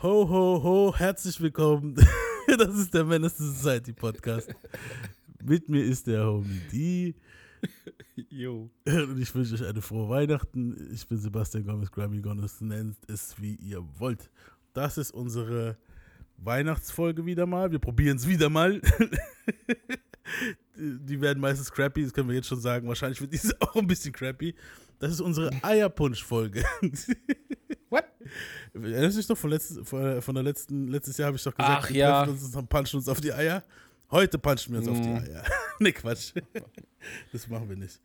Ho, 0.00 0.28
ho, 0.28 0.62
ho, 0.62 0.94
herzlich 0.96 1.40
willkommen. 1.40 1.96
Das 2.56 2.76
ist 2.76 2.94
der 2.94 3.02
Menace 3.02 3.36
Society 3.36 3.92
Podcast. 3.92 4.48
Mit 5.42 5.68
mir 5.68 5.84
ist 5.84 6.06
der 6.06 6.24
Homie 6.24 6.60
D. 6.72 7.14
Jo. 8.30 8.70
Und 8.86 9.20
ich 9.20 9.34
wünsche 9.34 9.54
euch 9.54 9.66
eine 9.66 9.82
frohe 9.82 10.08
Weihnachten. 10.08 10.88
Ich 10.94 11.06
bin 11.08 11.18
Sebastian 11.18 11.64
Gomez, 11.64 11.90
Grammy 11.90 12.20
Gomez, 12.20 12.60
nennt 12.60 12.96
es 13.08 13.34
wie 13.42 13.56
ihr 13.56 13.84
wollt. 13.98 14.30
Das 14.72 14.98
ist 14.98 15.10
unsere 15.10 15.76
Weihnachtsfolge 16.38 17.24
wieder 17.26 17.46
mal. 17.46 17.70
Wir 17.70 17.78
probieren 17.78 18.16
es 18.16 18.26
wieder 18.28 18.48
mal. 18.48 18.80
Die 20.76 21.20
werden 21.20 21.40
meistens 21.40 21.72
crappy, 21.72 22.04
das 22.04 22.12
können 22.12 22.28
wir 22.28 22.36
jetzt 22.36 22.46
schon 22.48 22.60
sagen. 22.60 22.86
Wahrscheinlich 22.86 23.20
wird 23.20 23.32
diese 23.32 23.56
auch 23.60 23.74
ein 23.76 23.86
bisschen 23.86 24.12
crappy. 24.12 24.54
Das 25.00 25.10
ist 25.12 25.20
unsere 25.20 25.50
Eierpunsch-Folge. 25.62 26.64
What? 27.88 28.04
Erinnerst 28.74 29.16
du 29.16 29.20
dich 29.20 29.28
noch 29.28 29.38
von, 29.38 29.50
letzt, 29.50 29.80
von, 29.84 30.20
von 30.22 30.34
der 30.34 30.44
letzten, 30.44 30.88
letztes 30.88 31.16
Jahr 31.16 31.28
habe 31.28 31.36
ich 31.36 31.42
doch 31.42 31.54
gesagt, 31.54 31.84
Ach, 31.84 31.88
wir 31.88 31.96
ja. 31.96 32.22
uns 32.24 32.54
und 32.54 32.68
punchen 32.68 32.98
uns 32.98 33.08
auf 33.08 33.20
die 33.20 33.32
Eier. 33.32 33.64
Heute 34.10 34.38
punchen 34.38 34.72
wir 34.72 34.80
uns 34.80 34.88
auf 34.88 35.00
die 35.00 35.08
Mhm. 35.08 35.16
Eier. 35.16 35.44
ne, 35.80 35.92
Quatsch. 35.92 36.32
Das 37.32 37.48
machen 37.48 37.68
wir 37.68 37.76
nicht. 37.76 38.00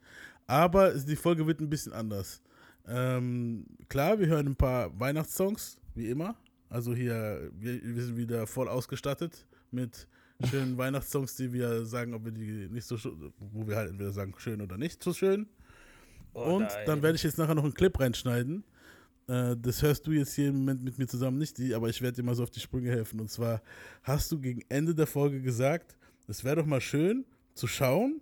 Aber 0.48 0.92
die 0.92 1.16
Folge 1.16 1.46
wird 1.46 1.60
ein 1.62 1.70
bisschen 1.70 1.94
anders. 1.94 2.42
Ähm, 2.88 3.66
klar, 3.90 4.18
wir 4.20 4.28
hören 4.28 4.48
ein 4.48 4.56
paar 4.56 4.98
Weihnachtssongs, 5.00 5.78
wie 5.96 6.10
immer. 6.10 6.36
Also 6.74 6.96
hier, 6.96 7.52
wir, 7.54 7.80
wir 7.84 8.04
sind 8.04 8.18
wieder 8.18 8.48
voll 8.48 8.68
ausgestattet 8.68 9.46
mit 9.70 10.08
schönen 10.50 10.76
Weihnachtssongs, 10.80 11.36
die 11.36 11.54
wir 11.54 11.86
sagen, 11.86 12.16
ob 12.16 12.26
wir 12.26 12.32
die 12.32 12.68
nicht 12.68 12.88
so 12.88 12.98
schön, 12.98 13.32
wo 13.38 13.68
wir 13.68 13.76
halt 13.76 13.92
entweder 13.92 14.12
sagen, 14.12 14.34
schön 14.40 14.60
oder 14.60 14.76
nicht 14.76 15.04
so 15.04 15.14
schön. 15.14 15.46
Oh 16.34 16.56
Und 16.56 16.68
dann 16.88 17.04
werde 17.04 17.16
ich 17.16 17.22
jetzt 17.22 17.38
nachher 17.38 17.54
noch 17.54 17.64
einen 17.64 17.76
Clip 17.76 18.00
reinschneiden. 18.00 18.64
Äh, 19.28 19.56
das 19.56 19.84
hörst 19.84 20.08
du 20.08 20.14
jetzt 20.14 20.34
hier 20.34 20.48
im 20.48 20.56
Moment 20.56 20.84
mit 20.84 20.98
mir 20.98 21.06
zusammen 21.06 21.38
nicht, 21.38 21.60
die, 21.60 21.76
aber 21.76 21.90
ich 21.90 22.02
werde 22.02 22.16
dir 22.16 22.24
mal 22.24 22.34
so 22.34 22.42
auf 22.42 22.50
die 22.50 22.60
Sprünge 22.60 22.90
helfen. 22.90 23.20
Und 23.20 23.30
zwar 23.30 23.62
hast 24.02 24.32
du 24.32 24.40
gegen 24.40 24.64
Ende 24.70 24.96
der 24.96 25.06
Folge 25.06 25.44
gesagt, 25.44 25.96
es 26.28 26.44
wäre 26.44 26.56
doch 26.56 26.66
mal 26.66 26.82
schön 26.82 27.24
zu 27.54 27.68
schauen, 27.68 28.20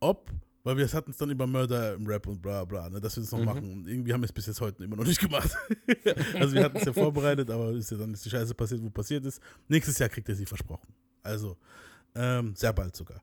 ob, 0.00 0.28
weil 0.64 0.76
wir 0.76 0.86
hatten 0.92 1.10
es 1.10 1.16
dann 1.16 1.30
über 1.30 1.46
Mörder 1.46 1.94
im 1.94 2.06
Rap 2.06 2.26
und 2.26 2.40
bla 2.42 2.64
bla, 2.64 2.88
ne, 2.90 3.00
dass 3.00 3.16
wir 3.16 3.22
das 3.22 3.32
noch 3.32 3.38
Mhm. 3.40 3.44
machen. 3.44 3.72
Und 3.72 3.86
irgendwie 3.88 4.12
haben 4.12 4.20
wir 4.20 4.26
es 4.26 4.32
bis 4.32 4.46
jetzt 4.46 4.60
heute 4.60 4.84
immer 4.84 4.96
noch 4.96 5.04
nicht 5.06 5.20
gemacht. 5.20 5.50
also 6.38 6.54
wir 6.54 6.64
hatten 6.64 6.76
es 6.78 6.84
ja 6.84 6.92
vorbereitet, 6.92 7.50
aber 7.50 7.70
ist 7.72 7.90
ja 7.90 7.96
dann 7.96 8.12
ist 8.12 8.24
die 8.24 8.30
Scheiße 8.30 8.54
passiert, 8.54 8.82
wo 8.82 8.90
passiert 8.90 9.24
ist. 9.24 9.40
Nächstes 9.68 9.98
Jahr 9.98 10.08
kriegt 10.08 10.28
er 10.28 10.34
sie 10.34 10.46
versprochen. 10.46 10.92
Also, 11.22 11.56
ähm, 12.14 12.54
sehr 12.56 12.72
bald 12.72 12.94
sogar. 12.96 13.22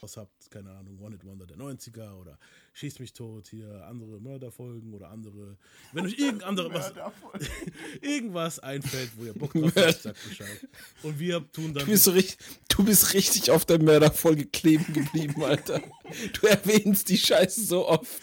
Was 0.00 0.16
habt, 0.16 0.50
keine 0.50 0.70
Ahnung, 0.70 0.98
One 1.00 1.14
It 1.14 1.24
Wonder 1.24 1.46
der 1.46 1.56
90er 1.56 2.12
oder 2.14 2.38
Schieß 2.74 3.00
mich 3.00 3.12
tot, 3.12 3.48
hier 3.48 3.84
andere 3.86 4.18
Mörderfolgen 4.18 4.94
oder 4.94 5.10
andere. 5.10 5.58
Wenn 5.92 6.06
euch 6.06 6.18
irgend 6.18 6.42
andere, 6.42 6.72
was, 6.72 6.90
irgendwas 8.00 8.58
einfällt, 8.60 9.10
wo 9.16 9.26
ihr 9.26 9.34
Bock 9.34 9.52
drauf 9.52 9.72
habt, 9.76 10.02
sagt 10.02 10.18
Bescheid. 10.26 10.68
Und 11.02 11.18
wir 11.18 11.44
tun 11.52 11.74
dann. 11.74 11.84
Du 11.84 11.90
bist, 11.90 12.04
so 12.04 12.12
richtig, 12.12 12.38
du 12.68 12.82
bist 12.82 13.12
richtig 13.12 13.50
auf 13.50 13.66
der 13.66 13.78
Mörderfolge 13.78 14.46
kleben 14.46 14.90
geblieben, 14.94 15.42
Alter. 15.44 15.82
Du 16.32 16.46
erwähnst 16.46 17.10
die 17.10 17.18
Scheiße 17.18 17.62
so 17.62 17.86
oft. 17.86 18.22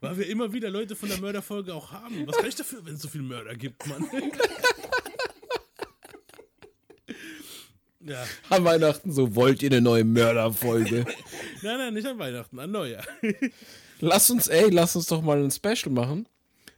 Weil 0.00 0.18
wir 0.18 0.28
immer 0.28 0.52
wieder 0.52 0.70
Leute 0.70 0.94
von 0.94 1.08
der 1.08 1.18
Mörderfolge 1.18 1.74
auch 1.74 1.90
haben. 1.90 2.28
Was 2.28 2.36
kann 2.36 2.46
ich 2.46 2.54
dafür, 2.54 2.86
wenn 2.86 2.94
es 2.94 3.02
so 3.02 3.08
viel 3.08 3.22
Mörder 3.22 3.56
gibt, 3.56 3.86
Mann? 3.88 4.08
ja. 8.00 8.24
An 8.48 8.64
Weihnachten 8.64 9.12
so, 9.12 9.34
wollt 9.34 9.62
ihr 9.62 9.70
eine 9.70 9.80
neue 9.80 10.04
Mörderfolge? 10.04 11.04
Nein, 11.62 11.78
nein, 11.78 11.94
nicht 11.94 12.06
an 12.06 12.18
Weihnachten, 12.18 12.58
an 12.58 12.70
Neujahr. 12.70 13.04
Lass 14.00 14.30
uns, 14.30 14.48
ey, 14.48 14.70
lass 14.70 14.96
uns 14.96 15.06
doch 15.08 15.20
mal 15.20 15.42
ein 15.42 15.50
Special 15.50 15.92
machen. 15.92 16.26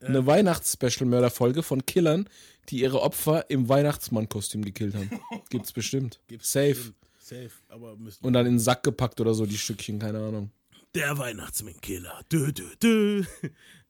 Eine 0.01 0.27
Weihnachts-Special-Mörderfolge 0.27 1.63
von 1.63 1.87
Killern, 1.87 2.29
die 2.69 2.81
ihre 2.81 3.01
Opfer 3.01 3.49
im 3.49 3.69
Weihnachtsmann-Kostüm 3.69 4.65
gekillt 4.65 4.97
haben. 4.97 5.09
Gibt's 5.49 5.73
bestimmt. 5.73 6.19
Gibt's 6.27 6.51
Safe. 6.51 6.75
bestimmt. 6.75 6.97
Safe, 7.21 7.51
aber 7.69 7.97
müssen 7.97 8.25
Und 8.25 8.33
dann 8.33 8.47
in 8.47 8.55
den 8.55 8.59
Sack 8.59 8.83
gepackt 8.83 9.21
oder 9.21 9.35
so, 9.35 9.47
die 9.47 9.57
Stückchen, 9.57 10.01
keine 10.01 10.19
Ahnung. 10.19 10.51
Der 10.97 11.17
Weihnachtsmann-Killer. 11.17 12.23
Dö, 12.33 12.51
dö, 12.51 12.65
dö. 12.83 13.23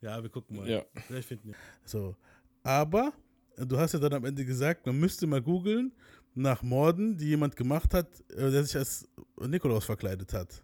Ja, 0.03 0.22
wir 0.22 0.28
gucken 0.28 0.59
mal. 0.59 0.69
Ja. 0.69 0.84
Vielleicht 1.06 1.28
finden 1.28 1.49
wir. 1.49 1.54
So. 1.87 2.14
Aber 2.62 3.14
du 3.56 3.78
hast 3.78 3.93
ja 3.93 3.99
dann 3.99 4.12
am 4.12 4.25
Ende 4.26 4.44
gesagt, 4.44 4.84
man 4.84 5.00
müsste 5.00 5.26
mal 5.26 5.41
googeln 5.41 5.93
nach 6.34 6.62
Morden, 6.62 7.16
die 7.16 7.26
jemand 7.26 7.56
gemacht 7.56 7.93
hat, 7.94 8.09
äh, 8.31 8.50
der 8.50 8.65
sich 8.65 8.76
als 8.76 9.06
Nikolaus 9.41 9.84
verkleidet 9.84 10.32
hat. 10.32 10.62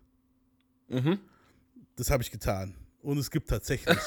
Mhm. 0.89 1.19
Das 1.97 2.11
habe 2.11 2.23
ich 2.23 2.31
getan. 2.31 2.75
Und 3.03 3.19
es 3.19 3.31
gibt 3.31 3.49
tatsächlich. 3.49 3.97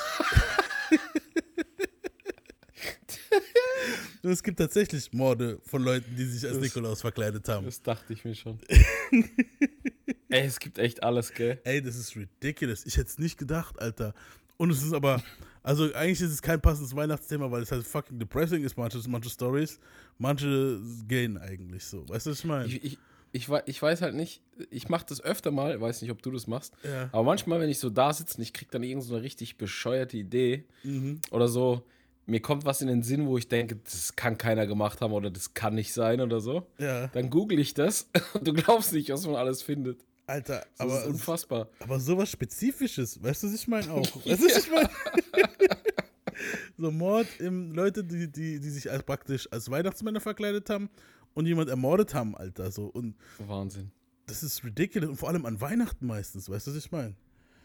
Und 4.23 4.29
es 4.29 4.43
gibt 4.43 4.59
tatsächlich 4.59 5.11
Morde 5.13 5.59
von 5.65 5.81
Leuten, 5.81 6.15
die 6.15 6.25
sich 6.25 6.43
als 6.45 6.53
Das- 6.59 6.63
Nikolaus 6.63 7.01
verkleidet 7.01 7.47
haben. 7.49 7.65
Das 7.65 7.81
dachte 7.81 8.13
ich 8.13 8.23
mir 8.23 8.35
schon. 8.35 8.59
Ey, 10.29 10.45
es 10.45 10.59
gibt 10.59 10.77
echt 10.77 11.01
alles, 11.03 11.33
gell? 11.33 11.59
Ey, 11.63 11.81
das 11.81 11.95
ist 11.95 12.15
ridiculous. 12.15 12.85
Ich 12.85 12.97
hätte 12.97 13.09
es 13.09 13.17
nicht 13.17 13.37
gedacht, 13.37 13.79
Alter. 13.81 14.13
Und 14.57 14.69
es 14.69 14.83
ist 14.83 14.93
aber, 14.93 15.23
also 15.63 15.83
eigentlich 15.93 16.21
ist 16.21 16.31
es 16.31 16.41
kein 16.41 16.59
passendes 16.61 16.95
Weihnachtsthema, 16.95 17.49
weil 17.51 17.61
es 17.61 17.71
halt 17.71 17.83
fucking 17.85 18.17
depressing 18.19 18.63
ist, 18.63 18.77
manche, 18.77 18.99
manche 19.07 19.29
Stories. 19.29 19.79
Manche 20.17 20.79
gehen 21.07 21.37
eigentlich 21.37 21.85
so. 21.85 22.07
Weißt 22.09 22.25
du, 22.25 22.31
was 22.31 22.39
ich 22.39 22.45
meine? 22.45 22.65
Ich, 22.67 22.83
ich, 22.83 22.97
ich, 23.31 23.47
ich 23.65 23.81
weiß 23.81 24.01
halt 24.01 24.15
nicht, 24.15 24.41
ich 24.69 24.89
mache 24.89 25.05
das 25.07 25.21
öfter 25.23 25.51
mal, 25.51 25.79
weiß 25.79 26.01
nicht, 26.01 26.11
ob 26.11 26.21
du 26.21 26.31
das 26.31 26.47
machst, 26.47 26.73
Ja. 26.83 27.09
aber 27.11 27.23
manchmal, 27.23 27.59
wenn 27.59 27.69
ich 27.69 27.79
so 27.79 27.89
da 27.89 28.11
sitze 28.13 28.37
und 28.37 28.43
ich 28.43 28.53
krieg 28.53 28.69
dann 28.71 28.83
irgend 28.83 29.03
so 29.03 29.13
eine 29.15 29.23
richtig 29.23 29.57
bescheuerte 29.57 30.17
Idee 30.17 30.65
Mhm. 30.83 31.21
oder 31.31 31.47
so, 31.47 31.83
mir 32.25 32.39
kommt 32.41 32.65
was 32.65 32.81
in 32.81 32.87
den 32.87 33.03
Sinn, 33.03 33.25
wo 33.27 33.37
ich 33.37 33.47
denke, 33.47 33.77
das 33.83 34.15
kann 34.15 34.37
keiner 34.37 34.67
gemacht 34.67 35.01
haben 35.01 35.11
oder 35.13 35.31
das 35.31 35.53
kann 35.53 35.75
nicht 35.75 35.93
sein 35.93 36.21
oder 36.21 36.39
so, 36.39 36.67
Ja. 36.77 37.07
dann 37.07 37.29
google 37.29 37.59
ich 37.59 37.73
das 37.73 38.09
und 38.33 38.47
du 38.47 38.53
glaubst 38.53 38.93
nicht, 38.93 39.09
was 39.09 39.25
man 39.25 39.35
alles 39.35 39.61
findet. 39.61 40.03
Alter, 40.31 40.65
Das 40.77 40.79
aber, 40.79 41.01
ist 41.01 41.07
unfassbar. 41.07 41.69
aber 41.79 41.99
sowas 41.99 42.29
Spezifisches, 42.31 43.21
weißt 43.21 43.43
du, 43.43 43.47
was 43.47 43.53
ich 43.53 43.67
meine 43.67 43.91
auch? 43.91 44.15
Weißt 44.25 44.41
du, 44.41 44.45
was 44.45 44.65
ich 44.65 44.71
meine? 44.71 44.89
so 46.77 46.91
Mord 46.91 47.27
im 47.39 47.73
Leute, 47.73 48.03
die, 48.03 48.31
die, 48.31 48.59
die 48.59 48.69
sich 48.69 48.89
als 48.89 49.03
praktisch 49.03 49.47
als 49.51 49.69
Weihnachtsmänner 49.69 50.21
verkleidet 50.21 50.69
haben 50.69 50.89
und 51.33 51.45
jemand 51.45 51.69
ermordet 51.69 52.13
haben, 52.13 52.35
Alter. 52.35 52.71
So. 52.71 52.85
Und 52.85 53.15
Wahnsinn. 53.39 53.91
das 54.25 54.41
ist 54.43 54.63
ridiculous. 54.63 55.09
Und 55.09 55.17
vor 55.17 55.29
allem 55.29 55.45
an 55.45 55.59
Weihnachten 55.61 56.05
meistens, 56.05 56.49
weißt 56.49 56.67
du, 56.67 56.71
was 56.71 56.77
ich 56.77 56.91
meine? 56.91 57.15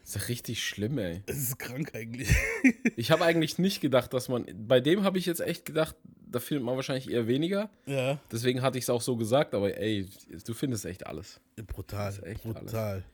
Das 0.03 0.15
ist 0.15 0.23
ja 0.23 0.27
richtig 0.29 0.65
schlimm, 0.65 0.99
ey. 0.99 1.23
Es 1.27 1.39
ist 1.39 1.59
krank 1.59 1.93
eigentlich. 1.95 2.29
Ich 2.97 3.11
habe 3.11 3.25
eigentlich 3.25 3.59
nicht 3.59 3.81
gedacht, 3.81 4.13
dass 4.13 4.29
man, 4.29 4.47
bei 4.69 4.81
dem 4.81 5.03
habe 5.03 5.19
ich 5.19 5.27
jetzt 5.27 5.41
echt 5.41 5.65
gedacht, 5.65 5.97
da 6.27 6.41
findet 6.41 6.65
man 6.65 6.77
wahrscheinlich 6.77 7.11
eher 7.11 7.27
weniger. 7.27 7.71
ja. 7.87 8.19
Deswegen 8.31 8.63
hatte 8.63 8.79
ich 8.79 8.85
es 8.85 8.91
auch 8.91 9.03
so 9.03 9.17
gesagt, 9.17 9.55
aber 9.55 9.77
ey, 9.77 10.09
du 10.45 10.55
findest 10.55 10.85
echt 10.85 11.07
alles. 11.07 11.41
Brutal, 11.67 12.15
echt 12.25 12.43
brutal. 12.43 13.05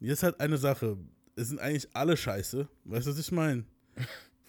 Jetzt 0.00 0.22
halt 0.22 0.40
eine 0.40 0.56
Sache. 0.56 0.96
Es 1.36 1.48
sind 1.48 1.60
eigentlich 1.60 1.88
alle 1.94 2.16
scheiße. 2.16 2.68
Weißt 2.84 3.06
du, 3.06 3.10
was 3.10 3.18
ich 3.18 3.32
meine? 3.32 3.64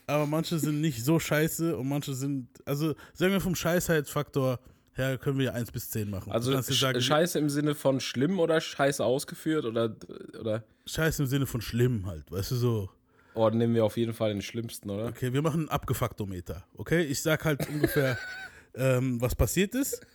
Aber 0.08 0.26
manche 0.26 0.60
sind 0.60 0.82
nicht 0.82 1.06
so 1.06 1.20
scheiße 1.20 1.78
und 1.78 1.88
manche 1.88 2.14
sind, 2.14 2.48
also 2.66 2.96
sagen 3.14 3.32
wir 3.32 3.40
vom 3.40 3.56
Scheißheitsfaktor 3.56 4.60
her, 4.94 5.18
können 5.18 5.38
wir 5.38 5.46
ja 5.46 5.52
1 5.54 5.72
bis 5.72 5.90
10 5.92 6.10
machen. 6.10 6.32
Also 6.34 6.60
sagen, 6.60 7.00
Scheiße 7.00 7.40
im 7.40 7.50
Sinne 7.50 7.76
von 7.76 8.02
schlimm 8.02 8.40
oder 8.40 8.60
Scheiße 8.60 9.06
ausgeführt 9.06 9.64
oder, 9.64 9.96
oder 10.38 10.64
Scheiße 10.86 11.24
im 11.24 11.28
Sinne 11.28 11.46
von 11.46 11.62
schlimm 11.62 12.08
halt, 12.08 12.30
weißt 12.30 12.52
du 12.52 12.56
so. 12.56 12.90
Oh, 13.34 13.50
nehmen 13.50 13.76
wir 13.76 13.86
auf 13.86 13.98
jeden 13.98 14.14
Fall 14.14 14.34
den 14.34 14.42
schlimmsten, 14.42 14.90
oder? 14.90 15.08
Okay, 15.08 15.34
wir 15.34 15.42
machen 15.42 15.62
einen 15.62 15.70
Abgefucktometer. 15.70 16.66
Okay, 16.76 17.04
ich 17.04 17.22
sag 17.22 17.46
halt 17.46 17.68
ungefähr, 17.70 18.18
ähm, 18.76 19.22
was 19.22 19.36
passiert 19.36 19.76
ist. 19.76 20.06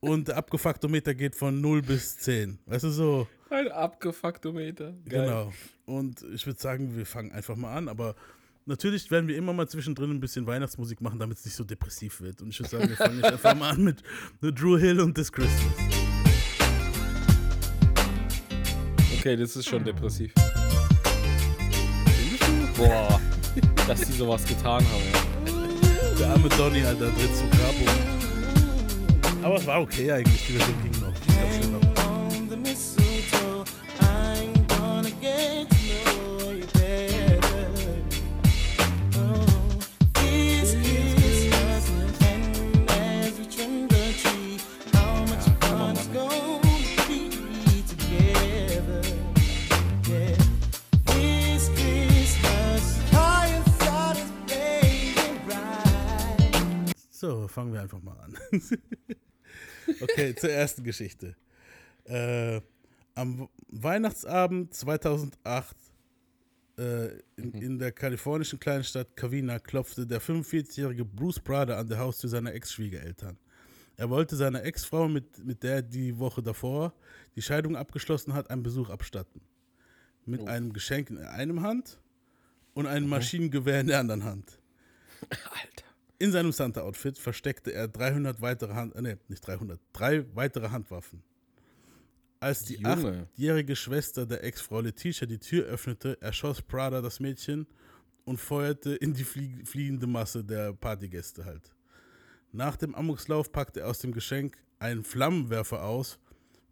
Und 0.00 0.28
der 0.28 0.36
Abgefucktometer 0.36 1.14
geht 1.14 1.36
von 1.36 1.60
0 1.60 1.82
bis 1.82 2.18
10. 2.18 2.58
Weißt 2.66 2.84
du 2.84 2.90
so? 2.90 3.28
Ein 3.50 3.68
Abgefucktometer. 3.68 4.94
Geil. 5.08 5.26
Genau. 5.26 5.52
Und 5.86 6.24
ich 6.34 6.46
würde 6.46 6.60
sagen, 6.60 6.96
wir 6.96 7.06
fangen 7.06 7.32
einfach 7.32 7.54
mal 7.54 7.76
an, 7.76 7.88
aber 7.88 8.16
natürlich 8.66 9.10
werden 9.10 9.28
wir 9.28 9.36
immer 9.36 9.52
mal 9.52 9.68
zwischendrin 9.68 10.10
ein 10.10 10.20
bisschen 10.20 10.46
Weihnachtsmusik 10.46 11.00
machen, 11.00 11.18
damit 11.18 11.38
es 11.38 11.44
nicht 11.44 11.54
so 11.54 11.64
depressiv 11.64 12.20
wird. 12.20 12.42
Und 12.42 12.48
ich 12.48 12.58
würde 12.58 12.70
sagen, 12.70 12.88
wir 12.88 12.96
fangen 12.96 13.16
jetzt 13.18 13.32
einfach 13.32 13.54
mal 13.54 13.70
an 13.70 13.84
mit, 13.84 14.02
mit 14.40 14.60
Drew 14.60 14.78
Hill 14.78 15.00
und 15.00 15.14
This 15.14 15.30
Christmas. 15.30 15.72
Okay, 19.18 19.36
das 19.36 19.54
ist 19.54 19.68
schon 19.68 19.84
depressiv. 19.84 20.34
Boah, 22.82 23.20
dass 23.86 24.00
die 24.00 24.12
sowas 24.12 24.44
getan 24.44 24.84
haben. 24.84 26.16
Der 26.18 26.30
arme 26.30 26.48
Donny, 26.48 26.84
Alter, 26.84 27.14
tritt 27.14 27.36
zum 27.36 27.48
Grab 27.50 27.74
um. 27.80 29.44
Aber 29.44 29.56
es 29.56 29.66
war 29.66 29.82
okay 29.82 30.10
eigentlich, 30.10 30.46
die 30.46 30.54
Version 30.54 30.82
ging 30.82 31.00
noch. 31.00 31.12
Ich 31.14 31.26
glaub 31.26 31.62
schon 31.62 31.81
fangen 57.52 57.72
wir 57.72 57.80
einfach 57.80 58.02
mal 58.02 58.18
an. 58.18 58.36
okay, 60.00 60.34
zur 60.34 60.50
ersten 60.50 60.82
Geschichte. 60.82 61.36
Äh, 62.04 62.60
am 63.14 63.48
Weihnachtsabend 63.68 64.74
2008 64.74 65.76
äh, 66.78 67.08
in, 67.36 67.52
in 67.52 67.78
der 67.78 67.92
kalifornischen 67.92 68.58
Kleinstadt 68.58 69.16
Covina 69.16 69.58
klopfte 69.58 70.06
der 70.06 70.20
45-jährige 70.20 71.04
Bruce 71.04 71.40
Prada 71.40 71.78
an 71.78 71.88
der 71.88 71.98
Haustür 71.98 72.30
seiner 72.30 72.54
Ex-Schwiegereltern. 72.54 73.36
Er 73.96 74.08
wollte 74.08 74.36
seiner 74.36 74.64
Ex-Frau, 74.64 75.08
mit, 75.08 75.44
mit 75.44 75.62
der 75.62 75.76
er 75.76 75.82
die 75.82 76.18
Woche 76.18 76.42
davor 76.42 76.94
die 77.36 77.42
Scheidung 77.42 77.76
abgeschlossen 77.76 78.32
hat, 78.32 78.50
einen 78.50 78.62
Besuch 78.62 78.90
abstatten. 78.90 79.42
Mit 80.24 80.46
einem 80.48 80.72
Geschenk 80.72 81.10
in 81.10 81.18
einem 81.18 81.62
Hand 81.62 82.00
und 82.74 82.86
einem 82.86 83.08
Maschinengewehr 83.08 83.80
in 83.80 83.88
der 83.88 84.00
anderen 84.00 84.24
Hand. 84.24 84.58
Alter. 85.30 85.91
In 86.22 86.30
seinem 86.30 86.52
Santa-Outfit 86.52 87.18
versteckte 87.18 87.72
er 87.72 87.88
300 87.88 88.40
weitere 88.40 88.74
Hand, 88.74 88.94
äh, 88.94 89.02
nee, 89.02 89.16
nicht 89.26 89.44
300, 89.44 89.80
drei 89.92 90.24
weitere 90.36 90.68
Handwaffen. 90.68 91.20
Als 92.38 92.62
die 92.62 92.76
Junge. 92.76 93.26
achtjährige 93.32 93.74
Schwester 93.74 94.24
der 94.24 94.44
Ex-Frau 94.44 94.82
Letitia 94.82 95.26
die 95.26 95.40
Tür 95.40 95.64
öffnete, 95.64 96.22
erschoss 96.22 96.62
Prada 96.62 97.00
das 97.00 97.18
Mädchen 97.18 97.66
und 98.24 98.38
feuerte 98.38 98.94
in 98.94 99.14
die 99.14 99.24
flie 99.24 99.64
fliehende 99.64 100.06
Masse 100.06 100.44
der 100.44 100.72
Partygäste 100.72 101.44
halt. 101.44 101.74
Nach 102.52 102.76
dem 102.76 102.94
Amokslauf 102.94 103.50
packte 103.50 103.80
er 103.80 103.88
aus 103.88 103.98
dem 103.98 104.12
Geschenk 104.12 104.56
einen 104.78 105.02
Flammenwerfer 105.02 105.82
aus, 105.82 106.20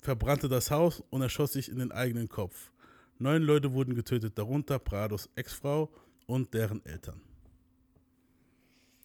verbrannte 0.01 0.49
das 0.49 0.71
Haus 0.71 1.03
und 1.11 1.23
erschoss 1.23 1.55
sich 1.55 1.69
in 1.69 1.81
den 1.81 1.91
eigenen 1.91 2.29
Kopf. 2.29 2.71
Neun 3.19 3.43
Leute 3.43 3.73
wurden 3.73 3.97
getötet, 3.97 4.39
darunter 4.39 4.79
Prados 4.79 5.29
Ex-Frau 5.35 5.93
und 6.29 6.55
deren 6.55 6.87
Eltern. 6.87 7.21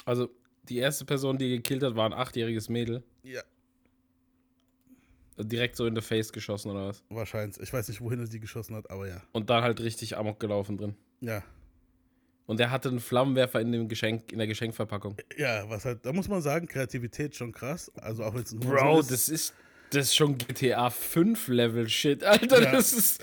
Also, 0.05 0.29
die 0.69 0.77
erste 0.77 1.03
Person, 1.05 1.37
die 1.37 1.49
gekillt 1.49 1.83
hat, 1.83 1.95
war 1.95 2.05
ein 2.05 2.13
achtjähriges 2.13 2.69
Mädel. 2.69 3.03
Ja, 3.23 3.41
Direkt 5.37 5.75
so 5.75 5.85
in 5.85 5.93
the 5.95 6.01
face 6.01 6.31
geschossen 6.31 6.71
oder 6.71 6.87
was? 6.87 7.03
wahrscheinlich. 7.09 7.59
Ich 7.59 7.73
weiß 7.73 7.89
nicht, 7.89 7.99
wohin 7.99 8.19
er 8.21 8.27
sie 8.27 8.39
geschossen 8.39 8.73
hat, 8.75 8.89
aber 8.89 9.07
ja. 9.09 9.21
Und 9.33 9.49
dann 9.49 9.63
halt 9.63 9.81
richtig 9.81 10.15
Amok 10.17 10.39
gelaufen 10.39 10.77
drin. 10.77 10.95
Ja, 11.19 11.43
Und 12.45 12.59
er 12.61 12.71
hatte 12.71 12.87
einen 12.87 13.01
Flammenwerfer 13.01 13.59
in 13.59 13.73
dem 13.73 13.89
Geschenk, 13.89 14.31
in 14.31 14.37
der 14.37 14.47
Geschenkverpackung. 14.47 15.17
ja, 15.37 15.69
was 15.69 15.83
halt, 15.83 16.05
da 16.05 16.13
muss 16.13 16.29
man 16.29 16.41
sagen, 16.41 16.67
Kreativität 16.67 17.35
schon 17.35 17.51
krass. 17.51 17.91
Also 17.95 18.23
auch 18.23 18.33
wenn 18.33 18.43
es 18.43 18.53
ein 18.53 18.61
Bro, 18.61 18.69
Hurensohn 18.69 18.99
ist. 19.01 19.11
das 19.11 19.29
ist 19.29 19.53
das 19.91 20.05
ist 20.05 20.15
schon 20.15 20.37
GTA 20.37 20.89
5 20.89 21.47
Level 21.49 21.87
Shit, 21.89 22.23
Alter, 22.23 22.61
Ja. 22.63 22.71
das 22.71 22.93
ist 22.93 23.21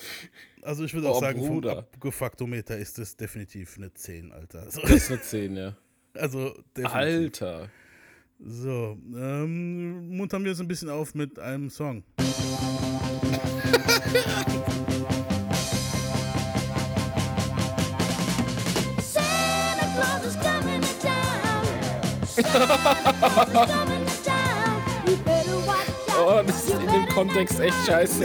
Also 0.61 0.85
ich 0.85 0.93
würde 0.93 1.08
auch 1.08 1.17
Oh, 1.17 1.20
sagen, 1.20 1.40
vom 1.40 1.49
Bruder. 1.49 1.78
Abgefaktometer 1.78 2.76
ist 2.76 2.99
das 2.99 3.17
definitiv 3.17 3.78
eine 3.78 3.93
10, 3.94 4.32
Alter. 4.32 4.61
Also, 4.64 4.81
das 4.82 4.90
ist 4.90 5.11
eine 5.11 5.20
10, 5.23 5.56
ja. 5.56 5.76
Also 6.14 6.55
definitiv. 6.76 6.94
Alter. 6.94 7.69
So, 8.44 8.99
ähm, 9.14 10.17
muntern 10.17 10.43
wir 10.43 10.50
uns 10.50 10.61
ein 10.61 10.67
bisschen 10.67 10.91
auf 10.91 11.14
mit 11.14 11.38
einem 11.38 11.70
Song. 11.70 12.03
Oh, 26.25 26.43
das 26.47 26.64
ist 26.64 26.75
in 26.75 26.93
dem 26.93 27.06
Kontext 27.09 27.61
echt 27.61 27.87
scheiße. 27.87 28.25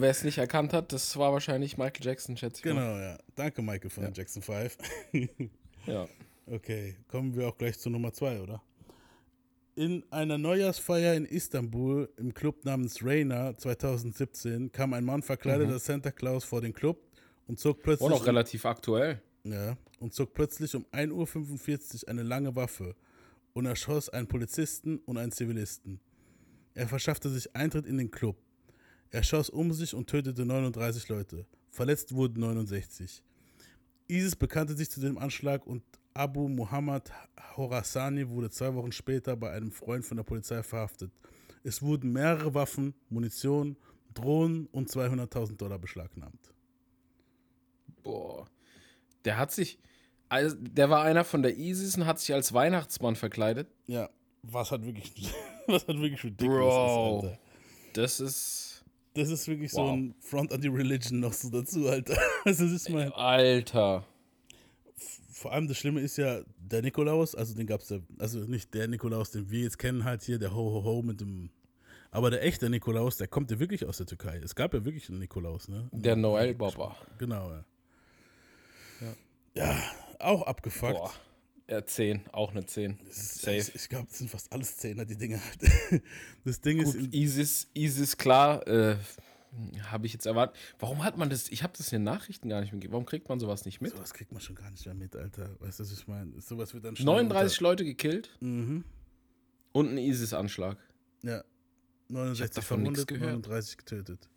Wer 0.00 0.10
es 0.10 0.24
nicht 0.24 0.38
erkannt 0.38 0.72
hat, 0.72 0.92
das 0.92 1.16
war 1.16 1.32
wahrscheinlich 1.32 1.76
Michael 1.78 2.04
Jackson, 2.04 2.36
schätze 2.36 2.60
ich. 2.68 2.74
mal. 2.74 2.80
Genau, 2.80 2.98
ja. 2.98 3.18
Danke, 3.34 3.62
Michael 3.62 3.90
von 3.90 4.12
Jackson 4.12 4.42
5. 4.42 4.76
Ja. 5.86 6.08
Okay, 6.46 6.96
kommen 7.06 7.36
wir 7.36 7.46
auch 7.46 7.56
gleich 7.56 7.78
zu 7.78 7.90
Nummer 7.90 8.12
zwei, 8.12 8.40
oder? 8.40 8.60
In 9.76 10.04
einer 10.10 10.36
Neujahrsfeier 10.36 11.14
in 11.14 11.26
Istanbul 11.26 12.08
im 12.16 12.34
Club 12.34 12.64
namens 12.64 13.04
Reina 13.04 13.56
2017 13.56 14.72
kam 14.72 14.94
ein 14.94 15.04
Mann 15.04 15.22
verkleidet 15.22 15.70
als 15.70 15.84
Santa 15.84 16.10
Claus 16.10 16.44
vor 16.44 16.60
den 16.60 16.72
Club 16.72 16.98
und 17.46 17.60
zog 17.60 17.76
War 17.78 17.82
plötzlich, 17.84 18.08
noch 18.10 18.26
relativ 18.26 18.64
aktuell. 18.64 19.20
ja, 19.44 19.76
und 20.00 20.12
zog 20.12 20.34
plötzlich 20.34 20.74
um 20.74 20.84
1.45 20.86 22.02
Uhr 22.02 22.08
eine 22.08 22.22
lange 22.22 22.56
Waffe 22.56 22.96
und 23.52 23.66
erschoss 23.66 24.08
einen 24.08 24.26
Polizisten 24.26 24.98
und 25.06 25.18
einen 25.18 25.30
Zivilisten. 25.30 26.00
Er 26.74 26.88
verschaffte 26.88 27.28
sich 27.28 27.54
Eintritt 27.54 27.86
in 27.86 27.98
den 27.98 28.10
Club. 28.10 28.36
Er 29.10 29.22
schoss 29.22 29.50
um 29.50 29.72
sich 29.72 29.94
und 29.94 30.08
tötete 30.08 30.44
39 30.44 31.08
Leute. 31.08 31.46
Verletzt 31.70 32.14
wurden 32.14 32.40
69. 32.40 33.22
ISIS 34.08 34.36
bekannte 34.36 34.74
sich 34.74 34.90
zu 34.90 35.00
dem 35.00 35.18
Anschlag 35.18 35.66
und 35.66 35.82
Abu 36.14 36.48
Muhammad 36.48 37.12
Horasani 37.56 38.28
wurde 38.28 38.50
zwei 38.50 38.74
Wochen 38.74 38.92
später 38.92 39.36
bei 39.36 39.52
einem 39.52 39.70
Freund 39.70 40.04
von 40.04 40.16
der 40.16 40.24
Polizei 40.24 40.62
verhaftet. 40.62 41.10
Es 41.62 41.82
wurden 41.82 42.12
mehrere 42.12 42.54
Waffen, 42.54 42.94
Munition, 43.10 43.76
Drohnen 44.14 44.66
und 44.72 44.88
200.000 44.88 45.56
Dollar 45.56 45.78
beschlagnahmt. 45.78 46.52
Boah. 48.02 48.46
Der 49.24 49.36
hat 49.36 49.52
sich. 49.52 49.78
Also, 50.28 50.56
der 50.58 50.90
war 50.90 51.02
einer 51.02 51.24
von 51.24 51.42
der 51.42 51.56
ISIS 51.56 51.96
und 51.96 52.06
hat 52.06 52.18
sich 52.18 52.32
als 52.32 52.52
Weihnachtsmann 52.52 53.16
verkleidet. 53.16 53.68
Ja, 53.86 54.08
was 54.42 54.70
hat 54.70 54.84
wirklich, 54.84 55.12
was 55.66 55.82
hat 55.86 55.98
wirklich 55.98 56.24
ridiculous 56.24 56.74
Bro. 56.74 57.18
ist, 57.18 57.24
Alter. 57.24 57.38
Das 57.92 58.20
ist. 58.20 58.65
Das 59.16 59.30
ist 59.30 59.48
wirklich 59.48 59.70
so 59.72 59.82
Wow. 59.82 59.92
ein 59.94 60.14
Front 60.20 60.52
on 60.52 60.62
the 60.62 60.68
Religion 60.68 61.20
noch 61.20 61.32
so 61.32 61.50
dazu, 61.50 61.88
Alter. 61.88 62.16
Also 62.44 62.64
das 62.64 62.72
ist 62.72 62.90
mein, 62.90 63.12
Alter. 63.12 64.04
vor 65.32 65.52
allem 65.52 65.66
das 65.68 65.76
Schlimme 65.78 66.00
ist 66.00 66.16
ja, 66.18 66.40
der 66.58 66.82
Nikolaus, 66.82 67.34
also 67.34 67.54
den 67.54 67.66
gab's 67.66 67.88
ja, 67.90 67.98
also 68.18 68.40
nicht 68.40 68.72
der 68.74 68.88
Nikolaus, 68.88 69.30
den 69.30 69.50
wir 69.50 69.60
jetzt 69.60 69.78
kennen 69.78 70.04
halt 70.04 70.22
hier, 70.22 70.38
der 70.38 70.54
Ho 70.54 70.72
Ho 70.72 70.84
Ho 70.84 71.02
mit 71.02 71.20
dem, 71.20 71.50
aber 72.10 72.30
der 72.30 72.42
echte 72.44 72.68
Nikolaus, 72.70 73.16
der 73.16 73.28
kommt 73.28 73.50
ja 73.50 73.58
wirklich 73.58 73.84
aus 73.86 73.98
der 73.98 74.06
Türkei. 74.06 74.40
Es 74.42 74.54
gab 74.54 74.72
ja 74.74 74.84
wirklich 74.84 75.08
einen 75.10 75.18
Nikolaus, 75.18 75.68
ne? 75.68 75.88
Der 75.92 76.16
Noel 76.16 76.54
Baba. 76.54 76.96
Genau, 77.18 77.50
ja. 77.50 77.64
Ja, 79.54 79.80
auch 80.18 80.42
abgefuckt. 80.42 80.92
Boah. 80.94 81.10
Ja, 81.68 81.84
10. 81.84 82.28
Auch 82.32 82.52
eine 82.52 82.64
10. 82.64 82.98
Safe. 83.10 83.56
Ich, 83.56 83.74
ich 83.74 83.88
glaube, 83.88 84.06
das 84.08 84.18
sind 84.18 84.30
fast 84.30 84.52
alles 84.52 84.76
Zehner, 84.76 85.04
die 85.04 85.16
Dinge 85.16 85.40
halt. 85.42 86.02
Das 86.44 86.60
Ding 86.60 86.78
ist, 86.78 86.92
Gut, 86.94 87.06
in, 87.06 87.12
ISIS, 87.12 87.68
ISIS, 87.74 88.16
klar, 88.16 88.64
äh, 88.68 88.96
habe 89.90 90.06
ich 90.06 90.12
jetzt 90.12 90.26
erwartet. 90.26 90.56
Warum 90.78 91.02
hat 91.02 91.16
man 91.16 91.28
das? 91.28 91.48
Ich 91.48 91.64
habe 91.64 91.72
das 91.76 91.90
in 91.92 91.98
den 91.98 92.04
Nachrichten 92.04 92.48
gar 92.48 92.60
nicht 92.60 92.72
mitgekriegt. 92.72 92.92
Warum 92.92 93.04
kriegt 93.06 93.28
man 93.28 93.40
sowas 93.40 93.64
nicht 93.64 93.80
mit? 93.80 93.90
sowas 93.92 94.14
kriegt 94.14 94.30
man 94.30 94.40
schon 94.40 94.54
gar 94.54 94.70
nicht 94.70 94.84
mehr 94.86 94.94
mit, 94.94 95.16
Alter. 95.16 95.56
Weißt 95.60 95.80
du, 95.80 95.84
was 95.84 95.92
ich 95.92 96.06
meine? 96.06 96.40
Sowas 96.40 96.72
wird 96.72 96.84
dann 96.84 96.94
schnell 96.94 97.06
39 97.06 97.60
Leute 97.60 97.84
gekillt 97.84 98.30
Mhm. 98.40 98.84
und 99.72 99.88
ein 99.90 99.98
ISIS-Anschlag. 99.98 100.76
Ja. 101.22 101.42
69 102.08 102.54
davon 102.54 102.82
nichts 102.84 103.00
verwundet, 103.00 103.08
gehört. 103.08 103.32
39 103.48 103.76
getötet. 103.78 104.28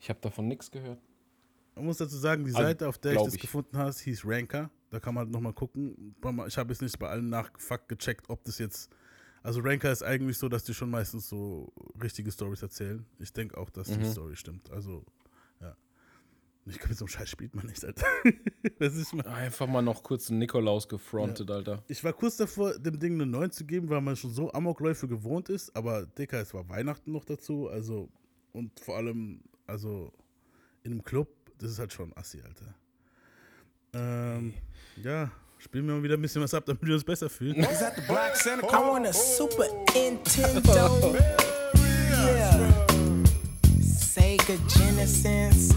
Ich 0.00 0.08
habe 0.08 0.20
davon 0.22 0.48
nichts 0.48 0.70
gehört. 0.70 1.00
Man 1.74 1.84
muss 1.84 1.98
dazu 1.98 2.16
sagen, 2.16 2.44
die 2.46 2.52
Also, 2.54 2.62
Seite, 2.62 2.88
auf 2.88 2.96
der 2.96 3.12
ich 3.12 3.18
das 3.22 3.34
ich. 3.34 3.40
gefunden 3.42 3.76
habe, 3.76 3.92
hieß 3.92 4.22
Ranker. 4.24 4.70
Da 4.90 5.00
kann 5.00 5.14
man 5.14 5.24
halt 5.24 5.32
nochmal 5.32 5.52
gucken. 5.52 6.14
Ich 6.46 6.56
habe 6.58 6.72
jetzt 6.72 6.80
nicht 6.82 6.98
bei 6.98 7.08
allen 7.08 7.28
nachgefackt 7.28 7.88
gecheckt, 7.88 8.28
ob 8.30 8.44
das 8.44 8.58
jetzt. 8.58 8.90
Also 9.42 9.60
Ranker 9.60 9.90
ist 9.92 10.02
eigentlich 10.02 10.38
so, 10.38 10.48
dass 10.48 10.64
die 10.64 10.74
schon 10.74 10.90
meistens 10.90 11.28
so 11.28 11.72
richtige 12.02 12.30
Stories 12.32 12.62
erzählen. 12.62 13.04
Ich 13.18 13.32
denke 13.32 13.56
auch, 13.58 13.70
dass 13.70 13.88
die 13.88 13.98
Mhm. 13.98 14.04
Story 14.10 14.36
stimmt. 14.36 14.70
Also, 14.70 15.04
ja. 15.60 15.76
Ich 16.66 16.78
glaube, 16.78 16.88
mit 16.90 16.98
so 16.98 17.04
einem 17.04 17.08
Scheiß 17.10 17.28
spielt 17.30 17.54
man 17.54 17.66
nicht, 17.66 17.84
Alter. 17.84 18.06
das 18.80 18.94
ist 18.96 19.12
mal. 19.14 19.24
Einfach 19.26 19.68
mal 19.68 19.82
noch 19.82 20.02
kurz 20.02 20.30
einen 20.30 20.40
Nikolaus 20.40 20.88
gefrontet, 20.88 21.48
Alter. 21.50 21.84
Ich 21.86 22.02
war 22.02 22.12
kurz 22.12 22.36
davor, 22.36 22.76
dem 22.78 22.98
Ding 22.98 23.14
eine 23.14 23.26
9 23.26 23.52
zu 23.52 23.64
geben, 23.66 23.88
weil 23.88 24.00
man 24.00 24.16
schon 24.16 24.30
so 24.32 24.52
Amokläufe 24.52 25.06
gewohnt 25.06 25.48
ist. 25.48 25.74
Aber, 25.76 26.06
Dicker, 26.06 26.40
es 26.40 26.52
war 26.52 26.68
Weihnachten 26.68 27.12
noch 27.12 27.24
dazu. 27.24 27.68
Also, 27.68 28.08
und 28.52 28.78
vor 28.80 28.96
allem, 28.96 29.42
also, 29.66 30.12
in 30.82 30.90
einem 30.92 31.04
Club, 31.04 31.28
das 31.58 31.70
ist 31.70 31.78
halt 31.78 31.92
schon 31.92 32.12
assi, 32.16 32.40
Alter. 32.42 32.74
Ähm, 33.96 34.52
ja, 35.02 35.30
spielen 35.58 35.86
wir 35.86 35.94
mal 35.94 36.02
wieder 36.02 36.14
ein 36.14 36.22
bisschen 36.22 36.42
was 36.42 36.52
ab, 36.52 36.64
damit 36.66 36.84
wir 36.84 36.94
uns 36.94 37.04
besser 37.04 37.30
fühlen. 37.30 37.56
Is 37.56 37.78
that 37.78 37.94
the 37.96 38.02
Black 38.06 38.36
Santa 38.36 38.66
Claus? 38.66 38.82
I 38.82 38.90
want 38.90 39.06
a 39.06 39.12
Super 39.12 39.68
Nintendo. 39.94 41.16
Yeah. 42.14 42.72
Sega 43.80 44.54
Genesis. 44.68 45.74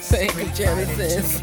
Sega 0.00 0.44
Genesis. 0.54 1.40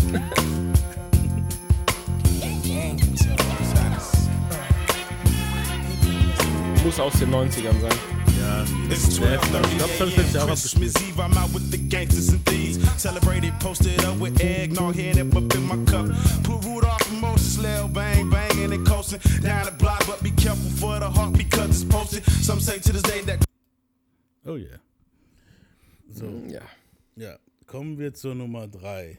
Muss 6.84 7.00
aus 7.00 7.14
den 7.14 7.32
90ern 7.32 7.80
sein. 7.80 8.21
Ja, 8.52 8.66
It's 8.90 9.16
12 9.16 9.42
Ich 9.44 9.50
glaub, 9.50 9.62
das 9.64 10.00
hab 10.02 10.08
ich 10.08 10.18
letztes 10.18 10.34
Jahr 10.34 10.44
auch 10.44 10.48
Christmas 10.50 10.94
Eve, 11.02 11.22
I'm 11.22 11.38
out 11.38 11.54
with 11.54 11.72
the 11.72 11.78
gangsters 11.78 12.30
and 12.30 12.46
thieves. 12.46 12.78
Celebrated, 13.02 13.54
posted 13.62 14.04
up 14.04 14.20
with 14.20 14.40
eggnog, 14.42 14.96
hand 14.96 15.18
it 15.20 15.36
up 15.36 15.56
in 15.56 15.64
my 15.68 15.78
cup. 15.86 16.08
Put 16.44 16.66
Rudolph 16.66 17.10
and 17.12 17.22
Moses, 17.22 17.58
Lil 17.58 17.88
Bang, 17.88 18.30
bang, 18.30 18.52
and 18.64 18.74
it 18.74 18.86
coast 18.86 19.12
coasting 19.16 19.42
down 19.42 19.66
the 19.66 19.72
block, 19.72 20.06
but 20.06 20.22
be 20.22 20.32
careful 20.32 20.70
for 20.72 21.00
the 21.00 21.10
heart 21.10 21.34
because 21.38 21.70
it's 21.70 21.86
posted. 21.86 22.24
Some 22.44 22.60
say 22.60 22.80
to 22.80 22.92
this 22.92 23.04
day 23.04 23.22
that 23.22 23.44
Oh 24.46 24.56
yeah. 24.56 24.78
So, 26.14 26.26
Ja. 26.48 26.62
ja. 27.16 27.38
Kommen 27.68 27.98
wir 27.98 28.14
zur 28.14 28.36
Nummer 28.36 28.68
3. 28.70 29.18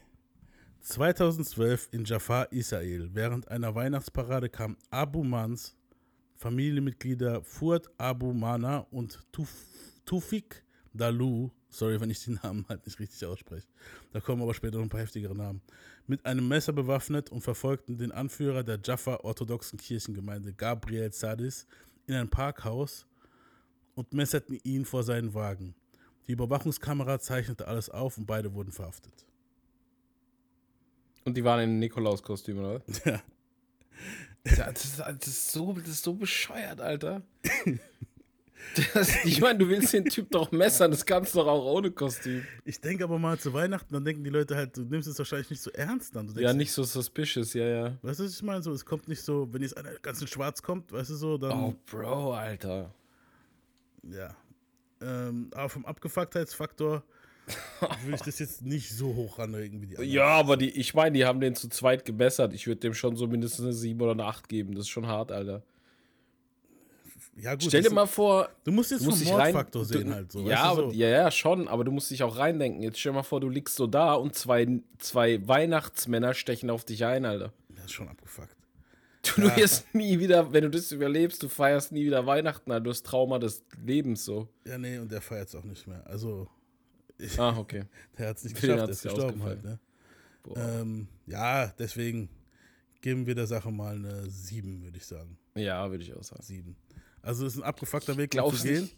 2012 0.82 1.88
in 1.92 2.04
Jaffa, 2.04 2.42
Israel. 2.50 3.08
Während 3.14 3.48
einer 3.48 3.74
Weihnachtsparade 3.74 4.50
kamen 4.50 4.76
Abu 4.90 5.24
Mans 5.24 5.74
Familienmitglieder 6.42 7.44
Fuad 7.44 7.88
Abu 7.98 8.32
Mana 8.32 8.78
und 8.90 9.20
Tuf, 9.30 9.48
Tufik 10.04 10.64
Dalu, 10.92 11.50
sorry, 11.68 12.00
wenn 12.00 12.10
ich 12.10 12.24
die 12.24 12.32
Namen 12.32 12.66
halt 12.68 12.84
nicht 12.84 12.98
richtig 12.98 13.24
ausspreche, 13.24 13.68
da 14.12 14.18
kommen 14.18 14.42
aber 14.42 14.52
später 14.52 14.78
noch 14.78 14.82
ein 14.82 14.88
paar 14.88 15.00
heftigere 15.00 15.36
Namen, 15.36 15.62
mit 16.08 16.26
einem 16.26 16.48
Messer 16.48 16.72
bewaffnet 16.72 17.30
und 17.30 17.42
verfolgten 17.42 17.96
den 17.96 18.10
Anführer 18.10 18.64
der 18.64 18.80
Jaffa-orthodoxen 18.82 19.78
Kirchengemeinde 19.78 20.52
Gabriel 20.52 21.12
Sadis 21.12 21.68
in 22.08 22.16
ein 22.16 22.28
Parkhaus 22.28 23.06
und 23.94 24.12
messerten 24.12 24.58
ihn 24.64 24.84
vor 24.84 25.04
seinen 25.04 25.34
Wagen. 25.34 25.76
Die 26.26 26.32
Überwachungskamera 26.32 27.20
zeichnete 27.20 27.68
alles 27.68 27.88
auf 27.88 28.18
und 28.18 28.26
beide 28.26 28.52
wurden 28.52 28.72
verhaftet. 28.72 29.24
Und 31.24 31.36
die 31.36 31.44
waren 31.44 31.60
in 31.60 31.78
Nikolauskostüm, 31.78 32.58
oder? 32.58 32.82
Ja. 33.04 33.22
Ja, 34.44 34.72
das, 34.72 34.84
ist, 34.84 34.98
das, 34.98 35.26
ist 35.26 35.52
so, 35.52 35.72
das 35.72 35.88
ist 35.88 36.04
so 36.04 36.14
bescheuert, 36.14 36.80
Alter. 36.80 37.22
Das, 38.94 39.24
ich 39.24 39.40
meine, 39.40 39.58
du 39.58 39.68
willst 39.68 39.92
den 39.92 40.04
Typ 40.04 40.30
doch 40.30 40.50
messern, 40.52 40.90
das 40.90 41.04
kannst 41.04 41.34
du 41.34 41.40
doch 41.40 41.48
auch 41.48 41.64
ohne 41.64 41.90
Kostüm. 41.90 42.44
Ich 42.64 42.80
denke 42.80 43.04
aber 43.04 43.18
mal 43.18 43.38
zu 43.38 43.52
Weihnachten, 43.52 43.92
dann 43.92 44.04
denken 44.04 44.24
die 44.24 44.30
Leute 44.30 44.56
halt, 44.56 44.76
du 44.76 44.82
nimmst 44.82 45.08
es 45.08 45.18
wahrscheinlich 45.18 45.50
nicht 45.50 45.62
so 45.62 45.70
ernst 45.72 46.14
denkst, 46.14 46.34
Ja, 46.36 46.52
nicht 46.52 46.72
so 46.72 46.84
suspicious, 46.84 47.54
ja, 47.54 47.66
ja. 47.66 47.98
Weißt 48.02 48.20
du, 48.20 48.24
was 48.24 48.34
ich 48.34 48.42
meine? 48.42 48.62
So, 48.62 48.72
es 48.72 48.84
kommt 48.86 49.08
nicht 49.08 49.22
so, 49.22 49.52
wenn 49.52 49.62
jetzt 49.62 49.76
einer 49.76 49.92
ganz 50.00 50.20
in 50.20 50.26
schwarz 50.26 50.62
kommt, 50.62 50.92
weißt 50.92 51.10
du 51.10 51.14
so, 51.16 51.38
dann. 51.38 51.52
Oh, 51.52 51.74
Bro, 51.86 52.34
Alter. 52.34 52.94
Ja. 54.04 54.34
Ähm, 55.00 55.50
aber 55.54 55.68
vom 55.68 55.84
Abgefucktheitsfaktor 55.84 57.02
würde 58.02 58.14
ich 58.14 58.22
das 58.22 58.38
jetzt 58.38 58.62
nicht 58.62 58.90
so 58.90 59.14
hoch 59.14 59.38
ranregen 59.38 59.82
wie 59.82 59.86
die 59.86 59.96
anderen. 59.96 60.12
Ja, 60.12 60.26
aber 60.26 60.56
die, 60.56 60.70
ich 60.70 60.94
meine, 60.94 61.16
die 61.16 61.24
haben 61.24 61.40
den 61.40 61.54
zu 61.54 61.68
zweit 61.68 62.04
gebessert. 62.04 62.54
Ich 62.54 62.66
würde 62.66 62.80
dem 62.80 62.94
schon 62.94 63.16
so 63.16 63.26
mindestens 63.26 63.64
eine 63.64 63.72
7 63.72 64.00
oder 64.00 64.12
eine 64.12 64.24
8 64.24 64.48
geben. 64.48 64.74
Das 64.74 64.82
ist 64.82 64.88
schon 64.90 65.06
hart, 65.06 65.32
Alter. 65.32 65.62
Ja, 67.36 67.54
gut, 67.54 67.64
Stell 67.68 67.82
dir 67.82 67.90
mal 67.90 68.06
vor, 68.06 68.50
Du 68.62 68.72
musst 68.72 68.90
jetzt 68.90 69.00
du 69.04 69.06
musst 69.06 69.24
vom 69.24 69.36
rein. 69.36 69.52
Mordfaktor 69.54 69.84
sehen 69.84 70.08
du, 70.08 70.14
halt 70.14 70.32
so. 70.32 70.46
ja, 70.48 70.62
aber, 70.64 70.90
so. 70.90 70.92
ja, 70.92 71.08
ja, 71.08 71.30
schon, 71.30 71.66
aber 71.66 71.82
du 71.82 71.90
musst 71.90 72.10
dich 72.10 72.22
auch 72.22 72.36
reindenken. 72.36 72.82
Jetzt 72.82 73.00
stell 73.00 73.12
dir 73.12 73.16
mal 73.16 73.22
vor, 73.22 73.40
du 73.40 73.48
liegst 73.48 73.74
so 73.76 73.86
da 73.86 74.14
und 74.14 74.34
zwei, 74.34 74.66
zwei 74.98 75.46
Weihnachtsmänner 75.48 76.34
stechen 76.34 76.68
auf 76.68 76.84
dich 76.84 77.04
ein, 77.06 77.24
Alter. 77.24 77.52
Das 77.70 77.86
ist 77.86 77.92
schon 77.92 78.08
abgefuckt. 78.08 78.54
Du, 79.22 79.40
du 79.40 79.56
wirst 79.56 79.94
nie 79.94 80.18
wieder, 80.18 80.52
wenn 80.52 80.64
du 80.64 80.70
das 80.70 80.92
überlebst, 80.92 81.42
du 81.42 81.48
feierst 81.48 81.92
nie 81.92 82.04
wieder 82.04 82.26
Weihnachten, 82.26 82.70
Alter. 82.70 82.84
Du 82.84 82.90
hast 82.90 83.06
Trauma 83.06 83.38
des 83.38 83.64
Lebens 83.82 84.24
so. 84.24 84.48
Ja, 84.66 84.76
nee, 84.76 84.98
und 84.98 85.10
der 85.10 85.22
feiert 85.22 85.48
es 85.48 85.54
auch 85.54 85.64
nicht 85.64 85.86
mehr. 85.86 86.06
Also, 86.06 86.48
Ah, 87.38 87.56
okay. 87.58 87.84
der 88.18 88.28
hat 88.28 88.36
es 88.38 88.44
nicht 88.44 88.60
geschafft, 88.60 88.78
der 88.78 88.88
ist 88.88 89.02
gestorben 89.02 89.42
halt, 89.42 89.62
ne? 89.62 89.78
Ähm, 90.56 91.06
ja, 91.26 91.68
deswegen 91.78 92.28
geben 93.00 93.26
wir 93.26 93.34
der 93.34 93.46
Sache 93.46 93.70
mal 93.70 93.94
eine 93.94 94.28
7, 94.28 94.82
würde 94.82 94.96
ich 94.96 95.06
sagen. 95.06 95.38
Ja, 95.54 95.90
würde 95.90 96.02
ich 96.02 96.14
auch 96.14 96.22
sagen. 96.22 96.42
7. 96.42 96.76
Also, 97.22 97.46
es 97.46 97.54
ist 97.54 97.60
ein 97.60 97.64
abgefuckter 97.64 98.16
Weg, 98.16 98.32
Glaubst 98.32 98.62
zu 98.62 98.68
gehen. 98.68 98.82
nicht? 98.82 98.96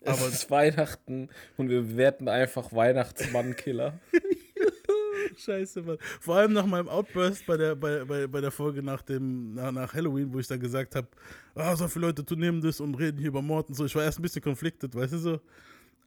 Es 0.00 0.26
ist 0.26 0.50
Weihnachten 0.50 1.28
und 1.56 1.68
wir 1.68 1.82
bewerten 1.82 2.28
einfach 2.28 2.72
Weihnachtsmann-Killer. 2.72 3.98
Scheiße, 5.36 5.82
Mann. 5.82 5.98
Vor 6.20 6.36
allem 6.36 6.52
nach 6.52 6.66
meinem 6.66 6.88
Outburst 6.88 7.46
bei 7.46 7.56
der, 7.56 7.74
bei, 7.74 8.04
bei, 8.04 8.26
bei 8.26 8.40
der 8.40 8.50
Folge 8.50 8.82
nach, 8.82 9.02
dem, 9.02 9.54
nach, 9.54 9.72
nach 9.72 9.92
Halloween, 9.92 10.32
wo 10.32 10.38
ich 10.38 10.46
dann 10.46 10.60
gesagt 10.60 10.94
habe, 10.94 11.08
ah, 11.54 11.74
so 11.76 11.88
viele 11.88 12.06
Leute 12.06 12.24
tun 12.24 12.38
nehmen 12.38 12.60
das 12.60 12.80
und 12.80 12.94
reden 12.94 13.18
hier 13.18 13.28
über 13.28 13.42
Mord 13.42 13.68
und 13.68 13.74
so. 13.74 13.84
Ich 13.84 13.94
war 13.94 14.04
erst 14.04 14.18
ein 14.18 14.22
bisschen 14.22 14.42
konfliktet, 14.42 14.94
weißt 14.94 15.12
du 15.14 15.18
so. 15.18 15.40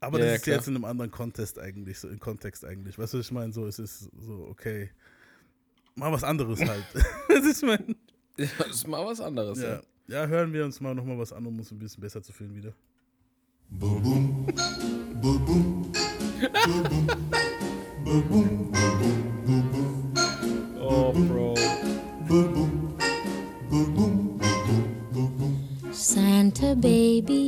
Aber 0.02 0.18
Ja, 0.18 0.26
das 0.26 0.32
ja, 0.32 0.36
ist 0.38 0.44
klar. 0.44 0.56
jetzt 0.58 0.68
in 0.68 0.76
einem 0.76 0.86
anderen 0.86 1.12
Kontext 1.12 1.60
eigentlich, 1.60 2.00
so 2.00 2.10
im 2.10 2.20
Kontext 2.20 2.66
eigentlich. 2.66 2.98
Weißt 2.98 3.14
du, 3.14 3.20
was 3.20 3.26
ich 3.28 3.32
meine? 3.32 3.54
So, 3.54 3.66
es 3.68 3.80
ist 3.80 4.10
so, 4.20 4.48
okay. 4.50 4.90
Mal 5.96 6.12
was 6.12 6.24
anderes 6.24 6.60
halt. 6.60 6.84
Du, 6.94 7.00
was 7.36 7.58
ich 7.58 7.62
meine? 7.66 7.96
Das 8.36 8.68
ist 8.70 8.88
mal 8.88 9.06
was 9.06 9.22
anderes. 9.22 9.62
Ja. 9.62 9.82
ja, 10.08 10.26
hören 10.26 10.52
wir 10.54 10.66
uns 10.66 10.82
mal 10.82 10.96
nochmal 10.96 11.20
was 11.20 11.32
an, 11.32 11.46
um 11.46 11.60
uns 11.60 11.72
ein 11.72 11.78
bisschen 11.80 12.02
besser 12.02 12.24
zu 12.24 12.34
fühlen 12.34 12.56
wieder. 12.56 12.74
Oh, 20.80 21.14
Bro. 21.14 21.56
Santa 25.92 26.74
baby, 26.76 27.41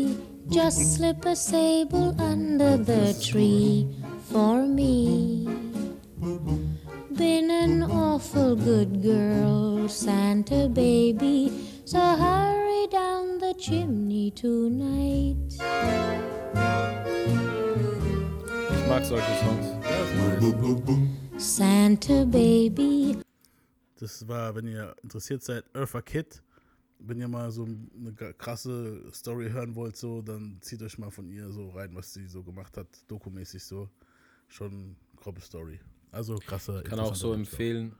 just 0.53 0.95
slip 0.95 1.25
a 1.25 1.35
sable 1.35 2.15
under 2.21 2.77
the 2.77 3.13
tree 3.19 3.87
for 4.31 4.61
me. 4.61 5.47
Been 7.17 7.49
an 7.49 7.81
awful 7.81 8.55
good 8.55 9.01
girl, 9.01 9.89
Santa 9.89 10.69
baby, 10.69 11.51
so 11.85 11.99
hurry 11.99 12.87
down 12.91 13.39
the 13.39 13.55
chimney 13.57 14.29
tonight. 14.29 15.37
Ich 18.69 18.87
mag 18.87 19.03
solche 19.05 19.33
Songs. 19.41 19.65
Santa 21.37 22.25
baby, 22.25 23.17
Das 23.99 24.27
war, 24.27 24.53
wenn 24.55 24.67
ihr 24.67 24.93
interessiert 25.01 25.43
seid, 25.43 25.63
Eartha 25.73 26.01
Kitt. 26.01 26.43
Wenn 27.05 27.19
ihr 27.19 27.27
mal 27.27 27.51
so 27.51 27.65
eine 27.65 28.13
krasse 28.13 29.03
Story 29.13 29.49
hören 29.49 29.75
wollt, 29.75 29.97
so, 29.97 30.21
dann 30.21 30.57
zieht 30.61 30.81
euch 30.81 30.97
mal 30.97 31.11
von 31.11 31.29
ihr 31.29 31.51
so 31.51 31.69
rein, 31.69 31.93
was 31.93 32.13
sie 32.13 32.27
so 32.27 32.43
gemacht 32.43 32.77
hat, 32.77 32.87
dokumäßig 33.07 33.63
so. 33.63 33.89
Schon 34.47 34.95
grobe 35.17 35.41
Story. 35.41 35.79
Also 36.11 36.37
krasse. 36.37 36.83
Kann 36.83 36.99
auch 36.99 37.15
so 37.15 37.33
empfehlen, 37.33 37.95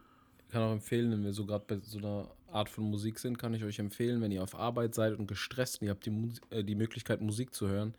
kann 0.49 0.61
auch 0.61 0.71
empfehlen, 0.71 1.11
wenn 1.11 1.23
wir 1.23 1.33
so 1.33 1.45
gerade 1.45 1.65
bei 1.67 1.79
so 1.79 1.97
einer 1.97 2.29
Art 2.51 2.69
von 2.69 2.83
Musik 2.83 3.19
sind, 3.19 3.37
kann 3.37 3.53
ich 3.53 3.63
euch 3.63 3.79
empfehlen, 3.79 4.21
wenn 4.21 4.31
ihr 4.31 4.43
auf 4.43 4.55
Arbeit 4.55 4.93
seid 4.93 5.17
und 5.17 5.27
gestresst 5.27 5.81
und 5.81 5.87
ihr 5.87 5.91
habt 5.91 6.05
die, 6.05 6.11
Mus 6.11 6.39
äh, 6.51 6.63
die 6.63 6.75
Möglichkeit, 6.75 7.21
Musik 7.21 7.53
zu 7.53 7.67
hören, 7.67 7.95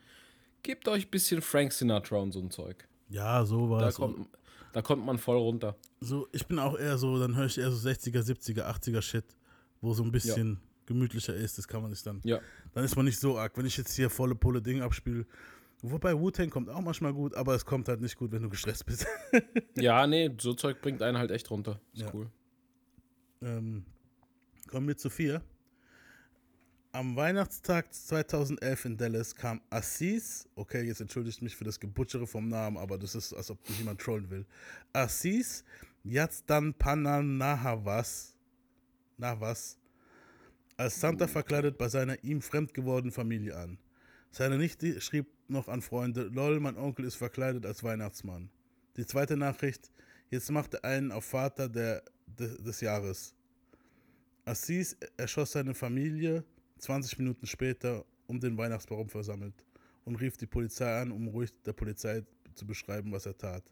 gebt 0.62 0.86
euch 0.86 1.06
ein 1.06 1.10
bisschen 1.10 1.42
Frank 1.42 1.72
Sinatra 1.72 2.16
und 2.18 2.32
so 2.32 2.40
ein 2.40 2.50
Zeug. 2.50 2.86
Ja, 3.08 3.44
so 3.44 3.68
war 3.70 3.80
Da 3.80 3.90
kommt, 3.90 4.28
da 4.72 4.82
kommt 4.82 5.04
man 5.04 5.18
voll 5.18 5.36
runter. 5.36 5.76
So, 6.00 6.28
ich 6.32 6.46
bin 6.46 6.58
auch 6.58 6.78
eher 6.78 6.96
so, 6.96 7.18
dann 7.18 7.34
höre 7.36 7.46
ich 7.46 7.58
eher 7.58 7.72
so 7.72 7.88
60er, 7.88 8.22
70er, 8.22 8.62
80er 8.62 9.02
Shit, 9.02 9.24
wo 9.80 9.92
so 9.92 10.04
ein 10.04 10.12
bisschen 10.12 10.60
gemütlicher 10.86 11.34
ist. 11.34 11.58
Das 11.58 11.66
kann 11.68 11.82
man 11.82 11.92
sich 11.92 12.02
dann. 12.02 12.20
Ja. 12.24 12.40
Dann 12.72 12.84
ist 12.84 12.96
man 12.96 13.04
nicht 13.04 13.18
so 13.18 13.38
arg. 13.38 13.56
Wenn 13.56 13.66
ich 13.66 13.76
jetzt 13.76 13.94
hier 13.94 14.10
volle 14.10 14.34
Pulle 14.34 14.60
Ding 14.62 14.82
abspiele, 14.82 15.26
wobei 15.82 16.18
Wu-Tang 16.18 16.50
kommt 16.50 16.68
auch 16.70 16.80
manchmal 16.80 17.12
gut, 17.12 17.34
aber 17.34 17.54
es 17.54 17.64
kommt 17.64 17.88
halt 17.88 18.00
nicht 18.00 18.16
gut, 18.16 18.32
wenn 18.32 18.42
du 18.42 18.48
gestresst 18.48 18.86
bist. 18.86 19.06
Ja, 19.76 20.06
nee, 20.06 20.30
so 20.38 20.54
Zeug 20.54 20.80
bringt 20.80 21.02
einen 21.02 21.18
halt 21.18 21.30
echt 21.30 21.50
runter. 21.50 21.80
Ist 21.92 22.02
Ja. 22.02 22.10
cool. 22.14 22.30
ähm, 23.42 23.84
kommen 24.68 24.86
wir 24.88 24.96
zu 24.96 25.10
vier. 25.10 25.42
Am 26.92 27.16
Weihnachtstag 27.16 27.92
2011 27.92 28.84
in 28.84 28.96
Dallas 28.96 29.34
kam 29.34 29.60
Assis, 29.68 30.48
okay, 30.54 30.82
jetzt 30.86 31.00
entschuldigt 31.00 31.42
mich 31.42 31.56
für 31.56 31.64
das 31.64 31.80
Gebutschere 31.80 32.24
vom 32.24 32.48
Namen, 32.48 32.76
aber 32.76 32.96
das 32.98 33.16
ist, 33.16 33.32
als 33.32 33.50
ob 33.50 33.68
mich 33.68 33.78
jemand 33.80 34.00
trollen 34.00 34.30
will. 34.30 34.46
Assis 34.92 35.64
Yatsdan 36.04 36.72
Pananahavas, 36.74 38.36
Navas, 39.16 39.76
als 40.76 41.00
Santa 41.00 41.26
verkleidet 41.26 41.78
bei 41.78 41.88
seiner 41.88 42.22
ihm 42.24 42.40
fremd 42.40 42.74
gewordenen 42.74 43.12
Familie 43.12 43.56
an. 43.56 43.78
Seine 44.30 44.58
Nichte 44.58 45.00
schrieb 45.00 45.26
noch 45.46 45.68
an 45.68 45.82
Freunde, 45.82 46.24
lol, 46.24 46.58
mein 46.58 46.76
Onkel 46.76 47.04
ist 47.04 47.14
verkleidet 47.14 47.64
als 47.66 47.84
Weihnachtsmann. 47.84 48.50
Die 48.96 49.06
zweite 49.06 49.36
Nachricht, 49.36 49.90
jetzt 50.30 50.50
macht 50.50 50.74
er 50.74 50.84
einen 50.84 51.12
auf 51.12 51.24
Vater 51.24 51.68
der, 51.68 52.02
de, 52.26 52.60
des 52.62 52.80
Jahres. 52.80 53.34
Assis 54.44 54.96
erschoss 55.16 55.52
seine 55.52 55.74
Familie 55.74 56.44
20 56.78 57.18
Minuten 57.18 57.46
später 57.46 58.04
um 58.26 58.40
den 58.40 58.58
Weihnachtsbaum 58.58 59.08
versammelt 59.08 59.54
und 60.04 60.16
rief 60.16 60.36
die 60.36 60.46
Polizei 60.46 61.00
an, 61.00 61.12
um 61.12 61.28
ruhig 61.28 61.50
der 61.64 61.72
Polizei 61.72 62.24
zu 62.54 62.66
beschreiben, 62.66 63.12
was 63.12 63.26
er 63.26 63.36
tat. 63.36 63.62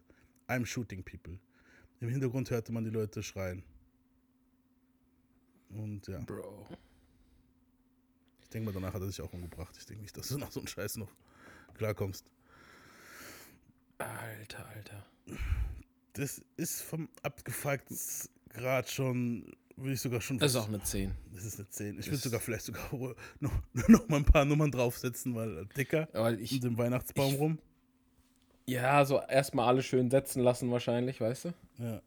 I'm 0.47 0.65
shooting 0.65 1.03
people. 1.03 1.39
Im 1.99 2.09
Hintergrund 2.09 2.49
hörte 2.49 2.71
man 2.71 2.83
die 2.83 2.89
Leute 2.89 3.23
schreien. 3.23 3.63
Und 5.69 6.07
ja, 6.07 6.19
Bro. 6.19 6.67
Ich 8.53 8.55
denke 8.55 8.71
mal, 8.71 8.79
danach 8.79 8.93
hat 8.93 9.01
er 9.01 9.07
sich 9.07 9.19
auch 9.19 9.33
umgebracht. 9.33 9.75
Ich 9.79 9.85
denke 9.87 10.03
nicht, 10.03 10.15
dass 10.15 10.27
du 10.27 10.37
nach 10.37 10.51
so 10.51 10.59
einem 10.59 10.67
Scheiß 10.67 10.97
noch 10.97 11.09
klarkommst. 11.73 12.23
Alter, 13.97 14.67
Alter. 14.67 15.05
Das 16.13 16.39
ist 16.55 16.83
vom 16.83 17.09
Abgefucktgrad 17.23 18.91
schon, 18.91 19.51
würde 19.75 19.93
ich 19.93 20.01
sogar 20.01 20.21
schon 20.21 20.37
Das 20.37 20.51
ist 20.51 20.57
auch 20.57 20.67
eine 20.67 20.83
10. 20.83 21.11
Das 21.33 21.45
ist 21.45 21.57
eine 21.57 21.67
10. 21.67 21.97
Ich 21.97 22.05
würde 22.05 22.17
sogar 22.17 22.39
vielleicht 22.39 22.65
sogar 22.65 22.83
noch, 23.39 23.51
noch 23.87 24.07
mal 24.07 24.17
ein 24.17 24.25
paar 24.25 24.45
Nummern 24.45 24.69
draufsetzen, 24.69 25.33
weil 25.33 25.65
dicker 25.75 26.07
Aber 26.13 26.33
ich, 26.33 26.51
um 26.51 26.59
den 26.59 26.77
Weihnachtsbaum 26.77 27.33
rum. 27.33 27.59
ja, 28.67 29.03
so 29.03 29.19
erstmal 29.19 29.67
alle 29.67 29.81
schön 29.81 30.11
setzen 30.11 30.43
lassen 30.43 30.69
wahrscheinlich, 30.69 31.19
weißt 31.19 31.45
du? 31.45 31.53
Ja. 31.79 32.03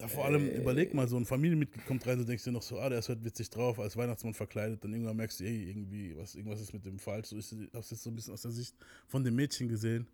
Ja, 0.00 0.06
vor 0.06 0.26
allem, 0.26 0.48
überleg 0.48 0.94
mal, 0.94 1.08
so 1.08 1.16
ein 1.16 1.24
Familienmitglied 1.24 1.84
kommt 1.86 2.06
rein, 2.06 2.18
du 2.18 2.24
denkst 2.24 2.44
dir 2.44 2.52
noch 2.52 2.62
so, 2.62 2.78
ah, 2.78 2.88
der 2.88 3.00
ist 3.00 3.08
heute 3.08 3.24
witzig 3.24 3.50
drauf, 3.50 3.80
als 3.80 3.96
Weihnachtsmann 3.96 4.32
verkleidet, 4.32 4.84
dann 4.84 4.92
irgendwann 4.92 5.16
merkst 5.16 5.40
du, 5.40 5.44
ey, 5.44 5.68
irgendwie, 5.68 6.16
was, 6.16 6.36
irgendwas 6.36 6.60
ist 6.60 6.72
mit 6.72 6.86
dem 6.86 7.00
falsch. 7.00 7.28
So 7.28 7.36
ist 7.36 7.56
das 7.72 7.90
jetzt 7.90 8.04
so 8.04 8.10
ein 8.10 8.14
bisschen 8.14 8.34
aus 8.34 8.42
der 8.42 8.52
Sicht 8.52 8.76
von 9.08 9.24
dem 9.24 9.34
Mädchen 9.34 9.68
gesehen. 9.68 10.06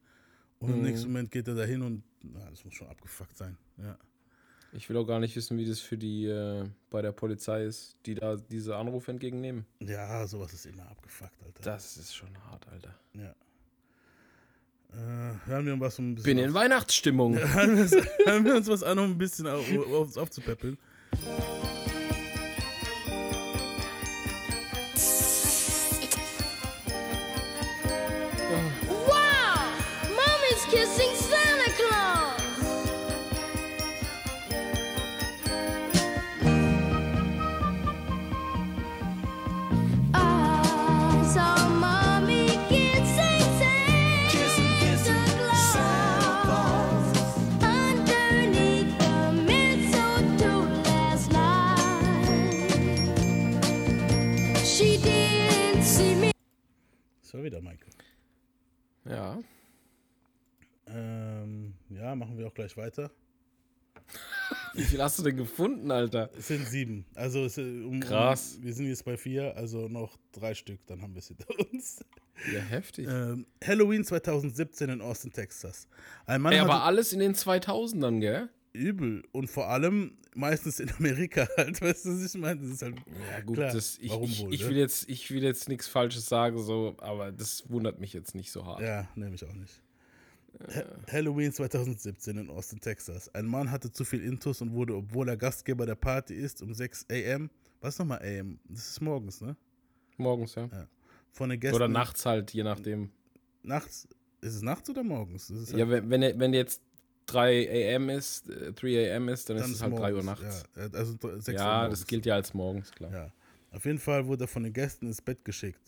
Und 0.58 0.72
im 0.72 0.82
nächsten 0.82 1.08
Moment 1.08 1.30
geht 1.30 1.46
er 1.48 1.54
dahin 1.54 1.82
und 1.82 2.02
na, 2.22 2.48
das 2.48 2.64
muss 2.64 2.72
schon 2.72 2.88
abgefuckt 2.88 3.36
sein. 3.36 3.58
Ja. 3.76 3.98
Ich 4.72 4.88
will 4.88 4.96
auch 4.96 5.04
gar 5.04 5.20
nicht 5.20 5.36
wissen, 5.36 5.58
wie 5.58 5.66
das 5.66 5.80
für 5.80 5.98
die 5.98 6.26
äh, 6.26 6.68
bei 6.90 7.02
der 7.02 7.12
Polizei 7.12 7.64
ist, 7.64 7.96
die 8.06 8.14
da 8.14 8.36
diese 8.36 8.76
Anrufe 8.76 9.10
entgegennehmen. 9.10 9.66
Ja, 9.80 10.26
sowas 10.26 10.52
ist 10.52 10.66
immer 10.66 10.88
abgefuckt, 10.90 11.42
Alter. 11.44 11.62
Das 11.62 11.96
ist 11.96 12.14
schon 12.14 12.36
hart, 12.50 12.66
Alter. 12.68 12.94
Ja. 13.12 13.34
Äh, 14.96 15.48
hören 15.50 15.66
wir 15.66 15.80
was 15.80 15.98
um 15.98 16.10
ein 16.12 16.14
bisschen. 16.14 16.36
Bin 16.36 16.38
in 16.44 16.50
auf- 16.50 16.54
Weihnachtsstimmung. 16.54 17.36
hören, 17.54 17.76
wir 17.76 17.82
uns, 17.82 17.96
hören 18.24 18.44
wir 18.44 18.54
uns 18.56 18.68
was 18.68 18.82
an, 18.82 18.98
um 18.98 19.10
ein 19.12 19.18
bisschen 19.18 19.46
auf, 19.46 19.64
auf, 19.76 19.88
uns 20.06 20.16
aufzupäppeln. 20.18 20.78
Wieder 57.54 57.62
Michael. 57.62 57.92
Ja. 59.04 59.38
Ähm, 60.88 61.74
ja, 61.88 62.16
machen 62.16 62.36
wir 62.36 62.48
auch 62.48 62.54
gleich 62.54 62.76
weiter. 62.76 63.12
Wie 64.74 64.82
viel 64.82 65.00
hast 65.00 65.20
du 65.20 65.22
denn 65.22 65.36
gefunden, 65.36 65.92
Alter? 65.92 66.30
Es 66.36 66.48
sind 66.48 66.66
sieben. 66.66 67.06
Also 67.14 67.44
es, 67.44 67.56
ist, 67.56 67.84
um, 67.84 68.00
Krass. 68.00 68.56
Um, 68.56 68.64
wir 68.64 68.74
sind 68.74 68.88
jetzt 68.88 69.04
bei 69.04 69.16
vier, 69.16 69.56
also 69.56 69.86
noch 69.86 70.16
drei 70.32 70.54
Stück, 70.54 70.84
dann 70.86 71.00
haben 71.00 71.14
wir 71.14 71.20
es 71.20 71.28
hinter 71.28 71.46
uns. 71.70 72.04
Ja, 72.52 72.58
heftig. 72.58 73.06
Ähm, 73.08 73.46
Halloween 73.64 74.04
2017 74.04 74.90
in 74.90 75.00
Austin, 75.00 75.32
Texas. 75.32 75.86
Ein 76.26 76.42
Mann 76.42 76.54
Ey, 76.54 76.58
aber 76.58 76.82
alles 76.82 77.12
in 77.12 77.20
den 77.20 77.34
2000ern, 77.34 78.18
gell? 78.18 78.48
Übel 78.74 79.22
und 79.32 79.48
vor 79.48 79.68
allem 79.68 80.18
meistens 80.34 80.80
in 80.80 80.90
Amerika 80.90 81.48
halt. 81.56 81.80
Weißt 81.80 82.04
du, 82.04 82.10
was 82.10 82.34
ich 82.34 82.40
meine? 82.40 82.60
Das 82.60 82.70
ist 82.70 82.82
halt 82.82 82.96
Ja, 83.30 83.40
gut, 83.40 83.56
klar. 83.56 83.72
das, 83.72 83.98
ich, 83.98 84.10
Warum 84.10 84.24
ich, 84.24 84.40
wohl, 84.40 84.54
ich, 84.54 84.62
ne? 84.62 84.68
will 84.68 84.76
jetzt, 84.76 85.08
ich 85.08 85.30
will 85.30 85.42
jetzt 85.42 85.68
nichts 85.68 85.88
Falsches 85.88 86.26
sagen, 86.26 86.58
so, 86.58 86.96
aber 86.98 87.32
das 87.32 87.70
wundert 87.70 88.00
mich 88.00 88.12
jetzt 88.12 88.34
nicht 88.34 88.50
so 88.50 88.66
hart. 88.66 88.80
Ja, 88.82 89.08
nehme 89.14 89.34
ich 89.34 89.44
auch 89.44 89.54
nicht. 89.54 89.80
Ha 90.74 90.84
Halloween 91.10 91.52
2017 91.52 92.36
in 92.38 92.50
Austin, 92.50 92.80
Texas. 92.80 93.32
Ein 93.34 93.46
Mann 93.46 93.70
hatte 93.70 93.90
zu 93.90 94.04
viel 94.04 94.22
Intus 94.22 94.60
und 94.60 94.72
wurde, 94.72 94.94
obwohl 94.94 95.28
er 95.28 95.36
Gastgeber 95.36 95.84
der 95.86 95.96
Party 95.96 96.34
ist, 96.34 96.62
um 96.62 96.74
6 96.74 97.06
a.m. 97.10 97.50
Was 97.80 97.98
nochmal 97.98 98.18
a.m.? 98.20 98.60
Das 98.68 98.88
ist 98.90 99.00
morgens, 99.00 99.40
ne? 99.40 99.56
Morgens, 100.16 100.54
ja. 100.54 100.68
Von 101.32 101.50
den 101.50 101.58
Gästen. 101.58 101.76
Oder 101.76 101.88
nachts 101.88 102.24
halt, 102.24 102.52
je 102.52 102.62
nachdem. 102.62 103.10
Nachts. 103.62 104.06
Ist 104.40 104.54
es 104.54 104.62
nachts 104.62 104.88
oder 104.90 105.02
morgens? 105.02 105.50
Ist 105.50 105.72
Ja, 105.72 105.88
wenn, 105.88 106.08
wenn, 106.10 106.38
wenn 106.38 106.54
jetzt 106.54 106.82
3 107.26 107.94
am 107.96 108.08
ist, 108.10 108.48
äh, 108.50 108.72
3 108.72 109.16
am 109.16 109.28
ist, 109.28 109.48
dann, 109.48 109.56
dann 109.56 109.66
ist 109.66 109.76
es 109.76 109.82
halt 109.82 109.92
3 109.98 110.14
Uhr 110.14 110.22
morgens, 110.22 110.40
nachts. 110.42 110.64
Ja, 110.76 110.86
äh, 110.86 110.90
also 110.96 111.12
6 111.22 111.48
Uhr 111.48 111.54
Ja, 111.54 111.78
morgens. 111.82 111.98
das 112.00 112.06
gilt 112.06 112.26
ja 112.26 112.34
als 112.34 112.54
morgens, 112.54 112.90
klar. 112.92 113.12
Ja. 113.12 113.32
Auf 113.72 113.84
jeden 113.84 113.98
Fall 113.98 114.26
wurde 114.26 114.44
er 114.44 114.48
von 114.48 114.62
den 114.62 114.72
Gästen 114.72 115.06
ins 115.06 115.20
Bett 115.20 115.44
geschickt. 115.44 115.80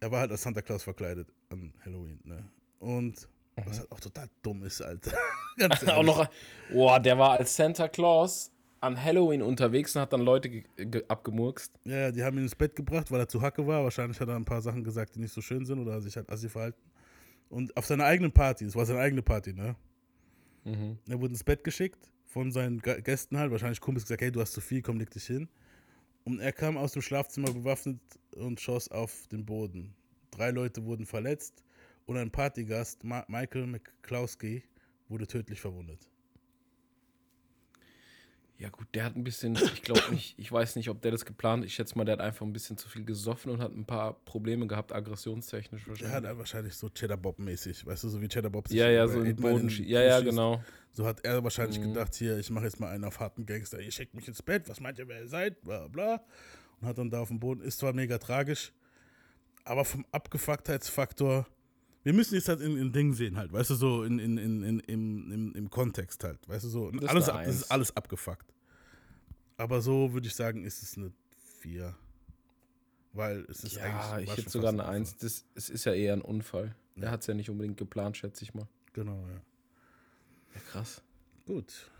Er 0.00 0.10
war 0.10 0.20
halt 0.20 0.30
als 0.30 0.42
Santa 0.42 0.62
Claus 0.62 0.82
verkleidet 0.82 1.28
an 1.50 1.72
Halloween, 1.84 2.20
ne? 2.24 2.44
Und 2.78 3.28
was 3.56 3.78
halt 3.78 3.90
auch 3.92 4.00
total 4.00 4.28
dumm 4.42 4.62
ist, 4.64 4.82
Alter. 4.82 5.12
Ganz 5.56 5.82
Mhm. 5.82 5.88
Auch 5.90 6.02
noch, 6.02 6.28
boah, 6.72 6.98
der 7.00 7.18
war 7.18 7.38
als 7.38 7.54
Santa 7.56 7.88
Claus 7.88 8.50
an 8.80 9.02
Halloween 9.02 9.40
unterwegs 9.40 9.94
und 9.96 10.02
hat 10.02 10.12
dann 10.12 10.20
Leute 10.20 10.50
ge 10.50 10.64
ge 10.76 11.04
abgemurkst. 11.08 11.72
Ja, 11.84 11.96
ja, 11.96 12.12
die 12.12 12.22
haben 12.22 12.36
ihn 12.36 12.42
ins 12.44 12.54
Bett 12.54 12.76
gebracht, 12.76 13.10
weil 13.10 13.20
er 13.20 13.28
zu 13.28 13.40
Hacke 13.40 13.66
war. 13.66 13.82
Wahrscheinlich 13.84 14.20
hat 14.20 14.28
er 14.28 14.36
ein 14.36 14.44
paar 14.44 14.60
Sachen 14.60 14.84
gesagt, 14.84 15.14
die 15.14 15.20
nicht 15.20 15.32
so 15.32 15.40
schön 15.40 15.64
sind 15.64 15.78
oder 15.78 16.00
sich 16.02 16.16
halt 16.16 16.28
assi 16.30 16.48
verhalten. 16.48 16.82
Und 17.48 17.74
auf 17.76 17.86
seiner 17.86 18.04
eigenen 18.04 18.32
Party, 18.32 18.64
es 18.64 18.74
war 18.74 18.84
seine 18.84 18.98
eigene 19.00 19.22
Party, 19.22 19.52
ne? 19.54 19.76
Mhm. 20.64 20.98
Er 21.08 21.20
wurde 21.20 21.32
ins 21.32 21.44
Bett 21.44 21.62
geschickt 21.62 22.10
von 22.24 22.50
seinen 22.50 22.80
Gästen 22.80 23.38
halt. 23.38 23.50
Wahrscheinlich 23.50 23.80
Kumpels 23.80 24.04
gesagt, 24.04 24.22
hey, 24.22 24.32
du 24.32 24.40
hast 24.40 24.52
zu 24.52 24.60
viel, 24.60 24.82
komm, 24.82 24.98
leg 24.98 25.10
dich 25.10 25.26
hin. 25.26 25.48
Und 26.24 26.40
er 26.40 26.52
kam 26.52 26.76
aus 26.76 26.92
dem 26.92 27.02
Schlafzimmer 27.02 27.52
bewaffnet 27.52 28.00
und 28.36 28.60
schoss 28.60 28.88
auf 28.88 29.26
den 29.28 29.44
Boden. 29.44 29.94
Drei 30.30 30.50
Leute 30.50 30.84
wurden 30.84 31.06
verletzt 31.06 31.62
und 32.06 32.16
ein 32.16 32.30
Partygast, 32.30 33.04
Ma 33.04 33.24
Michael 33.28 33.66
McClowski, 33.66 34.62
wurde 35.08 35.26
tödlich 35.26 35.60
verwundet. 35.60 36.08
Ja, 38.56 38.68
gut, 38.68 38.86
der 38.94 39.04
hat 39.04 39.16
ein 39.16 39.24
bisschen, 39.24 39.56
ich 39.56 39.82
glaube 39.82 40.02
nicht, 40.12 40.38
ich 40.38 40.50
weiß 40.50 40.76
nicht, 40.76 40.88
ob 40.88 41.02
der 41.02 41.10
das 41.10 41.24
geplant 41.24 41.64
Ich 41.64 41.74
schätze 41.74 41.98
mal, 41.98 42.04
der 42.04 42.12
hat 42.14 42.20
einfach 42.20 42.46
ein 42.46 42.52
bisschen 42.52 42.78
zu 42.78 42.88
viel 42.88 43.04
gesoffen 43.04 43.50
und 43.50 43.60
hat 43.60 43.72
ein 43.72 43.84
paar 43.84 44.12
Probleme 44.24 44.66
gehabt, 44.68 44.92
aggressionstechnisch 44.92 45.82
Er 45.82 45.88
wahrscheinlich. 45.88 46.14
hat 46.30 46.38
wahrscheinlich 46.38 46.74
so 46.74 46.88
Cheddar 46.88 47.16
Bob-mäßig, 47.16 47.84
weißt 47.84 48.04
du, 48.04 48.08
so 48.08 48.22
wie 48.22 48.28
Cheddar 48.28 48.50
Bob 48.52 48.68
sich 48.68 48.76
ja, 48.78 48.88
ja, 48.88 49.08
so 49.08 49.18
Mile 49.18 49.34
Boden. 49.34 49.68
in 49.68 49.84
Ja, 49.88 50.02
ja, 50.02 50.18
schießt. 50.18 50.30
genau. 50.30 50.62
So 50.92 51.04
hat 51.04 51.24
er 51.24 51.42
wahrscheinlich 51.42 51.80
gedacht, 51.82 52.14
hier, 52.14 52.38
ich 52.38 52.48
mache 52.50 52.64
jetzt 52.66 52.78
mal 52.78 52.90
einen 52.90 53.02
auf 53.04 53.18
harten 53.18 53.44
Gangster. 53.44 53.80
Ihr 53.80 53.90
schickt 53.90 54.14
mich 54.14 54.28
ins 54.28 54.40
Bett, 54.40 54.68
was 54.68 54.78
meint 54.78 55.00
ihr, 55.00 55.08
wer 55.08 55.22
ihr 55.22 55.28
seid? 55.28 55.60
Bla 55.62 55.88
bla. 55.88 56.22
Und 56.80 56.86
hat 56.86 56.96
dann 56.98 57.10
da 57.10 57.20
auf 57.22 57.28
dem 57.28 57.40
Boden, 57.40 57.60
ist 57.60 57.80
zwar 57.80 57.92
mega 57.92 58.18
tragisch, 58.18 58.72
aber 59.64 59.84
vom 59.84 60.06
Abgefucktheitsfaktor, 60.12 61.46
wir 62.04 62.12
müssen 62.12 62.34
jetzt 62.34 62.48
halt 62.48 62.60
in, 62.60 62.76
in 62.76 62.92
Ding 62.92 63.14
sehen 63.14 63.36
halt, 63.36 63.52
weißt 63.52 63.70
du, 63.70 63.74
so 63.74 64.04
in, 64.04 64.18
in, 64.18 64.38
in, 64.38 64.62
in, 64.62 64.80
im, 64.80 65.32
im, 65.32 65.52
im 65.54 65.70
Kontext 65.70 66.22
halt, 66.22 66.46
weißt 66.48 66.64
du, 66.64 66.68
so. 66.68 66.90
ist 66.90 67.08
alles, 67.08 67.28
ab, 67.28 67.42
das 67.44 67.56
ist 67.56 67.70
alles 67.70 67.96
abgefuckt. 67.96 68.52
Aber 69.56 69.80
so 69.80 70.12
würde 70.12 70.26
ich 70.26 70.34
sagen, 70.34 70.64
ist 70.64 70.82
es 70.82 70.96
eine 70.96 71.12
4. 71.60 71.94
Weil 73.12 73.46
es 73.48 73.62
ist 73.64 73.76
Ja, 73.76 73.84
eigentlich. 73.84 74.28
war 74.28 74.34
ich 74.34 74.36
hätte 74.36 74.50
sogar 74.50 74.70
eine 74.72 74.84
ein 74.84 74.96
Eins. 74.96 75.12
Unfall. 75.12 75.28
Das, 75.28 75.44
es 75.54 75.70
ist 75.70 75.84
ja 75.84 75.92
eher 75.94 76.12
ein 76.12 76.20
Unfall. 76.22 76.74
Der 76.96 77.10
hat 77.10 77.20
es 77.22 77.26
ja 77.26 77.34
nicht 77.34 77.48
unbedingt 77.50 77.76
geplant, 77.76 78.16
schätze 78.16 78.44
ich 78.44 78.54
mal. 78.54 78.68
Genau, 78.92 79.26
ja. 79.28 79.34
Ja, 80.54 80.60
krass. 80.70 81.02
Gut. 81.46 81.90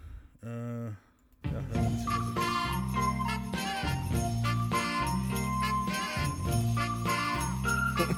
Äh, 0.43 0.87
ja, 0.87 0.95
hören 1.73 1.95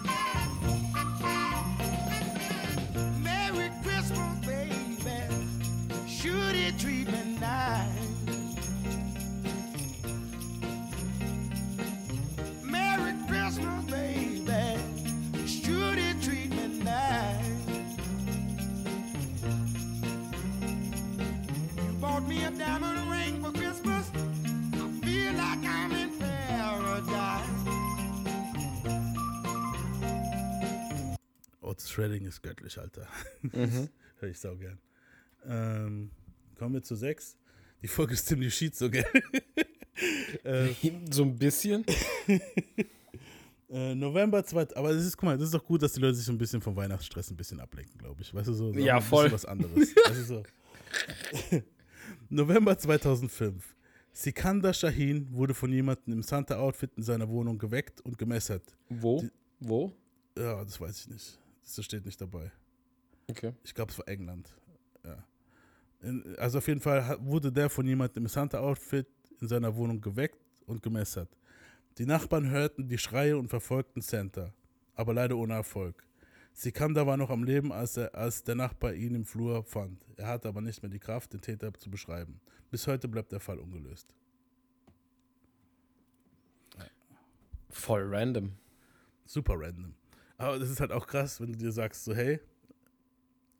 Otis 31.76 31.90
Shredding 31.90 32.24
ist 32.24 32.42
göttlich, 32.42 32.78
Alter. 32.78 33.06
Mhm. 33.42 33.88
Hör 34.20 34.28
ich 34.30 34.38
sau 34.38 34.56
gern. 34.56 34.78
Ähm, 35.44 36.10
kommen 36.58 36.72
wir 36.74 36.82
zu 36.82 36.94
6. 36.96 37.36
Die 37.82 37.88
Folge 37.88 38.14
ist 38.14 38.26
ziemlich 38.26 38.54
schied, 38.54 38.74
so 38.74 38.88
gell? 38.90 39.04
äh, 40.44 40.68
So 41.10 41.24
ein 41.24 41.36
bisschen. 41.36 41.84
äh, 43.68 43.94
November 43.94 44.42
2. 44.42 44.74
Aber 44.74 44.94
das 44.94 45.04
ist, 45.04 45.18
guck 45.18 45.24
mal, 45.24 45.36
das 45.36 45.48
ist 45.48 45.54
doch 45.54 45.64
gut, 45.66 45.82
dass 45.82 45.92
die 45.92 46.00
Leute 46.00 46.14
sich 46.14 46.24
so 46.24 46.32
ein 46.32 46.38
bisschen 46.38 46.62
vom 46.62 46.74
Weihnachtsstress 46.76 47.30
ein 47.30 47.36
bisschen 47.36 47.60
ablenken, 47.60 47.98
glaube 47.98 48.22
ich. 48.22 48.32
Weißt 48.32 48.48
du, 48.48 48.54
so. 48.54 48.72
so 48.72 48.78
Ja, 48.78 48.98
voll. 49.02 49.30
was 49.30 49.44
anderes. 49.44 49.94
so. 50.26 50.42
November 52.30 52.78
2005. 52.78 53.76
Sikander 54.14 54.72
Shahin 54.72 55.30
wurde 55.30 55.52
von 55.52 55.70
jemandem 55.70 56.14
im 56.14 56.22
Santa-Outfit 56.22 56.92
in 56.96 57.02
seiner 57.02 57.28
Wohnung 57.28 57.58
geweckt 57.58 58.00
und 58.00 58.16
gemessert. 58.16 58.62
Wo? 58.88 59.20
Die- 59.20 59.30
Wo? 59.60 59.92
Ja, 60.38 60.64
das 60.64 60.80
weiß 60.80 61.00
ich 61.00 61.08
nicht. 61.08 61.38
Das 61.74 61.84
steht 61.84 62.04
nicht 62.04 62.20
dabei. 62.20 62.50
Okay. 63.28 63.52
Ich 63.64 63.74
glaube, 63.74 63.92
es 63.92 63.98
war 63.98 64.06
England. 64.08 64.54
Ja. 65.04 65.24
In, 66.00 66.36
also 66.38 66.58
auf 66.58 66.68
jeden 66.68 66.80
Fall 66.80 67.18
wurde 67.20 67.50
der 67.50 67.68
von 67.68 67.86
jemandem 67.86 68.24
im 68.24 68.28
Santa-Outfit 68.28 69.06
in 69.40 69.48
seiner 69.48 69.74
Wohnung 69.74 70.00
geweckt 70.00 70.38
und 70.66 70.82
gemessert. 70.82 71.28
Die 71.98 72.06
Nachbarn 72.06 72.48
hörten 72.50 72.88
die 72.88 72.98
Schreie 72.98 73.36
und 73.36 73.48
verfolgten 73.48 74.00
Santa, 74.00 74.52
aber 74.94 75.14
leider 75.14 75.36
ohne 75.36 75.54
Erfolg. 75.54 76.06
Sikander 76.52 77.06
war 77.06 77.16
noch 77.16 77.30
am 77.30 77.44
Leben, 77.44 77.72
als, 77.72 77.96
er, 77.96 78.14
als 78.14 78.42
der 78.42 78.54
Nachbar 78.54 78.94
ihn 78.94 79.14
im 79.14 79.24
Flur 79.24 79.62
fand. 79.64 80.06
Er 80.16 80.28
hatte 80.28 80.48
aber 80.48 80.60
nicht 80.60 80.82
mehr 80.82 80.90
die 80.90 80.98
Kraft, 80.98 81.32
den 81.32 81.40
Täter 81.40 81.72
zu 81.74 81.90
beschreiben. 81.90 82.40
Bis 82.70 82.86
heute 82.86 83.08
bleibt 83.08 83.32
der 83.32 83.40
Fall 83.40 83.58
ungelöst. 83.58 84.14
Voll 87.68 88.06
random. 88.08 88.52
Super 89.26 89.54
random. 89.58 89.94
Aber 90.38 90.58
das 90.58 90.68
ist 90.70 90.80
halt 90.80 90.92
auch 90.92 91.06
krass, 91.06 91.40
wenn 91.40 91.52
du 91.52 91.58
dir 91.58 91.72
sagst, 91.72 92.04
so, 92.04 92.14
hey, 92.14 92.40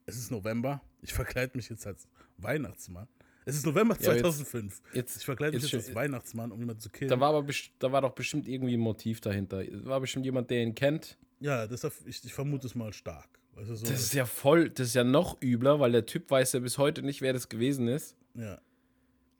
es 0.05 0.17
ist 0.17 0.31
November, 0.31 0.83
ich 1.03 1.13
verkleide 1.15 1.57
mich 1.57 1.69
jetzt 1.69 1.87
als 1.87 2.07
Weihnachtsmann. 2.39 3.09
Es 3.45 3.57
ist 3.57 3.65
November 3.67 3.95
Ja, 4.01 4.13
jetzt- 4.13 4.21
2005. 4.23 4.83
Jetzt, 4.93 5.17
ich 5.19 5.25
verkleide 5.25 5.55
mich 5.57 5.63
jetzt 5.63 5.73
jetzt 5.73 5.87
als 5.89 5.95
Weihnachtsmann, 5.95 6.51
um 6.53 6.59
jemanden 6.59 6.81
zu 6.81 6.91
killen. 6.91 7.09
da 7.11 7.19
war 7.21 7.33
aber 7.35 7.47
da 7.79 7.93
war 7.93 8.01
doch 8.03 8.11
bestimmt 8.13 8.49
irgendwie 8.49 8.75
ein 8.75 8.81
Motiv 8.81 9.21
dahinter. 9.21 9.63
War 9.85 10.01
bestimmt 10.01 10.25
jemand, 10.25 10.51
der 10.51 10.63
ihn 10.63 10.75
kennt. 10.75 11.17
ja, 11.41 11.67
deshalb, 11.67 11.95
ich, 12.07 12.25
ich 12.25 12.35
vermute 12.35 12.67
es 12.67 12.75
mal 12.75 12.93
stark. 12.93 13.29
Du, 13.55 13.65
so, 13.65 13.87
Das 13.87 14.01
ist 14.03 14.13
ja 14.15 14.27
voll, 14.27 14.69
das 14.69 14.89
ist 14.89 14.95
ja 14.95 15.05
noch 15.05 15.41
übler, 15.41 15.81
weil 15.81 15.93
der 15.93 16.05
Typ 16.07 16.31
weiß 16.31 16.53
ja 16.53 16.61
bis 16.61 16.77
heute 16.77 17.03
nicht, 17.03 17.23
wer 17.23 17.33
das 17.33 17.49
gewesen 17.49 17.89
ist. 17.89 18.17
ja, 18.35 18.61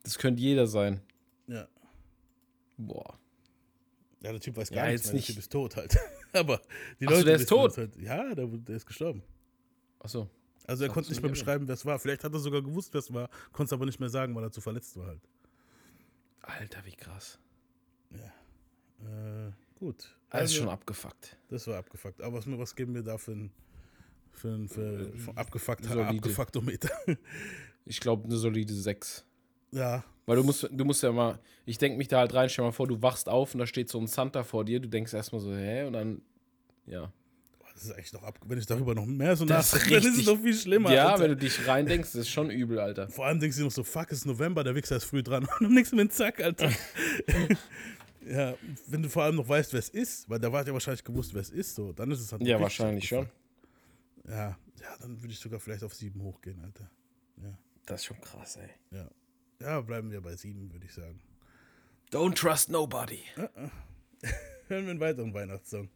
Das 0.05 0.17
könnte 0.19 0.41
jeder 0.41 0.67
sein. 0.67 1.01
ja. 1.49 1.69
Boah. 2.79 3.19
Ja, 4.27 4.33
der 4.33 4.41
Typ 4.41 4.57
weiß 4.57 4.71
Ja, 4.71 4.77
gar 4.83 4.87
nichts 4.91 5.03
jetzt 5.07 5.13
mehr, 5.13 5.15
nicht. 5.15 5.29
der 5.29 5.35
Typ 5.37 5.41
ist 5.41 5.53
tot 5.53 5.77
halt. 5.77 5.97
aber 6.33 6.61
die 7.01 7.07
Ach 7.07 7.11
so, 7.11 7.15
Leute 7.17 7.25
der 7.27 7.37
ist 7.37 7.49
tot? 7.49 7.77
Halt. 7.79 7.97
Ja, 7.97 8.35
der, 8.35 8.47
der 8.49 8.75
ist 8.77 8.85
gestorben. 8.87 9.23
Achso. 10.01 10.29
Also 10.67 10.83
er 10.83 10.91
Ach 10.91 10.95
konnte 10.95 11.07
so, 11.09 11.13
nicht 11.13 11.23
mehr 11.23 11.29
ja. 11.31 11.35
beschreiben, 11.35 11.69
wer 11.69 11.75
es 11.75 11.87
war. 11.87 11.97
Vielleicht 12.01 12.25
hat 12.25 12.33
er 12.33 12.41
sogar 12.41 12.61
gewusst, 12.61 12.93
wer 12.93 12.99
es 12.99 13.13
war, 13.15 13.31
konnte 13.53 13.67
es 13.67 13.73
aber 13.73 13.87
nicht 13.87 14.01
mehr 14.01 14.09
sagen, 14.09 14.35
weil 14.35 14.43
er 14.43 14.51
zu 14.51 14.61
verletzt 14.61 14.97
war 14.97 15.07
halt. 15.07 15.21
Alter, 16.43 16.85
wie 16.85 16.93
krass. 16.97 17.39
Äh, 18.13 19.53
gut. 19.79 20.17
Alles 20.31 20.51
Also, 20.51 20.55
schon 20.63 20.69
abgefuckt. 20.69 21.37
Das 21.49 21.67
war 21.69 21.77
abgefuckt. 21.79 22.21
Aber 22.23 22.39
was, 22.39 22.47
was 22.49 22.75
geben 22.75 22.95
wir 22.95 23.03
da 23.03 23.19
für 23.19 23.33
ein, 23.33 23.53
für 24.33 24.49
ein, 24.49 24.69
für, 24.69 25.13
für 25.17 25.37
abgefuckt, 25.37 25.85
Solide. 25.85 26.09
abgefucktometer? 26.09 26.91
Ich 27.85 28.01
glaube, 28.01 28.25
eine 28.25 28.37
solide 28.37 28.75
6. 28.75 29.26
ja, 29.73 30.05
Weil 30.27 30.37
du 30.37 30.43
musst, 30.43 30.69
du 30.71 30.85
musst 30.85 31.03
ja 31.03 31.13
mal, 31.13 31.39
ich 31.65 31.79
denke 31.79 31.99
mich 31.99 32.09
da 32.09 32.19
halt 32.19 32.35
rein, 32.35 32.49
stell 32.49 32.65
mal 32.65 32.73
vor, 32.73 32.87
du 32.87 33.01
wachst 33.03 33.29
auf 33.29 33.55
und 33.55 33.61
da 33.61 33.67
steht 33.67 33.89
so 33.89 33.99
ein 33.99 34.07
Santa 34.07 34.43
vor 34.43 34.65
dir, 34.65 34.81
du 34.81 34.89
denkst 34.89 35.13
erstmal 35.13 35.41
so, 35.41 35.55
hä? 35.55 35.85
Und 35.85 35.93
dann, 35.93 36.23
ja. 36.87 37.13
das 37.75 37.85
ist 37.85 37.93
eigentlich 37.93 38.13
noch 38.13 38.23
ab. 38.23 38.39
Wenn 38.45 38.59
ich 38.59 38.67
darüber 38.67 38.95
noch 38.95 39.07
mehr 39.07 39.37
so 39.37 39.45
nachdenke, 39.45 40.01
dann 40.01 40.13
ist 40.13 40.19
es 40.21 40.27
noch 40.27 40.39
viel 40.39 40.55
schlimmer. 40.55 40.93
ja, 40.93 41.11
Alter. 41.11 41.23
wenn 41.23 41.31
du 41.31 41.37
dich 41.37 41.67
rein 41.67 41.87
denkst, 41.87 42.13
das 42.13 42.23
ist 42.23 42.31
schon 42.31 42.51
übel, 42.51 42.79
Alter. 42.79 43.09
Vor 43.09 43.27
allem 43.27 43.39
denkst 43.39 43.57
du 43.57 43.65
noch 43.65 43.71
so, 43.71 43.85
fuck, 43.85 44.11
es 44.11 44.19
ist 44.19 44.27
November, 44.27 44.65
der 44.65 44.75
Wichser 44.75 44.97
ist 44.97 45.05
früh 45.05 45.23
dran 45.23 45.47
und 45.61 45.73
nichts 45.73 45.93
mit 45.93 46.01
dem 46.01 46.11
Zack, 46.11 46.41
Alter. 46.41 46.71
ja, 48.27 48.55
wenn 48.89 49.03
du 49.03 49.09
vor 49.09 49.23
allem 49.23 49.37
noch 49.37 49.49
weißt, 49.49 49.73
wer 49.73 49.81
es 49.81 49.91
ist, 49.91 50.29
weil 50.29 50.41
da 50.41 50.51
war 50.51 50.67
ja 50.67 50.73
wahrscheinlich 50.73 51.05
gewusst, 51.05 51.35
wer 51.35 51.43
es 51.43 51.51
ist, 51.51 51.75
so, 51.75 51.93
dann 51.93 52.11
ist 52.11 52.21
es 52.21 52.33
halt 52.33 52.43
Ja, 52.43 52.61
wahrscheinlich 52.61 53.07
schon. 53.07 53.29
Ja, 54.29 54.57
ja, 54.81 54.97
dann 55.01 55.23
würde 55.23 55.33
ich 55.33 55.39
sogar 55.39 55.61
vielleicht 55.61 55.85
auf 55.85 55.95
sieben 55.95 56.21
hochgehen, 56.23 56.61
Alter. 56.65 56.91
Das 57.87 58.01
ist 58.01 58.07
schon 58.07 58.21
krass, 58.21 58.57
ey. 58.57 58.69
Ja. 58.91 59.09
Ja, 59.61 59.81
bleiben 59.81 60.11
wir 60.11 60.21
bei 60.21 60.37
sieben, 60.37 60.73
würde 60.73 60.87
ich 60.87 60.95
sagen. 60.95 61.21
Don't 62.11 62.35
trust 62.35 62.71
nobody. 62.71 63.23
Hören 64.69 64.85
wir 64.85 64.91
einen 64.91 65.01
weiteren 65.01 65.35
Weihnachtssong. 65.35 65.89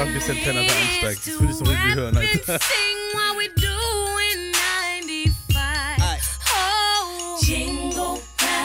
Ich 0.00 0.06
bin 0.06 0.14
gespannt, 0.14 0.34
wie 0.34 0.42
Santana 0.42 0.66
da 0.66 0.72
einsteigt. 0.72 1.26
Das 1.26 1.40
will 1.40 1.50
ich 1.50 1.58
doch 1.58 1.66
irgendwie 1.66 1.94
hören, 1.94 2.16
Alter. 2.16 2.58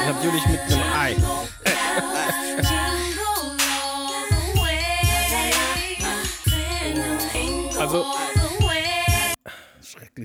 Natürlich 0.08 0.46
mit 0.46 0.60
einem 0.62 0.94
Ei. 0.94 1.16
Also- 7.80 8.25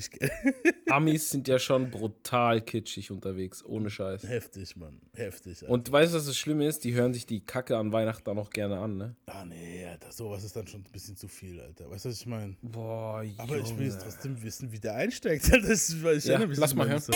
Gell? 0.09 0.31
Amis 0.89 1.29
sind 1.31 1.49
ja 1.49 1.59
schon 1.59 1.91
brutal 1.91 2.61
kitschig 2.63 3.11
unterwegs, 3.11 3.65
ohne 3.65 3.91
Scheiß. 3.91 4.23
Heftig, 4.23 4.77
Mann. 4.77 5.01
Heftig. 5.15 5.63
Alter. 5.63 5.73
Und 5.73 5.91
weißt 5.93 6.13
du, 6.13 6.17
was 6.19 6.27
das 6.27 6.39
Schlimme 6.39 6.67
ist? 6.67 6.85
Die 6.85 6.95
hören 6.95 7.13
sich 7.13 7.27
die 7.27 7.45
Kacke 7.45 7.77
an 7.77 7.93
Weihnachten 7.93 8.25
dann 8.25 8.39
auch 8.39 8.51
gerne 8.51 8.79
an, 8.79 8.97
ne? 8.97 9.17
Ah, 9.27 9.45
nee, 9.45 9.85
Alter, 9.85 10.13
sowas 10.13 10.45
ist 10.45 10.55
dann 10.57 10.67
schon 10.67 10.81
ein 10.81 10.93
bisschen 10.93 11.17
zu 11.17 11.29
viel, 11.29 11.61
Alter. 11.61 11.91
Weißt 11.91 12.05
du, 12.05 12.09
was 12.11 12.17
ich 12.21 12.27
meine? 12.27 12.57
Boah, 12.63 13.25
Aber 13.39 13.57
ich 13.59 13.77
will 13.77 13.87
jetzt 13.87 14.01
trotzdem 14.03 14.41
wissen, 14.43 14.71
wie 14.73 14.79
der 14.81 14.95
einsteigt. 14.95 15.45
Alter. 15.53 15.61
Das 15.71 15.89
ist, 15.91 16.03
weil 16.03 16.17
ich 16.19 16.25
Ja, 16.25 16.31
erinnere 16.33 16.49
mich 16.49 16.59
lass 16.59 16.75
mal 16.75 16.89
hören. 16.89 17.01
so. 17.01 17.13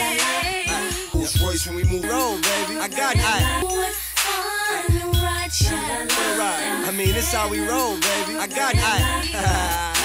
Rolls 1.15 1.41
Royce 1.41 1.67
when 1.69 1.77
we 1.79 1.85
move 1.85 2.05
road, 2.09 2.41
baby. 2.43 2.79
I 2.79 2.89
got 2.89 3.15
I, 3.17 3.19
I 6.87 6.93
mean, 6.97 7.15
it's 7.17 7.33
how 7.33 7.49
we 7.51 7.59
roll, 7.61 7.95
baby. 7.97 8.37
I 8.39 8.47
got 8.47 8.75
I. 8.75 10.01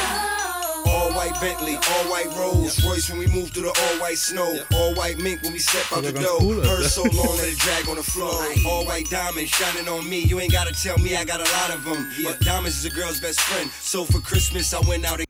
All 0.90 1.12
white 1.14 1.40
Bentley, 1.40 1.76
all 1.76 2.06
white 2.12 2.30
Rolls 2.38 2.84
Royce 2.84 3.10
when 3.10 3.20
we 3.20 3.28
move 3.28 3.52
through 3.52 3.64
the 3.70 3.76
all 3.84 3.96
white 4.02 4.18
snow. 4.18 4.50
All 4.74 4.94
white 4.96 5.18
mink 5.20 5.42
when 5.44 5.54
we 5.54 5.60
step 5.60 5.86
out 5.96 6.04
the 6.04 6.12
door. 6.14 6.40
cool. 6.40 6.62
Purse 6.62 6.96
so 6.96 7.04
long, 7.04 7.38
let 7.38 7.48
it 7.54 7.60
drag 7.60 7.88
on 7.90 7.96
the 7.98 8.04
floor. 8.04 8.34
All 8.68 8.86
white 8.86 9.10
diamonds 9.10 9.52
shining 9.52 9.88
on 9.88 10.10
me. 10.10 10.20
You 10.22 10.40
ain't 10.40 10.52
gotta 10.52 10.74
tell 10.74 10.98
me 10.98 11.16
I 11.16 11.24
got 11.26 11.40
a 11.40 11.50
lot 11.58 11.70
of 11.76 11.84
them. 11.86 12.08
But 12.24 12.40
diamonds 12.42 12.78
is 12.78 12.86
a 12.86 12.90
girl's 12.96 13.20
best 13.20 13.40
friend. 13.42 13.70
So 13.72 14.04
for 14.06 14.20
Christmas, 14.22 14.74
I 14.74 14.80
went 14.90 15.06
out 15.06 15.20
and 15.20 15.28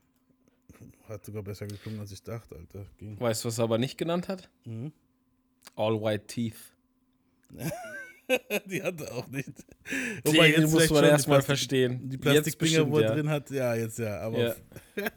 Hat 1.08 1.24
sogar 1.26 1.42
besser 1.42 1.66
geklungen, 1.66 1.98
als 2.00 2.12
ich 2.12 2.22
dachte, 2.22 2.54
Alter. 2.56 2.86
Ging. 2.98 3.18
Weißt 3.20 3.42
du, 3.44 3.48
was 3.48 3.58
er 3.58 3.64
aber 3.64 3.78
nicht 3.78 3.98
genannt 3.98 4.28
hat? 4.28 4.48
Mhm. 4.64 4.92
All 5.76 6.00
White 6.00 6.26
Teeth. 6.26 6.54
Die 8.66 8.80
hat 8.80 9.00
er 9.00 9.12
auch 9.16 9.26
nicht. 9.26 9.48
Den 10.24 10.34
jetzt 10.36 10.60
muss 10.72 10.72
man 10.74 10.86
schon 10.88 11.02
die 11.02 11.08
erst 11.08 11.26
mal 11.26 11.34
Plastik- 11.40 11.46
verstehen. 11.46 12.08
Die 12.08 12.16
Plastikdinger, 12.16 12.88
wo 12.88 12.98
er 12.98 13.08
ja. 13.08 13.14
drin 13.14 13.28
hat, 13.28 13.50
ja, 13.50 13.74
jetzt 13.74 13.98
ja. 13.98 14.20
Aber 14.20 14.38
Ja. 14.38 14.54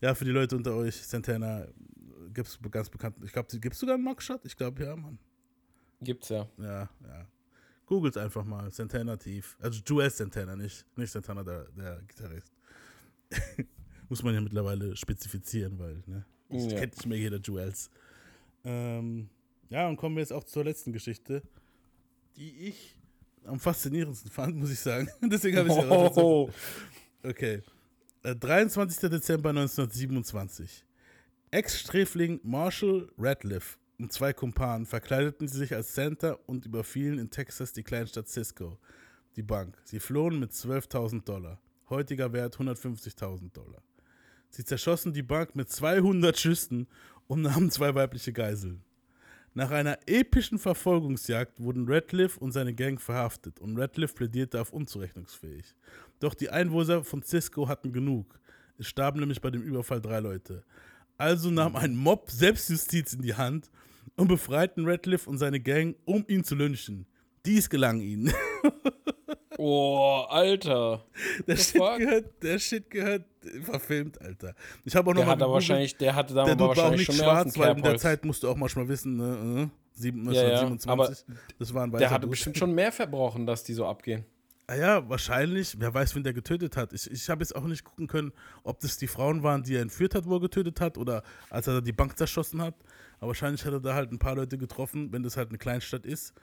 ja, 0.00 0.14
für 0.14 0.24
die 0.24 0.30
Leute 0.30 0.56
unter 0.56 0.74
euch, 0.74 0.96
Santana 0.96 1.66
gibt 2.32 2.48
es 2.48 2.58
ganz 2.70 2.88
bekannt. 2.88 3.16
Ich 3.24 3.32
glaube, 3.32 3.48
gibt 3.58 3.74
es 3.74 3.80
sogar 3.80 3.94
einen 3.96 4.04
Mugshot? 4.04 4.40
Ich 4.44 4.56
glaube, 4.56 4.84
ja, 4.84 4.96
Mann. 4.96 5.18
Gibt's 6.00 6.28
ja. 6.30 6.48
Ja, 6.58 6.88
ja. 7.06 7.26
Googelt 7.86 8.16
einfach 8.16 8.44
mal. 8.44 8.70
Santana 8.70 9.16
Tief. 9.16 9.56
Also 9.60 9.80
Joel 9.84 10.10
Santana, 10.10 10.56
nicht, 10.56 10.86
nicht 10.96 11.10
Santana, 11.10 11.42
der, 11.42 11.64
der 11.76 12.00
Gitarrist. 12.06 12.52
Muss 14.08 14.22
man 14.22 14.34
ja 14.34 14.40
mittlerweile 14.40 14.96
spezifizieren, 14.96 15.78
weil, 15.78 16.02
ne? 16.06 16.24
Das 16.48 16.64
Ja. 16.72 16.78
kennt 16.80 16.96
nicht 16.96 17.06
mehr 17.06 17.18
jeder 17.18 17.38
Joels. 17.38 17.90
Ähm, 18.64 19.28
ja, 19.68 19.88
und 19.88 19.96
kommen 19.96 20.16
wir 20.16 20.20
jetzt 20.20 20.32
auch 20.32 20.44
zur 20.44 20.64
letzten 20.64 20.92
Geschichte, 20.92 21.42
die 22.36 22.68
ich 22.68 22.96
am 23.44 23.60
faszinierendsten 23.60 24.30
fand, 24.30 24.56
muss 24.56 24.70
ich 24.70 24.80
sagen. 24.80 25.08
Deswegen 25.22 25.56
habe 25.58 25.68
ich 25.68 25.74
sie 25.74 26.20
Oh, 26.20 26.50
Okay. 27.22 27.62
Äh, 28.22 28.36
23. 28.36 29.08
Dezember 29.08 29.48
1927. 29.48 30.84
Ex-Sträfling 31.52 32.38
Marshall 32.42 33.10
Radcliffe 33.16 33.78
und 33.98 34.12
zwei 34.12 34.34
Kumpanen 34.34 34.84
verkleideten 34.84 35.48
sich 35.48 35.74
als 35.74 35.94
Santa 35.94 36.38
und 36.46 36.66
überfielen 36.66 37.18
in 37.18 37.30
Texas 37.30 37.72
die 37.72 37.82
Kleinstadt 37.82 38.28
Cisco, 38.28 38.78
die 39.36 39.42
Bank. 39.42 39.78
Sie 39.84 40.00
flohen 40.00 40.38
mit 40.38 40.52
12.000 40.52 41.24
Dollar. 41.24 41.62
Heutiger 41.88 42.32
Wert 42.34 42.58
150.000 42.58 43.52
Dollar. 43.54 43.82
Sie 44.50 44.64
zerschossen 44.64 45.14
die 45.14 45.22
Bank 45.22 45.56
mit 45.56 45.70
200 45.70 46.38
Schüssen 46.38 46.88
und 47.26 47.40
nahmen 47.40 47.70
zwei 47.70 47.94
weibliche 47.94 48.34
Geiseln. 48.34 48.82
Nach 49.52 49.70
einer 49.72 49.98
epischen 50.06 50.58
Verfolgungsjagd 50.58 51.60
wurden 51.60 51.86
Radcliffe 51.88 52.38
und 52.38 52.52
seine 52.52 52.72
Gang 52.72 53.00
verhaftet 53.00 53.58
und 53.58 53.76
Radcliffe 53.76 54.14
plädierte 54.14 54.60
auf 54.60 54.72
unzurechnungsfähig. 54.72 55.74
Doch 56.20 56.34
die 56.34 56.50
Einwohner 56.50 57.02
von 57.02 57.22
Cisco 57.22 57.68
hatten 57.68 57.92
genug. 57.92 58.38
Es 58.78 58.86
starben 58.86 59.18
nämlich 59.18 59.40
bei 59.40 59.50
dem 59.50 59.62
Überfall 59.62 60.00
drei 60.00 60.20
Leute. 60.20 60.62
Also 61.18 61.50
nahm 61.50 61.74
ein 61.74 61.96
Mob 61.96 62.30
Selbstjustiz 62.30 63.12
in 63.12 63.22
die 63.22 63.34
Hand 63.34 63.70
und 64.16 64.28
befreiten 64.28 64.86
Radcliffe 64.86 65.28
und 65.28 65.38
seine 65.38 65.60
Gang, 65.60 65.96
um 66.04 66.24
ihn 66.28 66.44
zu 66.44 66.54
lynchen. 66.54 67.06
Dies 67.44 67.68
gelang 67.68 68.00
ihnen. 68.00 68.32
oh, 69.58 70.24
Alter. 70.28 71.04
Der 71.46 71.56
Shit 71.56 71.76
fuck? 71.76 71.98
gehört, 71.98 72.42
der 72.42 72.58
Shit 72.58 72.90
gehört 72.90 73.24
verfilmt, 73.62 74.20
Alter. 74.20 74.54
Ich 74.84 74.94
habe 74.94 75.10
auch 75.10 75.14
noch 75.14 75.20
Der 75.20 75.26
mal 75.26 75.32
hat 75.32 75.40
da 75.40 75.50
wahrscheinlich, 75.50 75.96
der 75.96 76.14
hatte 76.14 76.34
da 76.34 76.44
Dude 76.44 76.58
war 76.60 76.66
auch 76.66 76.76
wahrscheinlich 76.76 77.08
nicht 77.08 77.16
schon 77.16 77.24
schwarz, 77.24 77.58
weil 77.58 77.76
in 77.76 77.82
der. 77.82 77.96
Zeit 77.96 78.24
musst 78.24 78.42
du 78.42 78.48
auch 78.48 78.56
manchmal 78.56 78.88
wissen, 78.88 79.16
ne, 79.16 79.62
äh, 79.64 79.98
sieben- 79.98 80.24
Ja, 80.32 80.42
ja, 80.42 80.60
1927. 80.60 81.24
das 81.58 81.74
war 81.74 81.84
ein 81.84 81.92
Der 81.92 82.10
hatte 82.10 82.20
Dude. 82.22 82.30
bestimmt 82.30 82.58
schon 82.58 82.74
mehr 82.74 82.92
verbrochen, 82.92 83.46
dass 83.46 83.64
die 83.64 83.74
so 83.74 83.86
abgehen. 83.86 84.24
Ah 84.66 84.76
ja, 84.76 85.08
wahrscheinlich. 85.08 85.74
Wer 85.80 85.92
weiß, 85.92 86.14
wen 86.14 86.22
der 86.22 86.32
getötet 86.32 86.76
hat. 86.76 86.92
Ich, 86.92 87.10
ich 87.10 87.28
habe 87.28 87.42
jetzt 87.42 87.56
auch 87.56 87.64
nicht 87.64 87.82
gucken 87.82 88.06
können, 88.06 88.32
ob 88.62 88.78
das 88.78 88.98
die 88.98 89.08
Frauen 89.08 89.42
waren, 89.42 89.64
die 89.64 89.74
er 89.74 89.82
entführt 89.82 90.14
hat, 90.14 90.26
wo 90.26 90.36
er 90.36 90.40
getötet 90.40 90.80
hat, 90.80 90.96
oder 90.96 91.24
als 91.48 91.66
er 91.66 91.82
die 91.82 91.90
Bank 91.92 92.16
zerschossen 92.16 92.62
hat. 92.62 92.74
Aber 93.18 93.28
wahrscheinlich 93.28 93.64
hat 93.64 93.72
er 93.72 93.80
da 93.80 93.94
halt 93.94 94.12
ein 94.12 94.20
paar 94.20 94.36
Leute 94.36 94.58
getroffen, 94.58 95.12
wenn 95.12 95.24
das 95.24 95.36
halt 95.36 95.48
eine 95.48 95.58
Kleinstadt 95.58 96.06
ist. 96.06 96.34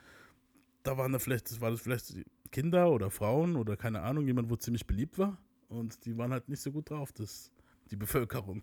Da 0.82 0.98
waren 0.98 1.10
da 1.12 1.18
vielleicht, 1.18 1.50
das 1.50 1.60
war 1.62 1.70
das 1.70 1.80
vielleicht 1.80 2.12
Kinder 2.50 2.90
oder 2.90 3.10
Frauen 3.10 3.56
oder 3.56 3.76
keine 3.76 4.02
Ahnung, 4.02 4.26
jemand, 4.26 4.50
wo 4.50 4.56
ziemlich 4.56 4.86
beliebt 4.86 5.18
war. 5.18 5.36
Und 5.68 6.04
die 6.06 6.16
waren 6.16 6.32
halt 6.32 6.48
nicht 6.48 6.62
so 6.62 6.72
gut 6.72 6.90
drauf, 6.90 7.12
das, 7.12 7.50
die 7.90 7.96
Bevölkerung. 7.96 8.62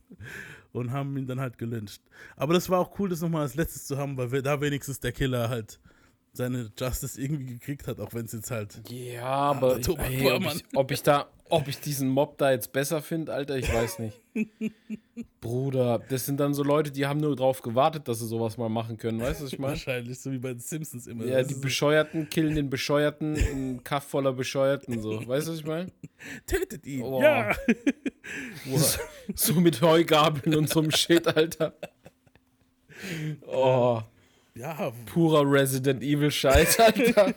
Und 0.72 0.92
haben 0.92 1.16
ihn 1.18 1.28
dann 1.28 1.40
halt 1.40 1.58
gelyncht. 1.58 2.02
Aber 2.36 2.54
das 2.54 2.70
war 2.70 2.80
auch 2.80 2.98
cool, 3.00 3.10
das 3.10 3.22
nochmal 3.22 3.44
als 3.44 3.56
letztes 3.56 3.86
zu 3.86 3.98
haben, 3.98 4.18
weil 4.18 4.32
wir- 4.32 4.42
da 4.42 4.60
wenigstens 4.62 5.00
der 5.00 5.12
Killer 5.12 5.50
halt 5.50 5.80
seine 6.36 6.72
Justice 6.78 7.20
irgendwie 7.20 7.46
gekriegt 7.46 7.88
hat, 7.88 8.00
auch 8.00 8.14
wenn 8.14 8.26
es 8.26 8.34
jetzt 8.34 8.52
halt 8.52 8.82
Ja, 8.90 9.24
aber 9.24 9.78
war, 9.88 10.36
ob, 10.36 10.46
ich, 10.46 10.64
ob 10.74 10.92
ich 10.92 11.04
da, 11.04 11.30
ob 11.50 11.68
ich 11.68 11.80
diesen 11.80 12.10
Mob 12.10 12.38
da 12.38 12.52
jetzt 12.52 12.74
besser 12.74 13.02
finde, 13.02 13.34
Alter, 13.34 13.58
ich 13.58 13.72
weiß 13.72 14.00
nicht. 14.00 14.20
Bruder, 15.42 16.00
das 16.10 16.26
sind 16.26 16.40
dann 16.40 16.54
so 16.54 16.64
Leute, 16.64 16.92
die 16.92 17.06
haben 17.06 17.20
nur 17.20 17.36
drauf 17.36 17.62
gewartet, 17.62 18.08
dass 18.08 18.20
sie 18.20 18.28
sowas 18.28 18.58
mal 18.58 18.70
machen 18.70 18.98
können, 18.98 19.22
weißt 19.22 19.42
du, 19.42 19.46
was 19.46 19.54
ich 19.54 19.60
meine? 19.60 19.74
wahrscheinlich, 19.74 20.20
so 20.20 20.32
wie 20.32 20.40
bei 20.40 20.50
den 20.50 20.60
Simpsons 20.60 21.08
immer. 21.08 21.26
Ja, 21.26 21.44
die 21.44 21.54
so, 21.54 21.62
Bescheuerten 21.62 22.30
killen 22.30 22.56
den 22.56 22.70
Bescheuerten 22.70 23.36
in 23.36 23.84
Kaff 23.84 24.04
voller 24.06 24.34
Bescheuerten, 24.34 25.02
so. 25.02 25.26
Weißt 25.28 25.48
du, 25.48 25.52
was 25.52 25.60
ich 25.60 25.66
meine? 25.66 25.92
tötet 26.48 26.86
ihn. 26.86 27.04
Oh. 27.04 27.22
Ja. 27.22 27.56
So 29.36 29.54
mit 29.54 29.82
Heugabeln 29.82 30.56
und 30.56 30.70
so 30.70 30.82
einem 30.82 30.92
Shit, 30.92 31.28
Alter. 31.28 31.74
Oh, 33.46 34.02
Ja, 34.58 34.92
purer 35.06 35.44
Resident 35.50 36.02
Evil 36.02 36.32
Scheiß, 36.32 36.80
Alter. 36.80 37.34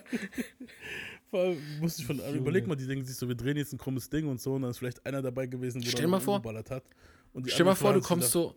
vor 1.30 1.40
allem 1.40 1.58
musste 1.80 2.02
ich 2.02 2.06
von, 2.06 2.20
überleg 2.34 2.66
mal, 2.66 2.76
die 2.76 2.86
denken 2.86 3.04
sich 3.04 3.16
so, 3.16 3.26
wir 3.26 3.34
drehen 3.34 3.56
jetzt 3.56 3.72
ein 3.72 3.78
krummes 3.78 4.08
Ding 4.08 4.28
und 4.28 4.40
so, 4.40 4.54
und 4.54 4.62
dann 4.62 4.70
ist 4.70 4.78
vielleicht 4.78 5.04
einer 5.04 5.20
dabei 5.20 5.46
gewesen, 5.46 5.80
dann 5.82 6.10
mal 6.10 6.20
vor. 6.20 6.36
umgeballert 6.36 6.70
hat. 6.70 6.84
Stell 7.46 7.66
mal 7.66 7.74
vor, 7.74 7.92
du 7.92 8.00
kommst 8.00 8.30
so. 8.30 8.54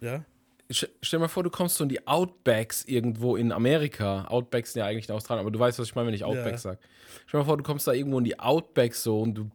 Ja? 0.00 0.24
Stell 0.68 1.20
mal 1.20 1.28
vor, 1.28 1.44
du 1.44 1.50
kommst 1.50 1.76
so 1.76 1.84
in 1.84 1.90
die 1.90 2.06
Outbacks 2.06 2.84
irgendwo 2.84 3.36
in 3.36 3.52
Amerika. 3.52 4.24
Outbacks 4.28 4.72
sind 4.72 4.80
ja 4.80 4.86
eigentlich 4.86 5.08
in 5.08 5.14
Australien, 5.14 5.42
aber 5.42 5.52
du 5.52 5.58
weißt, 5.58 5.78
was 5.78 5.88
ich 5.88 5.94
meine, 5.94 6.08
wenn 6.08 6.14
ich 6.14 6.24
Outbacks 6.24 6.64
Ja. 6.64 6.70
sag. 6.72 6.78
Stell 7.26 7.40
mal 7.40 7.46
vor, 7.46 7.56
du 7.56 7.62
kommst 7.62 7.86
da 7.86 7.92
irgendwo 7.92 8.18
in 8.18 8.24
die 8.24 8.38
Outbacks 8.38 9.02
so 9.02 9.20
und 9.20 9.34
du 9.34 9.50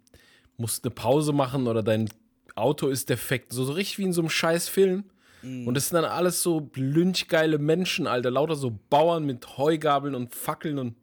musst 0.58 0.86
eine 0.86 0.92
Pause 0.92 1.34
machen 1.34 1.68
oder 1.68 1.84
dein 1.84 2.10
Auto 2.56 2.88
ist 2.88 3.10
defekt. 3.10 3.52
So, 3.52 3.66
so 3.66 3.74
richtig 3.74 3.98
wie 3.98 4.04
in 4.04 4.14
so 4.14 4.22
einem 4.22 4.30
scheiß 4.30 4.70
Film. 4.70 5.06
Mhm. 5.42 5.68
Und 5.68 5.74
das 5.76 5.90
sind 5.90 5.96
dann 5.96 6.06
alles 6.06 6.42
so 6.42 6.70
lynchgeile 6.76 7.58
Menschen, 7.58 8.08
Alter. 8.08 8.32
Lauter 8.32 8.56
so 8.56 8.78
Bauern 8.90 9.26
mit 9.26 9.58
Heugabeln 9.58 10.16
und 10.16 10.34
Fackeln 10.34 10.78
und. 10.80 10.96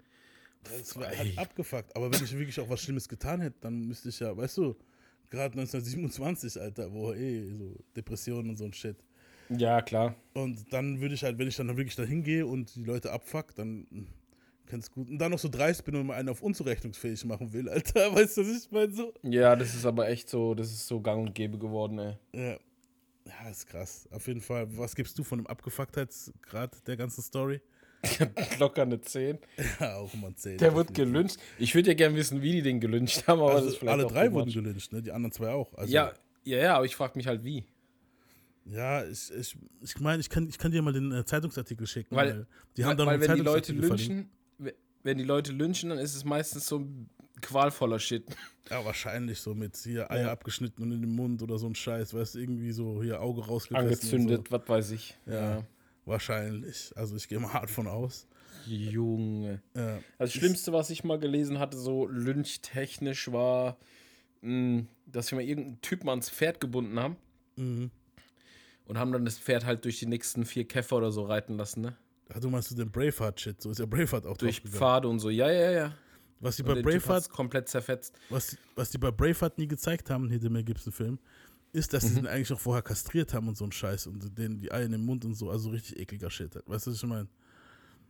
Das 0.65 0.97
war 0.97 1.09
halt 1.09 1.39
abgefuckt. 1.39 1.97
Aber 1.97 2.13
wenn 2.13 2.23
ich 2.23 2.37
wirklich 2.37 2.61
auch 2.61 2.69
was 2.69 2.83
Schlimmes 2.83 3.09
getan 3.09 3.41
hätte, 3.41 3.57
dann 3.61 3.87
müsste 3.87 4.11
ich 4.11 4.21
ja, 4.21 4.37
weißt 4.37 4.59
du, 4.59 4.77
gerade 5.31 5.53
1927, 5.59 6.61
Alter, 6.61 6.93
wo 6.93 7.13
eh 7.13 7.45
so 7.57 7.77
Depressionen 7.97 8.51
und 8.51 8.57
so 8.57 8.65
ein 8.65 8.73
Shit. 8.73 8.97
Ja, 9.49 9.81
klar. 9.81 10.15
Und 10.35 10.73
dann 10.73 11.01
würde 11.01 11.15
ich 11.15 11.25
halt, 11.25 11.39
wenn 11.39 11.49
ich 11.49 11.57
dann 11.57 11.69
wirklich 11.69 11.97
da 11.97 12.03
hingehe 12.03 12.47
und 12.47 12.75
die 12.75 12.85
Leute 12.85 13.13
abfuck, 13.13 13.55
dann 13.55 13.87
kann's 14.67 14.91
gut. 14.91 15.09
Und 15.09 15.19
dann 15.19 15.31
noch 15.31 15.39
so 15.39 15.49
dreist 15.49 15.85
bin 15.85 15.97
und 15.97 16.07
mal 16.07 16.15
einen 16.15 16.29
auf 16.29 16.43
unzurechnungsfähig 16.43 17.25
machen 17.25 17.53
will, 17.53 17.69
Alter. 17.69 18.15
Weißt 18.15 18.37
du, 18.37 18.43
was 18.43 18.65
ich 18.65 18.71
meine? 18.71 18.93
So. 18.93 19.15
Ja, 19.23 19.57
das 19.57 19.75
ist 19.75 19.87
aber 19.87 20.09
echt 20.09 20.29
so, 20.29 20.55
das 20.55 20.71
ist 20.71 20.87
so 20.87 21.01
gang 21.01 21.27
und 21.27 21.35
gäbe 21.35 21.59
geworden, 21.59 21.99
ey. 21.99 22.17
Ja. 22.35 22.59
Ja, 23.29 23.51
ist 23.51 23.67
krass. 23.67 24.09
Auf 24.11 24.27
jeden 24.27 24.41
Fall. 24.41 24.67
Was 24.77 24.95
gibst 24.95 25.19
du 25.19 25.25
von 25.25 25.39
dem 25.39 25.47
Abgefucktheitsgrad 25.47 26.87
der 26.87 26.97
ganzen 26.97 27.23
Story? 27.23 27.61
Locker 28.59 28.83
eine 28.83 29.01
10. 29.01 29.39
Ja, 29.81 29.97
auch 29.97 30.13
immer 30.15 30.29
ein 30.29 30.37
10. 30.37 30.59
Der 30.59 30.75
wird 30.75 30.95
gelyncht. 30.95 31.37
Ich 31.59 31.75
würde 31.75 31.89
ja 31.89 31.95
gerne 31.95 32.15
wissen, 32.17 32.43
wie 32.43 32.53
die 32.53 32.63
den 32.63 32.81
gelyncht 32.81 33.27
haben, 33.27 33.41
aber 33.41 33.51
das 33.51 33.57
Also 33.63 33.69
ist 33.71 33.79
vielleicht 33.79 33.93
alle 33.99 34.07
drei 34.07 34.33
wurden 34.33 34.47
much. 34.47 34.55
gelyncht, 34.55 34.93
ne? 34.93 35.03
Die 35.03 35.11
anderen 35.13 35.33
zwei 35.33 35.51
auch. 35.51 35.75
Also, 35.75 35.93
Ja, 35.93 36.13
ja, 36.45 36.59
ja, 36.59 36.77
aber 36.77 36.85
ich 36.87 36.95
frage 36.97 37.15
mich 37.19 37.27
halt 37.27 37.45
wie. 37.45 37.65
Ja, 38.65 39.05
ich, 39.05 39.33
ich, 39.35 39.57
ich 39.83 39.99
meine, 40.01 40.21
ich 40.21 40.29
kann, 40.31 40.49
ich 40.49 40.59
kann 40.59 40.71
dir 40.71 40.83
mal 40.83 40.93
den 40.93 41.11
äh, 41.11 41.25
Zeitungsartikel 41.25 41.87
schicken. 41.87 42.15
Weil- 42.15 42.47
die 42.77 42.85
haben 42.85 42.91
weil, 42.91 42.97
da 42.97 43.05
noch 43.05 43.13
weil 43.13 43.21
wenn 43.21 43.37
die 43.37 43.43
Leute 43.43 43.73
verlinkt. 43.75 43.99
lynchen, 43.99 44.31
we- 44.59 44.75
wenn 45.03 45.19
die 45.19 45.25
Leute 45.25 45.53
lynchen, 45.53 45.89
dann 45.91 45.99
ist 45.99 46.15
es 46.15 46.25
meistens 46.25 46.67
so 46.67 46.87
qualvoller 47.41 47.99
Shit. 47.99 48.25
Ja, 48.71 48.85
wahrscheinlich 48.85 49.41
so 49.41 49.55
mit 49.55 49.77
hier 49.77 50.11
Eier 50.11 50.27
Ja. 50.27 50.33
abgeschnitten 50.33 50.83
und 50.83 50.93
in 50.93 51.01
den 51.01 51.15
Mund 51.15 51.43
oder 51.43 51.59
so 51.59 51.67
ein 51.67 51.75
Scheiß, 51.75 52.13
weißt 52.15 52.35
du, 52.35 52.39
irgendwie 52.41 52.73
so 52.73 53.03
hier 53.03 53.21
Auge 53.21 53.47
rausgefressen. 53.47 53.87
Angezündet, 53.89 54.51
was 54.53 54.69
weiß 54.69 54.91
ich. 54.91 55.17
So. 55.27 55.33
Ja, 55.33 55.65
wahrscheinlich. 56.05 56.93
Also 56.97 57.17
ich 57.17 57.29
gehe 57.29 57.39
mal 57.39 57.53
hart 57.53 57.71
von 57.71 57.87
aus. 57.87 58.27
Junge. 58.67 59.63
Ja. 59.75 59.95
Also 59.95 60.03
das 60.19 60.33
Schlimmste, 60.35 60.73
was 60.73 60.91
ich 60.91 61.05
mal 61.05 61.19
gelesen 61.19 61.59
hatte, 61.59 61.79
so 61.79 62.07
lynchtechnisch, 62.07 63.33
war, 63.33 63.79
mh, 64.43 64.85
dass 65.07 65.31
wir 65.31 65.37
mal 65.37 65.45
irgendeinen 65.45 65.81
Typen 65.81 66.09
ans 66.11 66.29
Pferd 66.31 66.61
gebunden 66.61 66.99
haben 67.01 67.17
Mhm. 67.57 67.91
und 68.87 68.99
haben 68.99 69.13
dann 69.13 69.25
das 69.25 69.39
Pferd 69.39 69.65
halt 69.65 69.85
durch 69.85 69.99
die 69.99 70.07
nächsten 70.07 70.45
vier 70.45 70.67
Käfer 70.69 70.97
oder 70.97 71.11
so 71.11 71.25
reiten 71.25 71.57
lassen, 71.57 71.81
ne? 71.81 71.97
Ach, 72.33 72.39
du 72.41 72.51
meinst 72.51 72.71
du 72.71 72.75
den 72.75 72.91
Braveheart-Shit? 72.91 73.63
So 73.63 73.71
ist 73.71 73.79
ja 73.79 73.87
Braveheart 73.87 74.27
auch 74.27 74.37
Durch. 74.37 74.61
Pfade 74.61 75.09
und 75.09 75.19
so. 75.19 75.31
Ja, 75.31 75.51
ja, 75.51 75.71
ja. 75.71 75.95
Was 76.41 76.57
die 76.57 76.63
Und 76.63 76.75
bei 76.75 76.83
Braveheart 76.83 77.29
komplett 77.31 77.69
zerfetzt. 77.69 78.19
was, 78.31 78.57
was 78.77 78.91
die 78.91 78.99
bei 78.99 79.11
Braveheart 79.11 79.59
nie 79.59 79.67
gezeigt 79.67 80.09
haben, 80.11 80.31
hinter 80.31 80.51
mir 80.51 80.63
gibt 80.63 80.81
es 80.81 80.87
einen 80.87 80.93
Film, 80.93 81.19
ist, 81.73 81.93
dass 81.93 82.05
sie 82.05 82.15
den 82.15 82.27
eigentlich 82.27 82.53
auch 82.53 82.61
vorher 82.61 82.83
kastriert 82.83 83.35
haben 83.35 83.49
und 83.49 83.57
so 83.57 83.65
ein 83.65 83.73
Scheiß 83.73 84.07
und 84.07 84.37
denen 84.39 84.59
die 84.59 84.71
Eier 84.73 84.85
in 84.85 84.93
den 84.93 85.05
Mund 85.05 85.25
und 85.25 85.35
so, 85.35 85.51
also 85.51 85.71
richtig 85.71 85.99
ekliger 85.99 86.31
Shit. 86.31 86.55
halt. 86.55 86.69
Weißt 86.69 86.87
du, 86.87 86.91
was 86.93 86.97
ich 87.03 87.09
meine? 87.09 87.29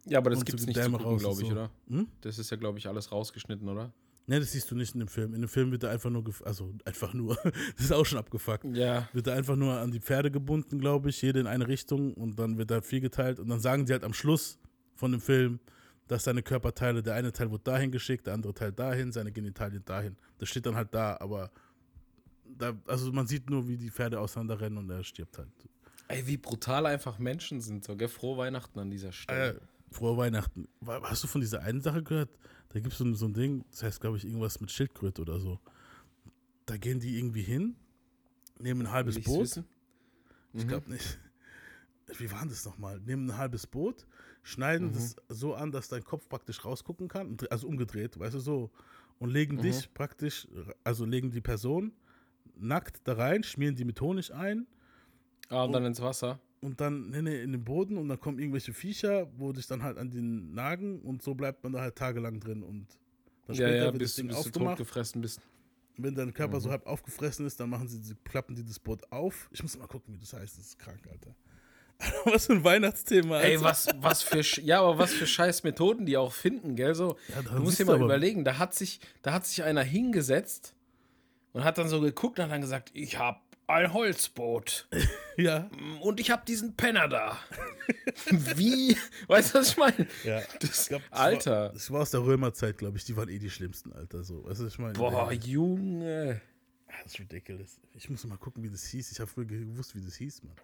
Ja, 0.06 0.18
aber 0.18 0.30
das 0.30 0.40
Und 0.40 0.44
gibt's 0.46 0.62
die 0.62 0.68
nicht 0.68 0.76
zu 0.76 0.82
Dämme 0.82 0.98
gucken, 0.98 1.12
raus 1.12 1.20
glaube 1.20 1.42
ich, 1.42 1.48
so. 1.48 1.52
oder? 1.52 1.70
Hm? 1.88 2.06
Das 2.20 2.38
ist 2.38 2.50
ja, 2.50 2.56
glaube 2.56 2.78
ich, 2.78 2.86
alles 2.86 3.10
rausgeschnitten, 3.10 3.68
oder? 3.68 3.92
Ne, 4.26 4.38
das 4.40 4.52
siehst 4.52 4.70
du 4.70 4.74
nicht 4.74 4.94
in 4.94 5.00
dem 5.00 5.08
Film. 5.08 5.34
In 5.34 5.40
dem 5.40 5.48
Film 5.48 5.70
wird 5.70 5.82
er 5.84 5.90
einfach 5.90 6.10
nur, 6.10 6.22
also 6.44 6.74
einfach 6.84 7.14
nur, 7.14 7.34
das 7.76 7.86
ist 7.86 7.92
auch 7.92 8.04
schon 8.04 8.18
abgefuckt. 8.18 8.64
Ja. 8.76 9.08
Wird 9.14 9.26
er 9.26 9.34
einfach 9.34 9.56
nur 9.56 9.72
an 9.72 9.90
die 9.90 10.00
Pferde 10.00 10.30
gebunden, 10.30 10.78
glaube 10.78 11.08
ich, 11.08 11.22
jede 11.22 11.40
in 11.40 11.46
eine 11.46 11.66
Richtung 11.66 12.12
und 12.14 12.38
dann 12.38 12.58
wird 12.58 12.70
da 12.70 12.82
viel 12.82 13.00
geteilt 13.00 13.40
und 13.40 13.48
dann 13.48 13.60
sagen 13.60 13.86
die 13.86 13.92
halt 13.92 14.04
am 14.04 14.12
Schluss 14.12 14.58
von 14.94 15.12
dem 15.12 15.20
Film, 15.20 15.60
dass 16.08 16.24
seine 16.24 16.42
Körperteile, 16.42 17.02
der 17.02 17.14
eine 17.14 17.32
Teil 17.32 17.50
wird 17.52 17.66
dahin 17.66 17.92
geschickt, 17.92 18.26
der 18.26 18.34
andere 18.34 18.52
Teil 18.54 18.72
dahin, 18.72 19.12
seine 19.12 19.30
Genitalien 19.30 19.84
dahin. 19.84 20.16
Das 20.38 20.48
steht 20.48 20.66
dann 20.66 20.74
halt 20.74 20.92
da, 20.94 21.16
aber 21.20 21.50
da, 22.44 22.72
also 22.86 23.12
man 23.12 23.26
sieht 23.26 23.48
nur, 23.50 23.68
wie 23.68 23.76
die 23.76 23.90
Pferde 23.90 24.18
auseinanderrennen 24.20 24.78
und 24.78 24.90
er 24.90 25.04
stirbt 25.04 25.38
halt. 25.38 25.48
Ey, 26.08 26.26
wie 26.26 26.38
brutal 26.38 26.86
einfach 26.86 27.18
Menschen 27.18 27.60
sind, 27.60 27.84
so, 27.84 27.94
gell? 27.94 28.08
Frohe 28.08 28.38
Weihnachten 28.38 28.78
an 28.78 28.90
dieser 28.90 29.12
Stelle. 29.12 29.56
Äh, 29.56 29.94
frohe 29.94 30.16
Weihnachten. 30.16 30.66
Hast 30.86 31.22
du 31.22 31.28
von 31.28 31.42
dieser 31.42 31.60
einen 31.62 31.82
Sache 31.82 32.02
gehört? 32.02 32.30
Da 32.70 32.80
gibt 32.80 32.92
es 32.92 32.98
so, 32.98 33.04
ein- 33.04 33.14
so 33.14 33.26
ein 33.26 33.34
Ding, 33.34 33.64
das 33.70 33.82
heißt, 33.82 34.00
glaube 34.00 34.16
ich, 34.16 34.24
irgendwas 34.24 34.60
mit 34.60 34.70
Schildkröte 34.70 35.20
oder 35.22 35.38
so. 35.38 35.60
Da 36.66 36.76
gehen 36.78 37.00
die 37.00 37.18
irgendwie 37.18 37.42
hin, 37.42 37.76
nehmen 38.58 38.86
ein 38.86 38.92
halbes 38.92 39.20
Boot. 39.20 39.42
wissen? 39.42 39.66
Ich 40.54 40.66
glaube 40.66 40.90
nicht. 40.90 41.18
Wie 42.16 42.30
war 42.30 42.46
das 42.46 42.64
nochmal? 42.64 43.00
Nehmen 43.00 43.30
ein 43.30 43.36
halbes 43.36 43.66
Boot, 43.66 44.06
schneiden 44.42 44.92
das 44.92 45.16
so 45.28 45.54
an, 45.54 45.72
dass 45.72 45.88
dein 45.88 46.04
Kopf 46.04 46.28
praktisch 46.28 46.64
rausgucken 46.64 47.08
kann, 47.08 47.28
und 47.28 47.50
also 47.52 47.66
umgedreht, 47.68 48.18
weißt 48.18 48.34
du 48.34 48.40
so, 48.40 48.70
und 49.18 49.30
legen 49.30 49.58
dich 49.58 49.92
praktisch, 49.94 50.48
also 50.84 51.04
legen 51.04 51.30
die 51.30 51.40
Person 51.40 51.92
nackt 52.60 53.06
da 53.06 53.12
rein, 53.14 53.44
schmieren 53.44 53.76
die 53.76 53.84
mit 53.84 54.00
Honig 54.00 54.34
ein 54.34 54.66
Ah, 55.50 55.64
und 55.64 55.72
dann 55.72 55.84
ins 55.84 56.00
Wasser. 56.00 56.40
und 56.60 56.80
dann 56.80 57.10
nee, 57.10 57.22
nee, 57.22 57.40
in 57.42 57.52
den 57.52 57.64
Boden 57.64 57.96
und 57.96 58.08
dann 58.08 58.18
kommen 58.20 58.38
irgendwelche 58.38 58.72
Viecher, 58.72 59.28
wo 59.38 59.52
dich 59.52 59.66
dann 59.66 59.82
halt 59.82 59.96
an 59.98 60.10
den 60.10 60.52
nagen 60.54 61.00
und 61.02 61.22
so 61.22 61.34
bleibt 61.34 61.62
man 61.62 61.72
da 61.72 61.80
halt 61.80 61.96
tagelang 61.96 62.40
drin 62.40 62.62
und 62.62 62.86
dann 63.46 63.56
Ja, 63.56 63.68
ja, 63.68 63.92
wird 63.92 64.02
bis, 64.02 64.10
das 64.10 64.16
Ding 64.16 64.26
bis 64.28 64.36
du 64.36 64.48
aufgemacht. 64.48 64.78
totgefressen 64.78 65.20
bist. 65.20 65.40
Wenn 65.96 66.14
dein 66.14 66.32
Körper 66.32 66.58
Mhm. 66.58 66.62
so 66.62 66.70
halb 66.70 66.86
aufgefressen 66.86 67.46
ist, 67.46 67.58
dann 67.60 67.70
machen 67.70 67.88
sie, 67.88 67.98
sie 68.02 68.14
klappen 68.24 68.54
die 68.54 68.64
das 68.64 68.78
Boot 68.78 69.10
auf. 69.10 69.48
Ich 69.52 69.62
muss 69.62 69.76
mal 69.78 69.86
gucken, 69.86 70.14
wie 70.14 70.18
das 70.18 70.32
heißt. 70.32 70.58
Das 70.58 70.66
ist 70.66 70.78
krank, 70.78 71.00
Alter. 71.10 71.34
Was 72.24 72.46
für 72.46 72.52
ein 72.52 72.64
Weihnachtsthema, 72.64 73.36
Alter. 73.36 73.48
Ey, 73.48 73.60
was, 73.60 73.88
was 73.96 74.22
für, 74.22 74.40
ja, 74.60 74.80
aber 74.82 74.98
was 74.98 75.12
für 75.12 75.26
scheiß 75.26 75.64
Methoden 75.64 76.06
die 76.06 76.16
auch 76.16 76.32
finden, 76.32 76.76
gell? 76.76 76.94
So, 76.94 77.16
Ja, 77.28 77.42
du 77.42 77.60
musst 77.62 77.80
dir 77.80 77.84
mal 77.86 77.96
aber- 77.96 78.04
überlegen, 78.04 78.44
da 78.44 78.58
hat, 78.58 78.74
sich, 78.74 79.00
da 79.22 79.32
hat 79.32 79.46
sich 79.46 79.64
einer 79.64 79.82
hingesetzt 79.82 80.74
und 81.52 81.64
hat 81.64 81.76
dann 81.78 81.88
so 81.88 82.00
geguckt 82.00 82.38
und 82.38 82.44
hat 82.44 82.52
dann 82.52 82.60
gesagt, 82.60 82.90
ich 82.94 83.18
hab 83.18 83.42
ein 83.66 83.92
Holzboot 83.92 84.88
Ja, 85.36 85.68
und 86.00 86.20
ich 86.20 86.30
hab 86.30 86.46
diesen 86.46 86.74
Penner 86.76 87.08
da. 87.08 87.36
Wie? 88.30 88.96
Weißt 89.26 89.54
du, 89.54 89.58
was 89.58 89.70
ich 89.70 89.76
meine? 89.76 90.06
ja. 90.24 90.40
Das, 90.60 90.88
glaub, 90.88 91.02
das 91.10 91.18
Alter. 91.18 91.50
War, 91.62 91.68
das 91.72 91.90
war 91.90 92.00
aus 92.02 92.10
der 92.12 92.20
Römerzeit, 92.24 92.78
glaube 92.78 92.96
ich. 92.98 93.04
Die 93.04 93.16
waren 93.16 93.28
eh 93.28 93.38
die 93.38 93.50
schlimmsten, 93.50 93.92
Alter. 93.92 94.22
So, 94.24 94.44
weißt 94.44 94.60
du, 94.60 94.64
was 94.66 94.72
ich 94.72 94.78
meine? 94.78 94.92
Boah, 94.94 95.32
Ja, 95.32 95.38
Junge. 95.38 96.40
das 97.02 97.12
ist 97.12 97.18
ridiculous. 97.20 97.80
Ich 97.94 98.08
muss 98.08 98.24
mal 98.24 98.38
gucken, 98.38 98.62
wie 98.62 98.70
das 98.70 98.84
hieß. 98.86 99.10
Ich 99.12 99.20
habe 99.20 99.28
früher 99.30 99.44
gewusst, 99.46 99.94
wie 99.96 100.00
das 100.00 100.14
hieß, 100.16 100.44
Mann. 100.44 100.54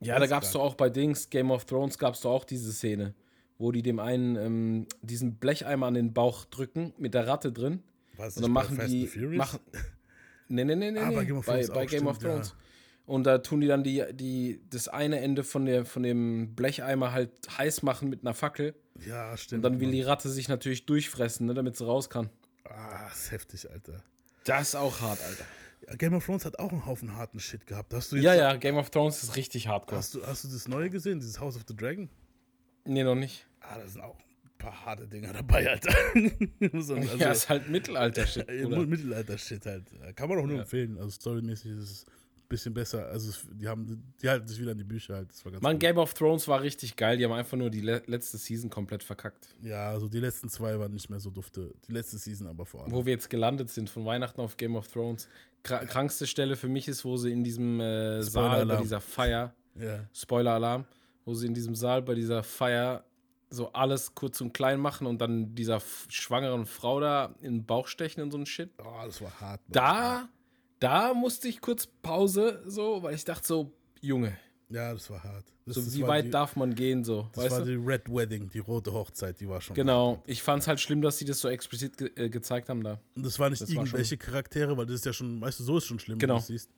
Ja, 0.00 0.18
da 0.18 0.26
gab's 0.26 0.48
gar 0.48 0.54
doch 0.54 0.60
auch 0.62 0.74
bei 0.74 0.90
Dings, 0.90 1.30
Game 1.30 1.50
of 1.50 1.64
Thrones, 1.64 1.98
gab's 1.98 2.20
doch 2.20 2.30
auch 2.30 2.44
diese 2.44 2.72
Szene, 2.72 3.14
wo 3.58 3.72
die 3.72 3.82
dem 3.82 3.98
einen 3.98 4.36
ähm, 4.36 4.86
diesen 5.02 5.36
Blecheimer 5.36 5.86
an 5.86 5.94
den 5.94 6.12
Bauch 6.12 6.44
drücken 6.44 6.92
mit 6.98 7.14
der 7.14 7.26
Ratte 7.26 7.52
drin. 7.52 7.82
Was 8.16 8.36
Und 8.36 8.42
dann 8.42 8.52
machen 8.52 8.76
Fast 8.76 8.92
die. 8.92 9.06
Machen, 9.16 9.60
nee, 10.48 10.64
nee, 10.64 10.76
nee, 10.76 10.90
nee. 10.90 10.98
Ah, 10.98 11.08
nee. 11.08 11.16
bei 11.16 11.24
Game 11.24 11.38
of 11.38 11.46
bei, 11.46 11.54
Thrones 11.54 11.68
bei 11.70 11.84
auch, 11.84 11.90
Game 11.90 12.06
of 12.06 12.16
stimmt, 12.16 12.28
ja. 12.28 12.34
Thrones. 12.34 12.54
Und 13.06 13.24
da 13.24 13.38
tun 13.38 13.60
die 13.60 13.66
dann 13.66 13.84
die, 13.84 14.02
die, 14.12 14.60
das 14.70 14.88
eine 14.88 15.20
Ende 15.20 15.44
von, 15.44 15.66
der, 15.66 15.84
von 15.84 16.02
dem 16.02 16.54
Blecheimer 16.54 17.12
halt 17.12 17.30
heiß 17.58 17.82
machen 17.82 18.08
mit 18.08 18.22
einer 18.22 18.32
Fackel. 18.32 18.74
ja, 19.06 19.32
Und 19.32 19.40
stimmt. 19.40 19.64
dann 19.64 19.78
will 19.80 19.90
die 19.90 20.00
Ratte 20.00 20.30
sich 20.30 20.48
natürlich 20.48 20.86
durchfressen, 20.86 21.46
ne, 21.46 21.54
damit 21.54 21.76
sie 21.76 21.84
raus 21.84 22.08
kann. 22.08 22.30
Ah, 22.64 23.08
ist 23.12 23.30
heftig, 23.30 23.70
Alter. 23.70 24.02
Das 24.44 24.68
ist 24.68 24.74
auch 24.76 25.00
hart, 25.00 25.18
Alter. 25.22 25.44
Game 25.98 26.14
of 26.14 26.24
Thrones 26.24 26.44
hat 26.44 26.58
auch 26.58 26.72
einen 26.72 26.86
Haufen 26.86 27.16
harten 27.16 27.38
Shit 27.40 27.66
gehabt. 27.66 27.92
Hast 27.94 28.12
du 28.12 28.16
Ja, 28.16 28.34
ja, 28.34 28.56
Game 28.56 28.76
of 28.76 28.90
Thrones 28.90 29.22
ist 29.22 29.36
richtig 29.36 29.68
hardcore. 29.68 29.98
Hast 29.98 30.14
du, 30.14 30.26
hast 30.26 30.44
du 30.44 30.48
das 30.48 30.68
neue 30.68 30.90
gesehen, 30.90 31.20
dieses 31.20 31.40
House 31.40 31.56
of 31.56 31.62
the 31.68 31.76
Dragon? 31.76 32.08
Nee, 32.84 33.02
noch 33.04 33.14
nicht. 33.14 33.46
Ah, 33.60 33.78
da 33.78 33.86
sind 33.88 34.02
auch 34.02 34.16
ein 34.18 34.50
paar 34.58 34.84
harte 34.84 35.06
Dinger 35.08 35.32
dabei, 35.32 35.68
Alter. 35.70 35.92
so, 36.80 36.94
also, 36.94 37.16
ja, 37.16 37.32
ist 37.32 37.48
halt 37.48 37.68
Mittelalter-Shit. 37.68 38.46
Mittelalter-Shit 38.68 39.66
halt. 39.66 39.84
Kann 40.16 40.28
man 40.28 40.38
auch 40.38 40.46
nur 40.46 40.56
Ja. 40.56 40.62
empfehlen. 40.62 40.96
Also 40.98 41.10
storymäßig 41.10 41.72
ist 41.72 41.90
es 41.90 42.06
bisschen 42.48 42.74
besser. 42.74 43.06
Also 43.08 43.32
die 43.52 43.66
haben, 43.68 44.02
die 44.20 44.28
halten 44.28 44.46
sich 44.46 44.60
wieder 44.60 44.72
an 44.72 44.78
die 44.78 44.84
Bücher 44.84 45.14
halt. 45.14 45.30
Das 45.30 45.44
war 45.44 45.52
ganz 45.52 45.62
Mann, 45.62 45.72
gut. 45.74 45.80
Game 45.80 45.98
of 45.98 46.14
Thrones 46.14 46.46
war 46.48 46.60
richtig 46.62 46.96
geil. 46.96 47.16
Die 47.16 47.24
haben 47.24 47.32
einfach 47.32 47.56
nur 47.56 47.70
die 47.70 47.80
le 47.80 48.02
letzte 48.06 48.38
Season 48.38 48.70
komplett 48.70 49.02
verkackt. 49.02 49.48
Ja, 49.62 49.90
also 49.90 50.08
die 50.08 50.20
letzten 50.20 50.48
zwei 50.48 50.78
waren 50.78 50.92
nicht 50.92 51.10
mehr 51.10 51.20
so 51.20 51.30
dufte. 51.30 51.74
Die 51.88 51.92
letzte 51.92 52.18
Season 52.18 52.46
aber 52.46 52.66
vor 52.66 52.82
allem. 52.84 52.92
Wo 52.92 53.04
wir 53.06 53.12
jetzt 53.12 53.30
gelandet 53.30 53.70
sind, 53.70 53.90
von 53.90 54.04
Weihnachten 54.04 54.40
auf 54.40 54.56
Game 54.56 54.76
of 54.76 54.88
Thrones. 54.88 55.28
Kra 55.62 55.84
krankste 55.84 56.26
Stelle 56.26 56.56
für 56.56 56.68
mich 56.68 56.88
ist, 56.88 57.04
wo 57.04 57.16
sie 57.16 57.32
in 57.32 57.42
diesem 57.42 57.80
äh, 57.80 58.22
Saal 58.22 58.66
bei 58.66 58.76
dieser 58.76 59.00
Feier, 59.00 59.54
Ja. 59.74 60.06
Spoiler-Alarm, 60.12 60.84
wo 61.24 61.34
sie 61.34 61.46
in 61.46 61.54
diesem 61.54 61.74
Saal 61.74 62.02
bei 62.02 62.14
dieser 62.14 62.42
Feier 62.42 63.04
so 63.50 63.72
alles 63.72 64.14
kurz 64.14 64.40
und 64.40 64.52
klein 64.52 64.80
machen 64.80 65.06
und 65.06 65.20
dann 65.20 65.54
dieser 65.54 65.80
schwangeren 66.08 66.66
Frau 66.66 66.98
da 67.00 67.34
in 67.40 67.58
den 67.58 67.64
Bauch 67.66 67.86
stechen 67.86 68.22
und 68.22 68.30
so 68.32 68.38
ein 68.38 68.46
Shit. 68.46 68.70
Oh, 68.78 69.06
das 69.06 69.22
war 69.22 69.40
hart. 69.40 69.60
Mann. 69.68 69.72
Da, 69.72 70.28
da 70.84 71.14
musste 71.14 71.48
ich 71.48 71.60
kurz 71.60 71.86
Pause, 71.86 72.62
so, 72.66 73.02
weil 73.02 73.14
ich 73.14 73.24
dachte 73.24 73.46
so, 73.46 73.72
Junge, 74.00 74.36
Ja, 74.68 74.92
das 74.92 75.08
war 75.10 75.22
hart. 75.24 75.44
Das, 75.66 75.76
so 75.76 75.80
das 75.80 75.94
wie 75.96 76.02
war 76.02 76.08
weit 76.08 76.26
die, 76.26 76.30
darf 76.30 76.56
man 76.56 76.74
gehen, 76.74 77.04
so, 77.04 77.28
Das 77.32 77.50
war 77.50 77.60
du? 77.60 77.66
die 77.78 77.86
Red 77.90 78.08
Wedding, 78.08 78.50
die 78.50 78.58
rote 78.58 78.92
Hochzeit, 78.92 79.40
die 79.40 79.48
war 79.48 79.60
schon. 79.62 79.74
Genau, 79.74 80.22
ich 80.26 80.42
fand 80.42 80.60
es 80.62 80.68
halt 80.68 80.78
schlimm, 80.78 81.00
dass 81.00 81.16
sie 81.18 81.24
das 81.24 81.40
so 81.40 81.48
explizit 81.48 81.96
ge 81.96 82.10
äh, 82.16 82.28
gezeigt 82.28 82.68
haben 82.68 82.82
da. 82.84 83.00
Und 83.16 83.24
das 83.24 83.38
war 83.38 83.48
nicht 83.48 83.62
Das 83.62 83.70
war 83.74 83.76
irgendwelche 83.84 84.18
Charaktere, 84.18 84.76
weil 84.76 84.84
das 84.84 84.96
ist 84.96 85.06
ja 85.06 85.12
schon, 85.14 85.40
weißt 85.40 85.60
du, 85.60 85.64
so 85.64 85.78
ist 85.78 85.86
schon 85.86 85.98
schlimm, 85.98 86.18
Genau. 86.18 86.34
wenn 86.34 86.40
du 86.40 86.46
siehst. 86.46 86.70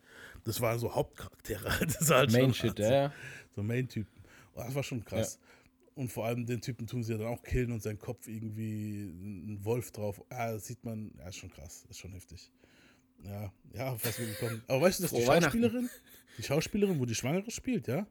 Das 0.44 0.60
waren 0.60 0.78
so 0.78 0.94
Hauptcharaktere. 0.94 1.68
Das 1.98 2.08
war 2.10 2.18
halt 2.18 2.30
Main 2.32 2.54
schon 2.54 2.54
Shit, 2.54 2.68
hart, 2.70 2.78
ja, 2.78 2.92
ja. 2.92 3.12
So 3.56 3.62
Main-Typen. 3.64 4.22
Oh, 4.54 4.62
das 4.64 4.74
war 4.74 4.82
schon 4.84 5.04
krass. 5.04 5.38
Und 5.96 6.12
vor 6.12 6.26
allem 6.26 6.44
den 6.46 6.60
Typen 6.60 6.86
tun 6.86 7.02
sie 7.02 7.12
ja 7.12 7.18
dann 7.18 7.28
auch 7.28 7.42
killen 7.42 7.72
und 7.72 7.82
sein 7.82 7.98
Kopf 7.98 8.28
irgendwie 8.28 9.04
ein 9.04 9.58
Wolf 9.64 9.90
drauf. 9.90 10.22
Ah, 10.28 10.52
das 10.52 10.66
sieht 10.66 10.84
man, 10.84 11.10
ja, 11.18 11.28
ist 11.28 11.36
schon 11.36 11.50
krass, 11.50 11.86
ist 11.88 11.98
schon 11.98 12.12
heftig. 12.12 12.52
Ja, 13.22 13.52
ja, 13.72 13.96
was 14.04 14.18
wir 14.18 14.26
gekommen. 14.26 14.62
Aber 14.68 14.82
weißt 14.82 14.98
du, 15.00 15.02
dass 15.04 15.12
die 15.12 15.22
Frohe. 15.22 15.40
Schauspielerin, 15.42 15.90
die 16.38 16.42
Schauspielerin, 16.42 16.98
wo 17.00 17.04
die 17.06 17.14
Schwangere 17.14 17.50
spielt, 17.50 17.88
ja? 17.88 18.06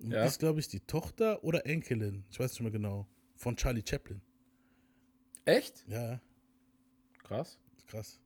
Und 0.00 0.12
Ja. 0.12 0.22
Die 0.22 0.28
ist, 0.28 0.38
glaube 0.38 0.60
ich, 0.60 0.68
die 0.68 0.80
Tochter 0.80 1.42
oder 1.42 1.66
Enkelin, 1.66 2.24
ich 2.30 2.38
weiß 2.38 2.52
nicht 2.52 2.60
mehr 2.62 2.70
genau, 2.70 3.06
von 3.36 3.56
Charlie 3.56 3.82
Chaplin. 3.86 4.20
Echt? 5.44 5.84
Ja, 5.88 6.20
Krass. 7.24 7.58
krass. 7.86 8.20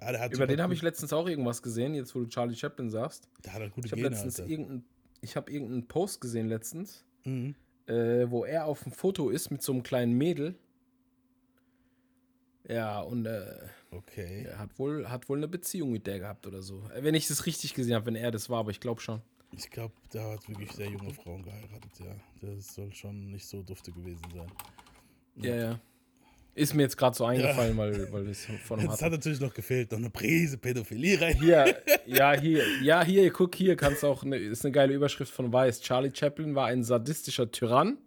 Ja, 0.00 0.28
Über 0.30 0.46
den 0.46 0.62
habe 0.62 0.72
ich 0.72 0.80
letztens 0.80 1.12
auch 1.12 1.28
irgendwas 1.28 1.62
gesehen, 1.62 1.94
jetzt 1.94 2.14
wo 2.14 2.20
du 2.20 2.26
Charlie 2.28 2.54
Chaplin 2.56 2.88
sagst. 2.90 3.28
Der 3.44 3.52
hat 3.52 3.60
halt 3.60 3.72
gute 3.74 3.86
Ich 3.86 3.92
habe 3.92 4.02
letztens 4.02 4.40
Alter. 4.40 4.50
irgendeinen 4.50 4.84
ich 5.22 5.36
habe 5.36 5.52
irgendeinen 5.52 5.86
Post 5.86 6.22
gesehen 6.22 6.48
letztens, 6.48 7.04
Mhm. 7.26 7.54
äh, 7.86 8.30
wo 8.30 8.46
er 8.46 8.64
auf 8.64 8.82
dem 8.84 8.92
Foto 8.92 9.28
ist 9.28 9.50
mit 9.50 9.60
so 9.60 9.72
einem 9.72 9.82
kleinen 9.82 10.14
Mädel. 10.14 10.54
Ja, 12.68 13.00
und 13.00 13.26
äh, 13.26 13.42
Okay. 13.92 14.46
er 14.48 14.58
hat 14.58 14.78
wohl, 14.78 15.08
hat 15.08 15.28
wohl 15.28 15.38
eine 15.38 15.48
Beziehung 15.48 15.90
mit 15.90 16.06
der 16.06 16.20
gehabt 16.20 16.46
oder 16.46 16.62
so. 16.62 16.82
Wenn 17.00 17.14
ich 17.14 17.26
das 17.26 17.46
richtig 17.46 17.74
gesehen 17.74 17.94
habe, 17.94 18.06
wenn 18.06 18.16
er 18.16 18.30
das 18.30 18.48
war, 18.48 18.60
aber 18.60 18.70
ich 18.70 18.80
glaube 18.80 19.00
schon. 19.00 19.20
Ich 19.56 19.68
glaube, 19.68 19.92
der 20.12 20.30
hat 20.30 20.48
wirklich 20.48 20.70
sehr 20.72 20.88
junge 20.88 21.12
Frauen 21.12 21.42
geheiratet, 21.42 21.90
ja. 21.98 22.14
Das 22.40 22.72
soll 22.74 22.92
schon 22.94 23.32
nicht 23.32 23.46
so 23.46 23.62
dufte 23.62 23.90
gewesen 23.90 24.22
sein. 24.32 24.46
Ja, 25.36 25.54
ja. 25.56 25.80
Ist 26.54 26.74
mir 26.74 26.82
jetzt 26.82 26.96
gerade 26.96 27.16
so 27.16 27.24
eingefallen, 27.24 27.76
weil, 27.76 28.12
weil 28.12 28.26
das 28.26 28.44
von 28.64 28.80
hatte. 28.88 29.04
hat 29.04 29.12
natürlich 29.12 29.40
noch 29.40 29.52
gefehlt, 29.54 29.90
noch 29.90 29.98
eine 29.98 30.10
Prise 30.10 30.56
Pädophilie 30.58 31.20
rein. 31.20 31.40
Hier, 31.40 31.82
ja, 32.06 32.32
hier, 32.32 32.64
ja, 32.82 33.02
hier, 33.04 33.32
guck, 33.32 33.54
hier 33.56 33.74
kannst 33.76 34.04
du 34.04 34.06
auch, 34.08 34.22
eine, 34.22 34.36
ist 34.36 34.64
eine 34.64 34.70
geile 34.72 34.92
Überschrift 34.94 35.32
von 35.32 35.52
Weiß. 35.52 35.80
Charlie 35.80 36.12
Chaplin 36.14 36.54
war 36.54 36.66
ein 36.66 36.84
sadistischer 36.84 37.50
Tyrann, 37.50 37.98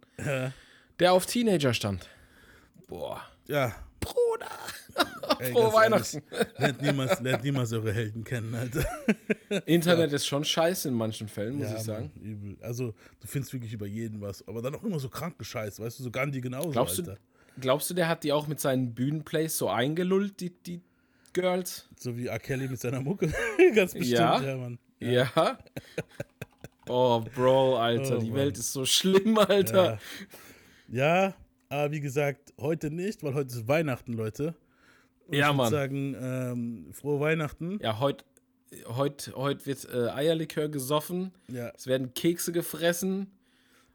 der 0.98 1.12
auf 1.12 1.26
Teenager 1.26 1.74
stand. 1.74 2.08
Boah. 2.86 3.22
Ja. 3.48 3.74
Ey, 5.40 5.52
Frohe 5.52 5.72
Weihnachten. 5.72 6.22
ehrlich, 6.30 6.58
Lernt 6.58 6.82
niemals, 6.82 7.20
lernt 7.20 7.42
niemals 7.44 7.72
eure 7.72 7.92
Helden 7.92 8.22
kennen, 8.24 8.54
Alter. 8.54 8.84
Internet 9.66 10.12
ist 10.12 10.26
schon 10.26 10.44
scheiße 10.44 10.88
in 10.88 10.94
manchen 10.94 11.28
Fällen, 11.28 11.56
muss 11.56 11.68
ja, 11.70 11.76
ich 11.76 11.82
sagen. 11.82 12.10
Mann, 12.14 12.24
übel. 12.24 12.56
Also, 12.60 12.94
du 13.20 13.26
findest 13.26 13.52
wirklich 13.52 13.72
über 13.72 13.86
jeden 13.86 14.20
was. 14.20 14.46
Aber 14.46 14.62
dann 14.62 14.74
auch 14.74 14.84
immer 14.84 15.00
so 15.00 15.08
kranke 15.08 15.44
Scheiß, 15.44 15.80
weißt 15.80 15.98
du, 15.98 16.02
so 16.04 16.10
Gandhi 16.10 16.40
genauso, 16.40 16.70
Glaubst 16.70 16.98
du, 16.98 17.02
Alter. 17.02 17.18
glaubst 17.60 17.90
du, 17.90 17.94
der 17.94 18.08
hat 18.08 18.22
die 18.22 18.32
auch 18.32 18.46
mit 18.46 18.60
seinen 18.60 18.94
Bühnenplays 18.94 19.58
so 19.58 19.68
eingelullt, 19.68 20.38
die, 20.40 20.50
die 20.50 20.80
Girls? 21.32 21.88
So 21.98 22.16
wie 22.16 22.28
R. 22.28 22.38
Kelly 22.38 22.68
mit 22.68 22.80
seiner 22.80 23.00
Mucke. 23.00 23.32
Ganz 23.74 23.92
bestimmt, 23.94 24.18
Ja. 24.18 24.40
ja, 24.40 24.56
Mann. 24.56 24.78
Ja. 25.00 25.58
Oh, 26.88 27.20
Bro, 27.34 27.78
Alter, 27.78 28.18
Oh, 28.18 28.20
die. 28.20 28.32
Welt 28.34 28.58
ist 28.58 28.72
so 28.72 28.84
schlimm, 28.84 29.36
Alter. 29.38 29.98
Ja, 30.88 31.34
aber 31.74 31.92
wie 31.92 32.00
gesagt, 32.00 32.52
heute 32.60 32.90
nicht, 32.90 33.22
weil 33.22 33.34
heute 33.34 33.54
ist 33.54 33.68
Weihnachten, 33.68 34.12
Leute. 34.12 34.54
Und 35.26 35.36
Ja, 35.36 35.50
ich 35.50 35.56
Mann. 35.56 35.70
sagen, 35.70 36.16
ähm, 36.18 36.86
frohe 36.92 37.20
Weihnachten. 37.20 37.78
Ja, 37.82 37.98
heute 38.00 38.24
heut, 38.88 39.32
heut 39.36 39.66
wird 39.66 39.84
äh, 39.92 40.08
Eierlikör 40.10 40.68
gesoffen, 40.68 41.30
Ja. 41.48 41.70
es 41.76 41.86
werden 41.86 42.12
Kekse 42.12 42.50
gefressen 42.50 43.30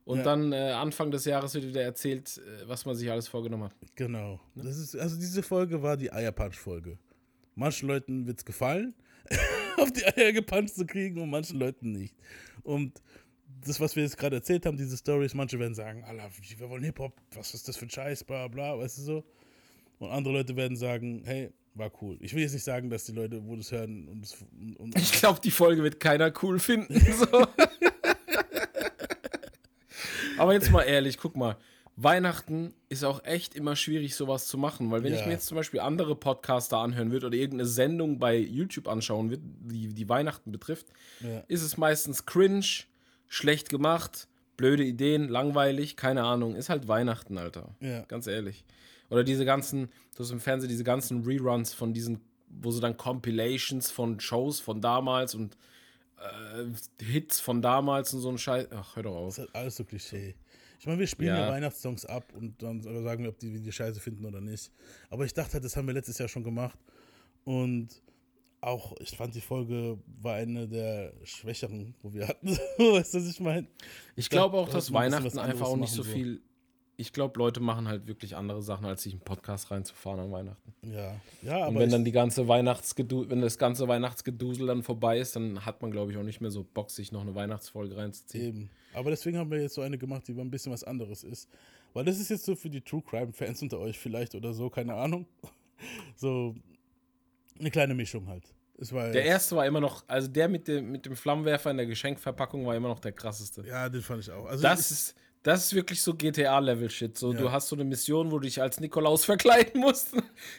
und 0.06 0.20
Ja. 0.20 0.24
dann 0.24 0.54
äh, 0.54 0.72
Anfang 0.72 1.12
des 1.12 1.26
Jahres 1.26 1.54
wird 1.54 1.66
wieder 1.68 1.82
erzählt, 1.84 2.38
äh, 2.38 2.68
was 2.68 2.86
man 2.86 2.96
sich 2.96 3.12
alles 3.12 3.28
vorgenommen 3.28 3.66
hat. 3.66 3.74
Genau. 3.96 4.40
Das 4.56 4.78
ist, 4.78 4.96
also 4.96 5.18
diese 5.18 5.44
Folge 5.44 5.82
war 5.84 5.98
die 5.98 6.12
Eierpunch-Folge. 6.12 6.98
Manchen 7.56 7.90
Leuten 7.90 8.26
wird 8.26 8.38
es 8.40 8.46
gefallen, 8.46 8.94
auf 9.78 9.92
die 9.92 10.06
Eier 10.06 10.32
gepuncht 10.32 10.74
zu 10.74 10.86
kriegen 10.86 11.22
und 11.22 11.30
manchen 11.30 11.60
Leuten 11.60 11.92
nicht. 11.92 12.16
Und 12.64 13.02
das, 13.66 13.80
was 13.80 13.96
wir 13.96 14.04
jetzt 14.04 14.18
gerade 14.18 14.38
erzählt 14.38 14.66
haben, 14.66 14.78
diese 14.78 14.98
Stories, 14.98 15.34
manche 15.34 15.60
werden 15.60 15.76
sagen, 15.76 16.04
Alter, 16.04 16.30
wir 16.58 16.70
wollen 16.70 16.84
Hip-Hop, 16.84 17.14
was 17.36 17.54
ist 17.54 17.68
das 17.68 17.78
für 17.78 17.86
ein 17.86 17.90
Scheiß, 17.90 18.24
bla 18.24 18.48
bla, 18.48 18.78
weißt 18.78 18.98
du 19.00 19.02
so. 19.02 19.24
Und 20.00 20.10
andere 20.12 20.34
Leute 20.36 20.56
werden 20.56 20.78
sagen, 20.78 21.22
hey, 21.26 21.52
war 21.76 21.92
cool. 22.02 22.18
Ich 22.22 22.34
will 22.34 22.42
jetzt 22.42 22.54
nicht 22.54 22.64
sagen, 22.64 22.90
dass 22.90 23.06
die 23.06 23.12
Leute, 23.12 23.46
wo 23.46 23.56
das 23.56 23.72
hören 23.72 24.08
und, 24.08 24.22
das, 24.22 24.36
und, 24.78 24.98
Ich 24.98 25.12
glaube, 25.14 25.40
die 25.42 25.52
Folge 25.52 25.84
wird 25.84 26.00
keiner 26.00 26.32
cool 26.42 26.60
finden. 26.60 26.94
So. 27.18 27.46
Aber 30.38 30.54
jetzt 30.54 30.72
mal 30.72 30.84
ehrlich, 30.84 31.18
guck 31.18 31.36
mal. 31.36 31.58
Weihnachten 32.02 32.74
ist 32.88 33.04
auch 33.04 33.26
echt 33.26 33.56
immer 33.56 33.76
schwierig, 33.76 34.16
sowas 34.16 34.48
zu 34.48 34.58
machen, 34.58 34.90
weil 34.90 35.04
wenn 35.04 35.14
ich 35.14 35.20
Ja. 35.20 35.26
mir 35.26 35.34
jetzt 35.34 35.48
zum 35.48 35.58
Beispiel 35.58 35.82
andere 35.82 36.16
Podcaster 36.16 36.78
anhören 36.78 37.12
würde 37.12 37.28
oder 37.28 37.36
irgendeine 37.36 37.68
Sendung 37.68 38.20
bei 38.20 38.38
YouTube 38.38 38.88
anschauen 38.88 39.30
würde, 39.32 39.44
die, 39.44 39.90
die 39.90 40.08
Weihnachten 40.08 40.50
betrifft, 40.54 40.88
Ja. 41.20 41.44
ist 41.50 41.62
es 41.62 41.76
meistens 41.76 42.26
cringe, 42.26 42.64
schlecht 43.30 43.70
gemacht, 43.70 44.28
blöde 44.58 44.84
Ideen, 44.84 45.30
langweilig, 45.30 45.96
keine 45.96 46.24
Ahnung. 46.24 46.56
Ist 46.56 46.68
halt 46.68 46.90
Weihnachten, 46.90 47.38
Alter. 47.38 47.74
Ja. 47.80 48.02
Ganz 48.02 48.28
ehrlich. 48.28 48.66
Oder 49.10 49.24
diese 49.24 49.46
ganzen, 49.46 49.90
du 50.16 50.24
hast 50.24 50.32
im 50.32 50.42
Fernsehen 50.42 50.70
diese 50.70 50.84
ganzen 50.84 51.24
Reruns 51.24 51.74
von 51.74 51.94
diesen, 51.94 52.20
wo 52.50 52.72
sie 52.72 52.82
dann 52.82 52.98
Compilations 52.98 53.90
von 53.90 54.20
Shows 54.20 54.60
von 54.60 54.82
damals 54.82 55.34
und 55.34 55.56
äh, 56.18 57.04
Hits 57.04 57.40
von 57.40 57.62
damals 57.62 58.14
und 58.14 58.20
so 58.20 58.30
ein 58.30 58.38
Scheiß. 58.38 58.68
Ach, 58.72 58.96
hör 58.96 59.04
doch 59.04 59.16
auf. 59.16 59.36
Das 59.36 59.38
ist 59.38 59.54
halt 59.54 59.56
alles 59.56 59.76
so 59.78 59.86
Klischee. 59.86 60.36
Ich 60.80 60.86
meine, 60.86 61.00
wir 61.00 61.08
spielen 61.08 61.36
ja. 61.36 61.46
Ja. 61.46 61.52
Weihnachtssongs 61.52 62.06
ab 62.06 62.32
und 62.36 62.62
dann 62.62 62.82
sagen 62.82 63.24
wir, 63.24 63.30
ob 63.30 63.40
die, 63.40 63.60
die 63.60 63.72
Scheiße 63.72 64.00
finden 64.00 64.26
oder 64.26 64.42
nicht. 64.42 64.72
Aber 65.10 65.26
ich 65.26 65.34
dachte 65.34 65.54
halt, 65.54 65.66
das 65.66 65.76
haben 65.76 65.88
wir 65.88 65.94
letztes 65.94 66.18
Jahr 66.18 66.30
schon 66.30 66.44
gemacht. 66.44 66.78
Und 67.44 67.90
auch, 68.62 68.96
ich 69.00 69.16
fand, 69.16 69.36
die 69.36 69.42
Folge 69.42 69.98
war 70.22 70.36
eine 70.36 70.68
der 70.68 71.14
schwächeren, 71.24 71.96
wo 72.02 72.14
wir 72.14 72.28
hatten. 72.28 72.48
weißt 72.78 73.14
du, 73.14 73.18
was 73.20 73.30
ich 73.30 73.40
meine? 73.40 73.68
Ich 74.16 74.30
glaube 74.30 74.58
auch, 74.58 74.68
da 74.68 74.74
dass 74.74 74.92
Weihnachten 74.92 75.40
einfach 75.40 75.68
auch 75.68 75.78
nicht 75.78 75.94
so 75.94 76.04
viel. 76.04 76.42
Ich 76.98 77.14
glaube, 77.14 77.40
Leute 77.40 77.62
machen 77.62 77.88
halt 77.88 78.08
wirklich 78.08 78.36
andere 78.36 78.62
Sachen, 78.62 78.86
als 78.86 79.04
sich 79.04 79.14
einen 79.14 79.22
Podcast 79.22 79.72
reinzufahren 79.72 80.20
an 80.20 80.32
Weihnachten. 80.34 80.74
Ja, 80.82 81.16
ja 81.42 81.60
Und 81.60 81.64
aber 81.64 81.80
wenn 81.80 81.90
dann 81.92 82.04
die 82.04 82.12
ganze 82.12 82.50
Weihnachtsgedu 82.50 83.30
wenn 83.30 83.40
das 83.40 83.58
ganze 83.58 83.88
Weihnachtsgedusel 83.88 84.68
dann 84.68 84.84
vorbei 84.84 85.18
ist, 85.20 85.38
dann 85.38 85.66
hat 85.66 85.82
man, 85.82 85.92
glaube 85.92 86.12
ich, 86.12 86.18
auch 86.18 86.24
nicht 86.24 86.42
mehr 86.42 86.52
so 86.52 86.66
Bock, 86.66 86.92
sich 86.92 87.14
noch 87.14 87.22
eine 87.22 87.34
Weihnachtsfolge 87.36 87.96
reinzuziehen. 87.96 88.44
eben. 88.46 88.70
Aber 88.94 89.12
deswegen 89.12 89.38
haben 89.38 89.50
wir 89.50 89.62
jetzt 89.62 89.76
so 89.76 89.82
eine 89.82 89.98
gemacht, 89.98 90.28
die 90.28 90.34
ein 90.34 90.52
bisschen 90.52 90.74
was 90.74 90.84
anderes 90.84 91.24
ist. 91.24 91.48
Weil 91.94 92.04
das 92.04 92.20
ist 92.20 92.30
jetzt 92.30 92.44
so 92.44 92.56
für 92.56 92.70
die 92.70 92.82
True 92.82 93.02
Crime-Fans 93.02 93.62
unter 93.62 93.80
euch 93.80 93.98
vielleicht 93.98 94.36
oder 94.36 94.54
so, 94.54 94.70
keine 94.70 94.96
Ahnung. 94.96 95.26
So 96.18 96.56
eine 97.58 97.72
kleine 97.72 97.94
Mischung 97.94 98.28
halt. 98.28 98.54
Der 98.80 99.26
erste 99.26 99.56
war 99.56 99.66
immer 99.66 99.82
noch, 99.82 100.04
also 100.08 100.28
der 100.28 100.48
mit 100.48 100.68
dem, 100.68 100.92
mit 100.92 101.06
dem 101.06 101.16
Flammenwerfer 101.16 101.72
in 101.72 101.78
der 101.78 101.86
Geschenkverpackung 101.86 102.66
war 102.66 102.76
immer 102.76 102.88
noch 102.88 103.00
der 103.00 103.12
krasseste. 103.12 103.64
Ja, 103.68 103.90
den 103.90 104.02
fand 104.02 104.24
ich 104.24 104.32
auch. 104.32 104.46
Also 104.46 104.62
Das 104.64 104.86
ich- 104.86 104.92
ist, 104.92 105.16
das 105.44 105.66
ist 105.66 105.74
wirklich 105.76 106.02
so 106.02 106.14
GTA-Level-Shit. 106.16 107.18
So, 107.18 107.34
Ja. 107.34 107.40
du 107.40 107.52
hast 107.52 107.68
so 107.68 107.76
eine 107.76 107.84
Mission, 107.86 108.32
wo 108.32 108.40
du 108.40 108.46
dich 108.48 108.62
als 108.62 108.80
Nikolaus 108.80 109.26
verkleiden 109.74 109.82
musst. 109.82 110.12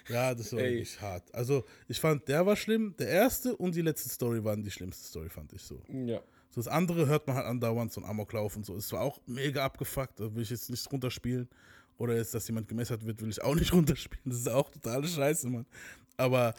Ja, 0.08 0.34
das 0.34 0.52
war 0.52 0.60
Ey. 0.60 0.70
wirklich 0.72 1.00
hart. 1.00 1.34
Also, 1.34 1.64
ich 1.88 1.98
fand, 2.00 2.26
der 2.28 2.44
war 2.44 2.56
schlimm. 2.56 2.94
Der 2.98 3.08
erste 3.08 3.56
und 3.56 3.74
die 3.74 3.82
letzte 3.82 4.08
Story 4.08 4.42
waren 4.44 4.62
die 4.62 4.70
schlimmste 4.70 5.06
Story, 5.08 5.28
fand 5.28 5.52
ich 5.52 5.62
so. 5.62 5.82
ja. 5.88 6.20
So 6.52 6.60
das 6.60 6.66
andere 6.66 7.06
hört 7.06 7.28
man 7.28 7.36
halt 7.36 7.46
andauernd, 7.46 7.92
so 7.92 8.00
ein 8.00 8.06
Amoklauf 8.08 8.56
und 8.56 8.66
so. 8.66 8.74
Es 8.74 8.90
war 8.92 9.02
auch 9.02 9.20
mega 9.26 9.64
abgefuckt, 9.64 10.18
da 10.18 10.34
will 10.34 10.42
ich 10.42 10.50
jetzt 10.50 10.68
nicht 10.68 10.90
runterspielen. 10.92 11.48
oder 11.96 12.16
jetzt, 12.16 12.34
dass 12.34 12.48
jemand 12.48 12.66
gemessert 12.66 13.06
wird, 13.06 13.20
will 13.22 13.28
ich 13.30 13.40
auch 13.40 13.54
nicht 13.54 13.72
runterspielen. 13.72 14.22
Das 14.24 14.38
ist 14.38 14.48
auch 14.48 14.68
totale 14.70 15.06
Scheiße, 15.06 15.48
Mann. 15.48 15.64
Aber, 16.16 16.54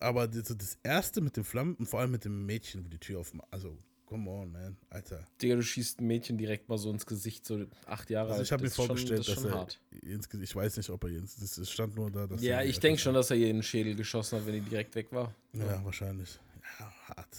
aber 0.00 0.26
das, 0.28 0.44
das 0.56 0.78
erste 0.82 1.20
mit 1.20 1.36
den 1.36 1.44
Flammen 1.44 1.74
und 1.76 1.86
vor 1.86 2.00
allem 2.00 2.10
mit 2.10 2.24
dem 2.24 2.46
Mädchen, 2.46 2.84
wo 2.84 2.88
die 2.88 2.98
Tür 2.98 3.20
aufmacht. 3.20 3.48
Also, 3.50 3.76
come 4.06 4.30
on, 4.30 4.50
man, 4.52 4.76
Alter. 4.90 5.26
Digga, 5.42 5.56
du 5.56 5.62
schießt 5.62 6.00
ein 6.00 6.06
Mädchen 6.06 6.38
direkt 6.38 6.68
mal 6.68 6.78
so 6.78 6.90
ins 6.90 7.04
Gesicht, 7.04 7.44
so 7.46 7.64
acht 7.86 8.08
Jahre 8.10 8.28
Also 8.30 8.38
alt. 8.40 8.46
ich 8.46 8.52
habe 8.52 8.62
mir 8.62 8.68
ist 8.68 8.76
schon- 8.76 8.86
vorgestellt, 8.86 9.20
das 9.20 9.34
dass 9.34 9.44
er 9.44 9.52
hart. 9.52 9.80
ins 10.02 10.28
Gesicht, 10.28 10.50
ich 10.52 10.56
weiß 10.56 10.76
nicht, 10.78 10.88
ob 10.90 11.04
er 11.04 11.10
ins, 11.10 11.36
das 11.36 11.58
es 11.58 11.70
stand 11.70 11.94
nur 11.96 12.10
da, 12.10 12.26
dass 12.26 12.42
Ja, 12.42 12.56
er 12.60 12.64
ich 12.66 12.78
denke 12.80 13.00
schon, 13.00 13.14
dass 13.14 13.30
er 13.30 13.36
ihr 13.36 13.48
in 13.50 13.56
den 13.56 13.62
Schädel 13.62 13.94
geschossen 13.94 14.38
hat, 14.38 14.46
wenn 14.46 14.54
die 14.54 14.60
direkt 14.62 14.94
weg 14.94 15.08
war. 15.12 15.34
Ja, 15.52 15.84
wahrscheinlich. 15.84 16.38
Ja, 16.78 16.92
hart, 17.08 17.36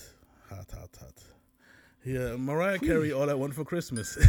hart, 0.49 0.73
hart, 0.73 1.01
hart. 1.01 1.21
Hier, 2.01 2.37
Mariah 2.37 2.77
Carey, 2.77 3.11
All 3.13 3.29
I 3.29 3.39
Want 3.39 3.53
for 3.55 3.65
Christmas. 3.65 4.17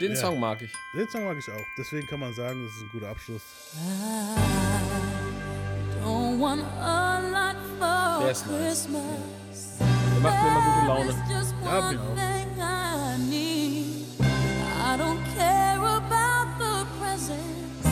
Den 0.00 0.10
Ja. 0.12 0.16
Song 0.16 0.38
mag 0.38 0.60
ich. 0.62 0.70
Den 0.94 1.08
Song 1.08 1.24
mag 1.24 1.36
ich 1.38 1.48
auch. 1.52 1.64
Deswegen 1.78 2.06
kann 2.06 2.20
man 2.20 2.32
sagen, 2.34 2.64
das 2.64 2.74
ist 2.76 2.82
ein 2.82 2.90
guter 2.92 3.08
Abschluss. 3.08 3.42
Don't 6.02 6.38
want 6.38 6.62
a 6.80 7.20
lot 7.32 7.56
for 7.78 8.24
Der 8.24 8.30
ist 8.30 8.46
nice. 8.46 8.56
Christmas. 8.58 9.78
Der 9.78 10.20
macht 10.20 10.42
mir 10.42 10.48
immer 10.48 10.62
gute 10.74 10.86
Laune. 10.86 11.10
It's 11.10 11.30
just 11.30 11.54
Ja, 11.64 11.78
one 11.78 11.90
mir 11.94 12.00
auch. 12.00 12.14
thing 12.16 12.48
I 12.58 13.18
need. 13.28 14.06
I 14.20 14.96
don't 14.96 15.22
care 15.36 15.78
about 15.78 16.46
the 16.58 16.86
presents 16.98 17.86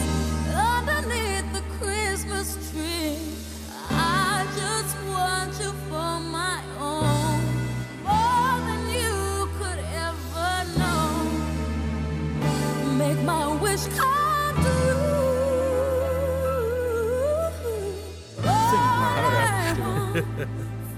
underneath 0.49 1.47
the 1.53 1.63
Christmas 1.79 2.57
tree. 2.73 3.38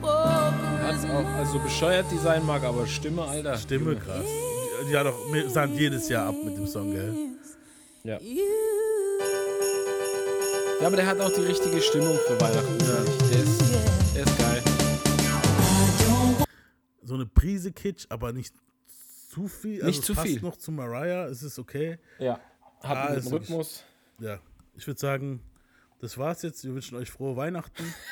For 0.00 0.52
Hat's 0.82 1.04
auch, 1.04 1.24
also 1.38 1.58
bescheuert 1.58 2.10
Design 2.10 2.44
mag, 2.46 2.62
aber 2.62 2.86
Stimme, 2.86 3.22
Alter. 3.22 3.56
Stimme, 3.58 3.96
krass. 3.96 4.24
Die, 4.24 4.88
die 4.90 4.96
hat 4.96 5.06
doch, 5.06 5.32
wir 5.32 5.48
sagen 5.50 5.74
jedes 5.74 6.08
Jahr 6.08 6.28
ab 6.28 6.36
mit 6.44 6.56
dem 6.56 6.66
Song, 6.66 6.92
gell? 6.92 7.14
Ja. 8.04 8.18
Ja, 10.80 10.86
aber 10.86 10.96
der 10.96 11.06
hat 11.06 11.20
auch 11.20 11.32
die 11.34 11.42
richtige 11.42 11.80
Stimmung 11.82 12.16
für 12.26 12.40
Weihnachten. 12.40 12.76
ich. 12.78 13.28
Der, 13.30 13.42
ist, 13.42 13.60
der 14.14 14.22
ist 14.24 14.38
geil. 14.38 14.62
So 17.02 17.14
eine 17.14 17.26
Prise 17.26 17.72
Kitsch, 17.72 18.06
aber 18.08 18.32
nicht 18.32 18.54
zu 19.28 19.46
viel. 19.48 19.82
Also 19.82 19.86
Nicht 19.88 20.04
zu 20.04 20.14
passt 20.14 20.26
viel. 20.28 20.40
noch 20.40 20.56
zu 20.56 20.72
Mariah, 20.72 21.26
es 21.26 21.42
ist 21.42 21.58
okay. 21.58 21.98
Ja. 22.18 22.40
Hat 22.82 22.96
Ah, 22.96 23.04
einen 23.08 23.26
Rhythmus. 23.26 23.84
Ja, 24.20 24.38
ich 24.74 24.86
würde 24.86 24.98
sagen, 24.98 25.42
das 26.00 26.16
war's 26.16 26.40
jetzt. 26.42 26.64
Wir 26.64 26.72
wünschen 26.74 26.96
euch 26.96 27.10
frohe 27.10 27.36
Weihnachten. 27.36 27.84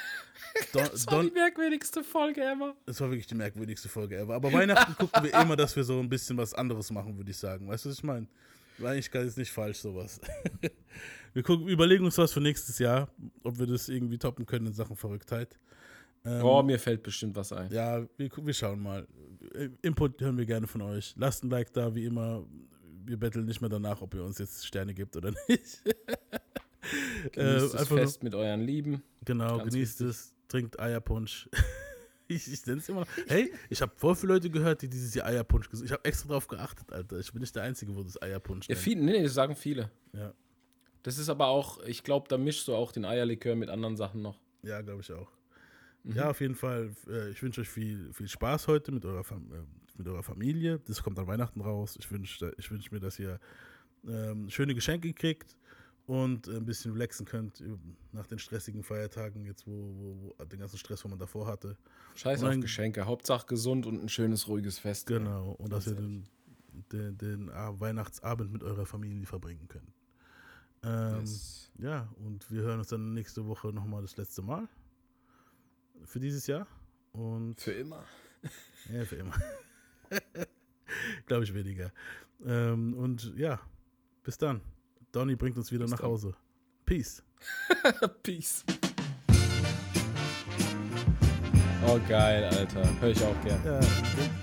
Don, 0.73 0.83
Das 0.91 1.07
war 1.07 1.15
Don, 1.17 1.27
die 1.27 1.33
merkwürdigste 1.33 2.03
Folge 2.05 2.43
ever. 2.43 2.75
Es 2.87 3.01
war 3.01 3.09
wirklich 3.11 3.27
die 3.27 3.35
merkwürdigste 3.35 3.89
Folge 3.89 4.17
ever. 4.19 4.35
Aber 4.35 4.53
Weihnachten 4.53 4.95
gucken 4.99 5.25
wir 5.25 5.35
immer, 5.41 5.57
dass 5.57 5.75
wir 5.77 5.85
so 5.85 5.99
ein 6.01 6.09
bisschen 6.09 6.37
was 6.37 6.55
anderes 6.55 6.91
machen, 6.91 7.17
würde 7.17 7.31
ich 7.31 7.37
sagen. 7.37 7.69
Weißt 7.69 7.85
du, 7.85 7.91
was 7.91 7.97
ich 7.99 8.05
meine? 8.05 8.27
War 8.79 8.93
eigentlich 8.93 9.11
gar 9.11 9.25
nicht 9.25 9.51
falsch, 9.51 9.79
sowas. 9.79 10.21
wir 11.35 11.43
gucken, 11.43 11.67
wir 11.67 11.73
überlegen 11.73 12.05
uns 12.05 12.17
was 12.19 12.33
für 12.33 12.41
nächstes 12.41 12.79
Jahr, 12.79 13.09
ob 13.43 13.59
wir 13.59 13.67
das 13.67 13.89
irgendwie 13.89 14.19
toppen 14.19 14.47
können 14.47 14.67
in 14.67 14.73
Sachen 14.73 14.97
Verrücktheit. 14.97 15.59
Ähm, 16.25 16.43
Oh, 16.43 16.63
mir 16.63 16.79
fällt 16.79 17.03
bestimmt 17.03 17.35
was 17.37 17.53
ein. 17.53 17.73
Ja, 17.73 18.07
wir, 18.17 18.31
wir 18.37 18.55
schauen 18.55 18.81
mal. 18.81 19.07
Äh, 19.55 19.71
Input 19.83 20.21
hören 20.21 20.37
wir 20.39 20.47
gerne 20.47 20.67
von 20.67 20.83
euch. 20.83 21.15
Lasst 21.17 21.43
ein 21.45 21.51
Like 21.51 21.73
da, 21.73 21.95
wie 21.95 22.05
immer. 22.05 22.45
Wir 23.05 23.17
betteln 23.17 23.47
nicht 23.47 23.61
mehr 23.61 23.71
danach, 23.71 24.01
ob 24.03 24.15
ihr 24.15 24.23
uns 24.23 24.39
jetzt 24.39 24.67
Sterne 24.67 24.93
gibt 24.95 25.17
oder 25.17 25.31
nicht. 25.49 25.83
Genießt 27.33 27.37
äh, 27.37 27.61
das 27.61 27.75
einfach 27.75 27.91
nur- 27.97 27.99
Fest 28.05 28.23
mit 28.23 28.35
euren 28.35 28.61
Lieben. 28.63 29.03
Genau, 29.25 29.59
Ganz 29.59 29.73
genießt 29.73 30.01
wichtig. 30.01 30.17
es, 30.17 30.35
trinkt 30.49 30.79
Eierpunsch. 30.81 31.49
ich 32.29 32.51
ich 32.53 32.67
nenne 32.67 32.79
es 32.79 32.89
immer 32.89 33.01
noch. 33.01 33.09
Hey, 33.27 33.53
ich 33.71 33.81
habe 33.83 33.93
voll 33.97 34.15
viele 34.17 34.35
Leute 34.35 34.51
gehört, 34.51 34.83
die 34.83 34.89
dieses 34.89 35.15
Jahr 35.15 35.27
Eierpunsch 35.27 35.69
gesucht 35.71 35.87
Ich 35.87 35.93
habe 35.93 36.05
extra 36.05 36.29
drauf 36.29 36.47
geachtet, 36.49 36.93
Alter. 36.93 37.19
Ich 37.19 37.33
bin 37.33 37.41
nicht 37.41 37.55
der 37.55 37.63
Einzige, 37.63 37.95
wo 37.95 38.03
das 38.03 38.21
Eierpunsch 38.21 38.69
Ja, 38.69 38.75
nennt. 38.75 38.83
viele, 38.85 39.03
nee, 39.05 39.23
das 39.23 39.35
sagen 39.35 39.55
viele. 39.55 39.91
Ja, 40.13 40.33
Das 41.03 41.19
ist 41.19 41.29
aber 41.29 41.47
auch, 41.47 41.83
ich 41.85 42.03
glaube, 42.03 42.27
da 42.29 42.37
mischst 42.39 42.67
du 42.69 42.75
auch 42.75 42.93
den 42.93 43.05
Eierlikör 43.05 43.55
mit 43.57 43.69
anderen 43.71 43.97
Sachen 43.97 44.23
noch. 44.23 44.39
ja 44.63 44.81
glaube 44.83 45.01
ich 45.03 45.13
auch. 45.13 45.31
Mhm. 46.05 46.15
Ja, 46.15 46.31
auf 46.31 46.41
jeden 46.41 46.55
Fall. 46.55 46.91
Äh, 47.09 47.31
ich 47.31 47.43
wünsche 47.43 47.61
euch 47.63 47.69
viel, 47.69 48.13
viel 48.13 48.29
Spaß 48.29 48.69
heute 48.69 48.93
mit 48.93 49.05
eurer, 49.05 49.21
äh, 49.21 49.63
mit 49.97 50.07
eurer 50.07 50.23
Familie. 50.23 50.81
Das 50.87 51.03
kommt 51.03 51.19
an 51.19 51.27
Weihnachten 51.27 51.61
raus. 51.61 51.97
Ich 51.99 52.11
wünsche 52.11 52.55
ich 52.57 52.71
wünsch 52.71 52.91
mir, 52.91 53.01
dass 53.01 53.19
ihr 53.19 53.41
ähm, 54.07 54.49
schöne 54.49 54.75
Geschenke 54.75 55.13
kriegt 55.13 55.57
und 56.09 56.49
ein 56.49 56.65
bisschen 56.65 56.93
relaxen 56.93 57.27
könnt 57.27 57.61
äh, 57.61 57.77
nach 58.13 58.27
den 58.27 58.39
stressigen 58.39 58.83
Feiertagen, 58.83 59.45
jetzt 59.45 59.67
wo, 59.67 59.71
wo, 59.73 60.35
wo 60.39 60.45
den 60.45 60.59
ganzen 60.59 60.79
Stress, 60.79 61.05
wo 61.05 61.09
man 61.09 61.19
davor 61.19 61.47
hatte. 61.47 61.77
Scheiß 62.17 62.43
auf 62.43 62.59
Geschenke. 62.61 63.05
Hauptsache 63.05 63.47
gesund 63.47 63.85
und 63.87 64.03
ein 64.03 64.09
schönes, 64.09 64.49
ruhiges 64.49 64.79
Fest. 64.79 65.07
Genau, 65.07 65.53
und 65.53 65.71
dass 65.73 65.87
ihr 65.87 65.95
den, 65.95 66.25
den, 66.91 67.19
den 67.19 67.51
A- 67.51 67.79
Weihnachtsabend 67.79 68.51
mit 68.51 68.63
eurer 68.63 68.87
Familie 68.87 69.27
verbringen 69.27 69.69
könnt. 69.69 69.93
Ähm, 70.83 71.21
Yes. 71.21 71.71
Ja, 71.79 72.09
und 72.25 72.51
wir 72.51 72.63
hören 72.63 72.79
uns 72.79 72.89
dann 72.89 73.13
nächste 73.13 73.47
Woche 73.47 73.69
nochmal 73.69 74.01
das 74.03 74.17
letzte 74.17 74.41
Mal 74.43 74.67
für 76.05 76.21
dieses 76.21 76.47
Jahr. 76.47 76.67
Und 77.13 77.61
Für 77.61 77.73
immer. 77.73 78.03
ja, 78.93 79.05
für 79.05 79.17
immer. 79.17 79.35
Glaube 81.27 81.45
ich 81.45 81.53
weniger. 81.53 81.93
Ähm, 82.45 82.95
und 82.95 83.35
ja, 83.37 83.61
bis 84.23 84.39
dann. 84.39 84.63
Donny 85.13 85.37
bringt 85.37 85.57
uns 85.57 85.73
wieder 85.73 85.85
Bis 85.85 85.93
nach 85.93 86.01
dann. 86.01 86.11
Hause. 86.11 86.35
Peace. 86.85 87.23
Peace. 88.23 88.65
Oh, 91.87 91.99
geil, 92.09 92.45
Alter. 92.45 92.83
Hör 93.01 93.09
ich 93.11 93.23
auch 93.23 93.45
gern. 93.45 93.61
Ja, 93.65 93.81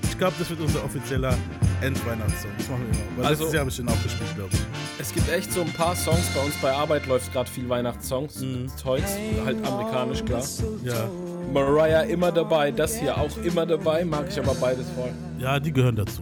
ich 0.04 0.18
glaube, 0.18 0.34
das 0.40 0.50
wird 0.50 0.60
unser 0.62 0.84
offizieller 0.84 1.38
Endweihnachtssong. 1.82 2.50
Das 2.58 2.70
machen 2.70 2.86
wir 2.90 3.00
immer. 3.00 3.18
Weil 3.18 3.26
Also- 3.26 3.44
letztes 3.44 3.54
Jahr 3.54 3.60
habe 3.62 3.70
ich 3.70 3.76
den 3.78 3.90
auch 3.90 4.04
gespielt, 4.04 4.36
glaube 4.36 4.50
ich. 4.54 4.60
Es 4.98 5.14
gibt 5.14 5.30
echt 5.30 5.52
so 5.52 5.62
ein 5.62 5.72
paar 5.74 5.96
Songs. 5.96 6.28
Bei 6.34 6.42
uns 6.44 6.56
bei 6.62 6.72
Arbeit 6.72 7.06
läuft 7.06 7.32
gerade 7.34 7.50
viel 7.50 7.68
Weihnachtssongs. 7.70 8.40
Mhm. 8.40 8.68
Zeugs, 8.70 9.12
halt 9.46 9.64
amerikanisch, 9.66 10.24
klar. 10.26 10.44
Ja. 10.84 11.10
Mariah 11.54 12.04
immer 12.04 12.32
dabei. 12.32 12.72
Das 12.72 12.96
hier 12.98 13.16
auch 13.18 13.38
immer 13.44 13.66
dabei. 13.66 14.04
Mag 14.06 14.28
ich 14.30 14.40
aber 14.40 14.56
beides 14.56 14.90
voll. 14.92 15.12
ja, 15.38 15.60
die 15.60 15.72
gehören 15.72 15.98
dazu. 15.98 16.20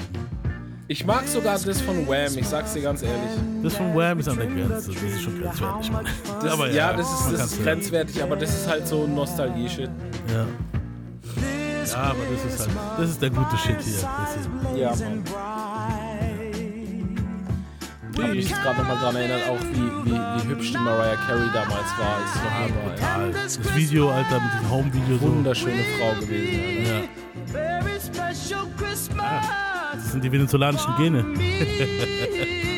Ich 0.94 1.08
mag 1.08 1.28
sogar 1.28 1.58
das 1.58 1.82
von 1.82 2.08
Wham. 2.08 2.38
Ich 2.38 2.48
sag's 2.48 2.74
dir 2.74 2.84
ganz 2.84 3.02
ehrlich. 3.02 3.32
Das 3.64 3.76
von 3.76 3.96
Wham 3.96 4.20
ist 4.20 4.30
an 4.30 4.38
der 4.38 4.46
Grenze. 4.46 4.92
Das 4.92 5.02
ist 5.02 5.24
schon 5.24 5.42
grenzwertig. 5.42 5.92
Das, 6.40 6.54
Aber 6.54 6.68
ja, 6.68 6.92
ja, 6.92 6.94
das 6.94 7.12
ist, 7.12 7.32
das 7.32 7.46
ist 7.52 7.64
grenzwertig, 7.64 8.22
aber 8.22 8.36
das 8.36 8.52
ist 8.52 8.70
halt 8.70 8.88
so 8.88 9.08
Nostalgie-Shit. 9.08 9.90
Ja. 10.28 10.46
Ja, 11.88 11.98
aber 11.98 12.20
das 12.32 12.54
ist 12.54 12.60
halt, 12.60 12.78
das 13.00 13.10
ist 13.10 13.22
der 13.24 13.32
gute 13.32 13.58
Shit 13.58 13.78
hier. 13.82 14.80
Ja, 14.80 14.90
Mann. 14.92 15.24
Ich 18.14 18.22
habe 18.22 18.34
mich 18.36 18.54
gerade 18.54 18.78
nochmal 18.78 18.98
dran 18.98 19.16
erinnert, 19.16 19.50
auch 19.50 19.60
wie, 19.62 20.12
wie, 20.12 20.14
wie 20.14 20.48
hübsch 20.48 20.72
die 20.74 20.78
Mariah 20.78 21.16
Carey 21.26 21.50
damals 21.56 21.90
war. 21.98 22.20
noch 22.20 22.44
war, 22.46 22.66
ey. 22.66 22.72
Brutal. 22.72 23.32
Das 23.32 23.76
Video, 23.76 24.12
Alter, 24.12 24.40
mit 24.40 24.62
dem 24.62 24.70
Home-Video 24.70 25.18
so. 25.18 25.22
Wunderschöne 25.22 25.84
Frau 25.98 26.20
gewesen. 26.20 26.86
Alter. 26.86 27.00
Ja, 27.00 27.82
Very 27.82 28.00
special 28.00 28.68
Christmas. 28.78 29.73
Das 29.94 30.12
sind 30.12 30.24
die 30.24 30.32
venezolanischen 30.32 30.96
Gene. 30.98 31.26